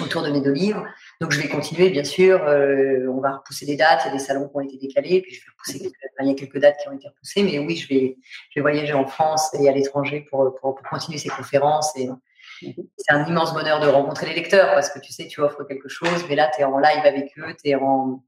autour 0.00 0.22
de 0.22 0.30
mes 0.30 0.40
deux 0.40 0.52
livres. 0.52 0.84
Donc 1.20 1.32
je 1.32 1.40
vais 1.40 1.48
continuer, 1.48 1.90
bien 1.90 2.04
sûr. 2.04 2.42
Euh, 2.44 3.06
on 3.08 3.20
va 3.20 3.36
repousser 3.36 3.66
des 3.66 3.76
dates. 3.76 4.02
Il 4.04 4.08
y 4.08 4.10
a 4.10 4.12
des 4.12 4.18
salons 4.18 4.48
qui 4.48 4.56
ont 4.56 4.60
été 4.60 4.76
décalés, 4.76 5.22
puis 5.22 5.34
je 5.34 5.40
vais 5.40 5.50
repousser. 5.50 5.78
Quelques, 5.78 5.94
il 6.20 6.28
y 6.28 6.30
a 6.30 6.34
quelques 6.34 6.58
dates 6.58 6.76
qui 6.82 6.88
ont 6.88 6.92
été 6.92 7.08
repoussées, 7.08 7.42
mais 7.42 7.58
oui, 7.58 7.76
je 7.76 7.88
vais, 7.88 8.16
je 8.50 8.60
vais 8.60 8.62
voyager 8.62 8.92
en 8.92 9.06
France 9.06 9.54
et 9.54 9.68
à 9.68 9.72
l'étranger 9.72 10.26
pour, 10.30 10.54
pour, 10.60 10.80
continuer 10.90 11.18
ces 11.18 11.28
conférences. 11.28 11.96
Et 11.96 12.08
mhm. 12.08 12.74
c'est 12.96 13.12
un 13.12 13.26
immense 13.26 13.52
bonheur 13.54 13.80
de 13.80 13.86
rencontrer 13.86 14.26
les 14.26 14.34
lecteurs 14.34 14.72
parce 14.74 14.90
que 14.90 14.98
tu 14.98 15.12
sais, 15.12 15.26
tu 15.26 15.40
offres 15.40 15.64
quelque 15.64 15.88
chose, 15.88 16.24
mais 16.28 16.36
là, 16.36 16.50
tu 16.54 16.60
es 16.60 16.64
en 16.64 16.78
live 16.78 17.04
avec 17.04 17.32
eux, 17.38 17.54
tu 17.62 17.70
es 17.70 17.74
en 17.74 18.22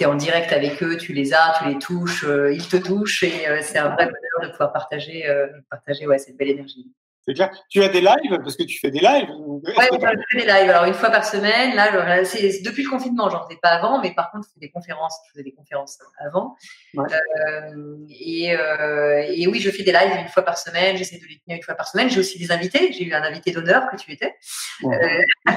es 0.00 0.06
en 0.06 0.16
direct 0.16 0.52
avec 0.52 0.82
eux, 0.82 0.96
tu 0.96 1.12
les 1.12 1.32
as, 1.34 1.54
tu 1.56 1.68
les 1.68 1.78
touches, 1.78 2.24
euh, 2.24 2.52
ils 2.52 2.66
te 2.66 2.76
touchent 2.76 3.22
et 3.22 3.46
euh, 3.46 3.60
c'est 3.62 3.78
un 3.78 3.90
vrai 3.90 4.06
bonheur 4.06 4.42
de 4.42 4.48
pouvoir 4.50 4.72
partager, 4.72 5.24
partager 5.70 6.08
ouais, 6.08 6.18
cette 6.18 6.36
belle 6.36 6.48
énergie. 6.48 6.90
C'est 7.26 7.34
clair. 7.34 7.50
Tu 7.70 7.82
as 7.82 7.88
des 7.88 8.02
lives 8.02 8.38
parce 8.42 8.56
que 8.56 8.64
tu 8.64 8.78
fais 8.78 8.90
des 8.90 9.00
lives. 9.00 9.28
Oui, 9.30 9.72
je 9.74 10.38
fais 10.38 10.44
des 10.44 10.46
lives. 10.46 10.68
Alors 10.68 10.84
une 10.84 10.94
fois 10.94 11.10
par 11.10 11.24
semaine. 11.24 11.74
Là, 11.74 12.24
c'est 12.24 12.62
depuis 12.62 12.84
le 12.84 12.90
confinement. 12.90 13.30
J'en 13.30 13.44
faisais 13.44 13.58
pas 13.62 13.70
avant, 13.70 14.00
mais 14.00 14.12
par 14.14 14.30
contre, 14.30 14.46
je 14.48 14.52
fais 14.54 14.60
des 14.60 14.70
conférences. 14.70 15.16
Je 15.26 15.32
faisais 15.32 15.44
des 15.44 15.54
conférences 15.54 15.98
avant. 16.18 16.54
Euh, 16.98 17.96
et, 18.10 18.54
euh, 18.54 19.24
et, 19.26 19.46
oui, 19.46 19.58
je 19.60 19.70
fais 19.70 19.84
des 19.84 19.92
lives 19.92 20.20
une 20.20 20.28
fois 20.28 20.42
par 20.42 20.58
semaine. 20.58 20.96
J'essaie 20.96 21.16
de 21.16 21.24
les 21.24 21.40
tenir 21.40 21.56
une 21.56 21.62
fois 21.62 21.74
par 21.74 21.88
semaine. 21.88 22.10
J'ai 22.10 22.20
aussi 22.20 22.38
des 22.38 22.52
invités. 22.52 22.92
J'ai 22.92 23.04
eu 23.04 23.14
un 23.14 23.22
invité 23.22 23.52
d'honneur 23.52 23.90
que 23.90 23.96
tu 23.96 24.12
étais. 24.12 24.34
Ouais. 24.82 25.24
Euh, 25.48 25.52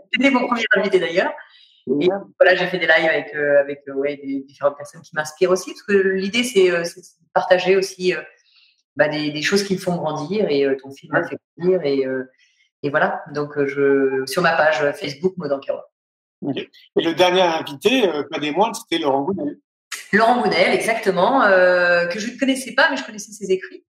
mon 0.30 0.48
premier 0.48 0.64
invité 0.76 0.98
d'ailleurs. 0.98 1.32
Et 2.00 2.08
voilà, 2.38 2.54
j'ai 2.54 2.66
fait 2.66 2.78
des 2.78 2.86
lives 2.86 3.08
avec, 3.08 3.34
avec 3.34 3.80
ouais, 3.94 4.16
des 4.16 4.44
différentes 4.46 4.76
personnes 4.76 5.02
qui 5.02 5.16
m'inspirent 5.16 5.50
aussi, 5.50 5.72
parce 5.72 5.82
que 5.82 6.10
l'idée, 6.10 6.44
c'est 6.44 6.70
de 6.70 6.84
partager 7.34 7.74
aussi 7.76 8.14
bah, 8.96 9.08
des, 9.08 9.30
des, 9.30 9.42
choses 9.42 9.62
qui 9.64 9.74
me 9.74 9.78
font 9.78 9.96
grandir, 9.96 10.46
et 10.48 10.76
ton 10.76 10.90
film 10.90 11.12
m'a 11.12 11.26
fait 11.26 11.38
grandir, 11.56 11.82
et, 11.84 12.04
et 12.82 12.90
voilà. 12.90 13.22
Donc, 13.32 13.52
je, 13.64 14.24
sur 14.26 14.42
ma 14.42 14.52
page 14.52 14.92
Facebook, 14.92 15.34
Modankawa. 15.36 15.88
Et 16.56 16.68
le 16.96 17.14
dernier 17.14 17.42
invité, 17.42 18.10
pas 18.30 18.38
des 18.38 18.50
moindres, 18.50 18.76
c'était 18.76 19.02
Laurent 19.02 19.22
Gounel. 19.22 19.58
Laurent 20.12 20.42
Gounel, 20.42 20.74
exactement, 20.74 21.42
euh, 21.42 22.06
que 22.06 22.18
je 22.18 22.32
ne 22.32 22.38
connaissais 22.38 22.74
pas, 22.74 22.90
mais 22.90 22.96
je 22.96 23.04
connaissais 23.04 23.32
ses 23.32 23.50
écrits. 23.50 23.84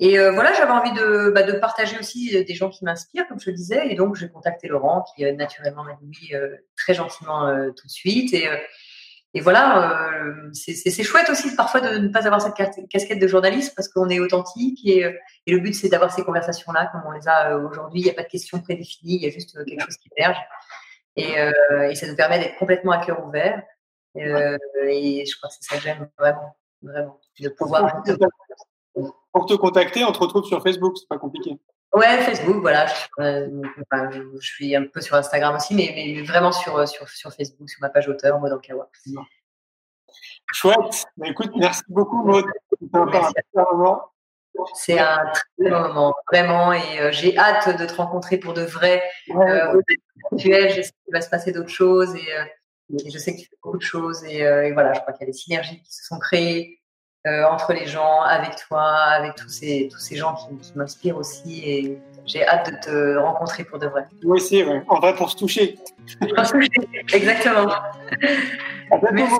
Et 0.00 0.18
euh, 0.18 0.32
voilà, 0.32 0.52
j'avais 0.54 0.72
envie 0.72 0.92
de, 0.92 1.30
bah, 1.30 1.42
de 1.42 1.52
partager 1.52 1.96
aussi 1.98 2.44
des 2.44 2.54
gens 2.54 2.70
qui 2.70 2.84
m'inspirent, 2.84 3.28
comme 3.28 3.38
je 3.38 3.50
le 3.50 3.56
disais. 3.56 3.88
Et 3.88 3.94
donc, 3.94 4.16
j'ai 4.16 4.28
contacté 4.28 4.66
Laurent, 4.66 5.04
qui 5.14 5.24
euh, 5.24 5.32
naturellement 5.32 5.84
m'a 5.84 5.94
dit 6.00 6.08
oui 6.08 6.38
très 6.76 6.94
gentiment 6.94 7.48
tout 7.76 7.86
de 7.86 7.92
suite. 7.92 8.32
Et, 8.34 8.48
et 9.34 9.40
voilà, 9.40 10.22
c'est 10.52 11.02
chouette 11.02 11.30
aussi 11.30 11.54
parfois 11.54 11.80
de 11.80 11.98
ne 11.98 12.08
pas 12.08 12.26
avoir 12.26 12.40
cette 12.40 12.54
casquette 12.88 13.20
de 13.20 13.28
journaliste 13.28 13.74
parce 13.76 13.88
qu'on 13.88 14.08
est 14.08 14.18
authentique. 14.18 14.80
Et, 14.84 15.06
et 15.46 15.52
le 15.52 15.58
but, 15.58 15.72
c'est 15.72 15.88
d'avoir 15.88 16.12
ces 16.12 16.24
conversations-là 16.24 16.90
comme 16.92 17.02
on 17.06 17.12
les 17.12 17.28
a 17.28 17.56
aujourd'hui. 17.56 18.00
Il 18.00 18.04
n'y 18.04 18.10
a 18.10 18.14
pas 18.14 18.24
de 18.24 18.28
questions 18.28 18.60
prédéfinies, 18.60 19.16
il 19.16 19.22
y 19.22 19.26
a 19.26 19.30
juste 19.30 19.56
quelque 19.64 19.84
chose 19.84 19.96
qui 19.96 20.08
émerge. 20.16 20.38
Et, 21.16 21.34
et 21.90 21.94
ça 21.94 22.06
nous 22.08 22.16
permet 22.16 22.38
d'être 22.40 22.56
complètement 22.56 22.92
à 22.92 23.04
cœur 23.04 23.24
ouvert. 23.24 23.62
Euh, 24.16 24.58
et 24.88 25.24
je 25.24 25.36
crois 25.36 25.48
que 25.48 25.54
c'est 25.60 25.64
ça 25.64 25.76
que 25.76 25.82
j'aime 25.82 26.08
vraiment, 26.18 26.56
vraiment, 26.82 27.20
de 27.38 27.48
pouvoir. 27.48 28.02
Pour 29.32 29.46
te 29.46 29.54
contacter, 29.54 30.04
on 30.04 30.12
te 30.12 30.18
retrouve 30.18 30.44
sur 30.44 30.62
Facebook, 30.62 30.96
c'est 30.98 31.08
pas 31.08 31.18
compliqué. 31.18 31.58
Ouais, 31.92 32.18
Facebook, 32.22 32.60
voilà. 32.60 32.86
Je, 33.18 34.22
je, 34.40 34.46
suis 34.46 34.76
un 34.76 34.86
peu 34.86 35.00
sur 35.00 35.16
Instagram 35.16 35.56
aussi, 35.56 35.74
mais, 35.74 35.92
mais 35.94 36.22
vraiment 36.22 36.52
sur, 36.52 36.86
sur, 36.88 37.08
sur, 37.08 37.32
Facebook, 37.32 37.68
sur 37.68 37.80
ma 37.80 37.88
page 37.88 38.08
auteur, 38.08 38.38
Maud 38.38 38.52
Ankawa. 38.52 38.88
Chouette. 40.52 41.06
Écoute, 41.24 41.50
merci 41.56 41.82
beaucoup, 41.88 42.24
Maud. 42.24 42.44
C'est 44.74 44.98
un 44.98 45.24
très 45.32 45.70
bon 45.70 45.80
moment, 45.80 46.14
vraiment. 46.30 46.72
Et 46.72 47.00
euh, 47.00 47.12
j'ai 47.12 47.36
hâte 47.38 47.78
de 47.78 47.86
te 47.86 47.94
rencontrer 47.94 48.36
pour 48.36 48.52
de 48.52 48.62
vrai. 48.62 49.02
Euh, 49.30 49.80
J'espère 50.36 50.84
qu'il 51.04 51.12
va 51.12 51.20
se 51.20 51.30
passer 51.30 51.52
d'autres 51.52 51.68
choses. 51.68 52.14
Et, 52.14 52.36
euh, 52.36 52.44
et 52.98 53.10
je 53.10 53.18
sais 53.18 53.34
que 53.34 53.40
tu 53.40 53.46
fais 53.46 53.56
beaucoup 53.62 53.78
de 53.78 53.82
choses 53.82 54.24
euh, 54.24 54.62
et, 54.62 54.72
voilà, 54.72 54.92
je 54.94 55.00
crois 55.00 55.12
qu'il 55.12 55.26
y 55.26 55.30
a 55.30 55.32
des 55.32 55.38
synergies 55.38 55.82
qui 55.82 55.94
se 55.94 56.04
sont 56.04 56.18
créées 56.18 56.79
euh, 57.26 57.44
entre 57.44 57.74
les 57.74 57.86
gens, 57.86 58.22
avec 58.22 58.56
toi, 58.66 58.82
avec 58.82 59.34
tous 59.34 59.50
ces, 59.50 59.88
tous 59.92 59.98
ces 59.98 60.16
gens 60.16 60.34
qui, 60.34 60.72
m'inspirent 60.74 61.18
aussi 61.18 61.62
et 61.68 61.98
j'ai 62.24 62.46
hâte 62.46 62.70
de 62.70 62.76
te 62.80 63.18
rencontrer 63.18 63.64
pour 63.64 63.78
de 63.78 63.88
vrai. 63.88 64.06
Moi 64.24 64.36
aussi, 64.36 64.62
ouais. 64.62 64.82
en 64.88 65.00
vrai 65.00 65.14
pour 65.14 65.30
se 65.30 65.36
toucher. 65.36 65.78
Pour 66.18 66.46
se 66.46 66.52
toucher, 66.52 66.70
exactement. 67.12 67.70
Merci. 69.12 69.38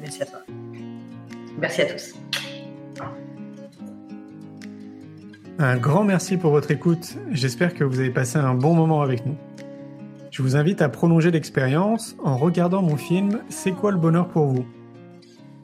Merci 0.00 0.22
à 0.22 0.26
toi. 0.26 0.38
Merci 1.58 1.82
à 1.82 1.86
tous. 1.86 2.14
Un 5.58 5.76
grand 5.76 6.04
merci 6.04 6.36
pour 6.36 6.50
votre 6.50 6.70
écoute. 6.70 7.16
J'espère 7.32 7.74
que 7.74 7.82
vous 7.82 7.98
avez 7.98 8.10
passé 8.10 8.38
un 8.38 8.54
bon 8.54 8.74
moment 8.74 9.00
avec 9.00 9.24
nous. 9.24 9.36
Je 10.30 10.42
vous 10.42 10.54
invite 10.54 10.82
à 10.82 10.88
prolonger 10.90 11.30
l'expérience 11.30 12.14
en 12.22 12.36
regardant 12.36 12.82
mon 12.82 12.96
film 12.96 13.40
C'est 13.48 13.72
quoi 13.72 13.90
le 13.90 13.96
bonheur 13.96 14.28
pour 14.28 14.46
vous? 14.46 14.66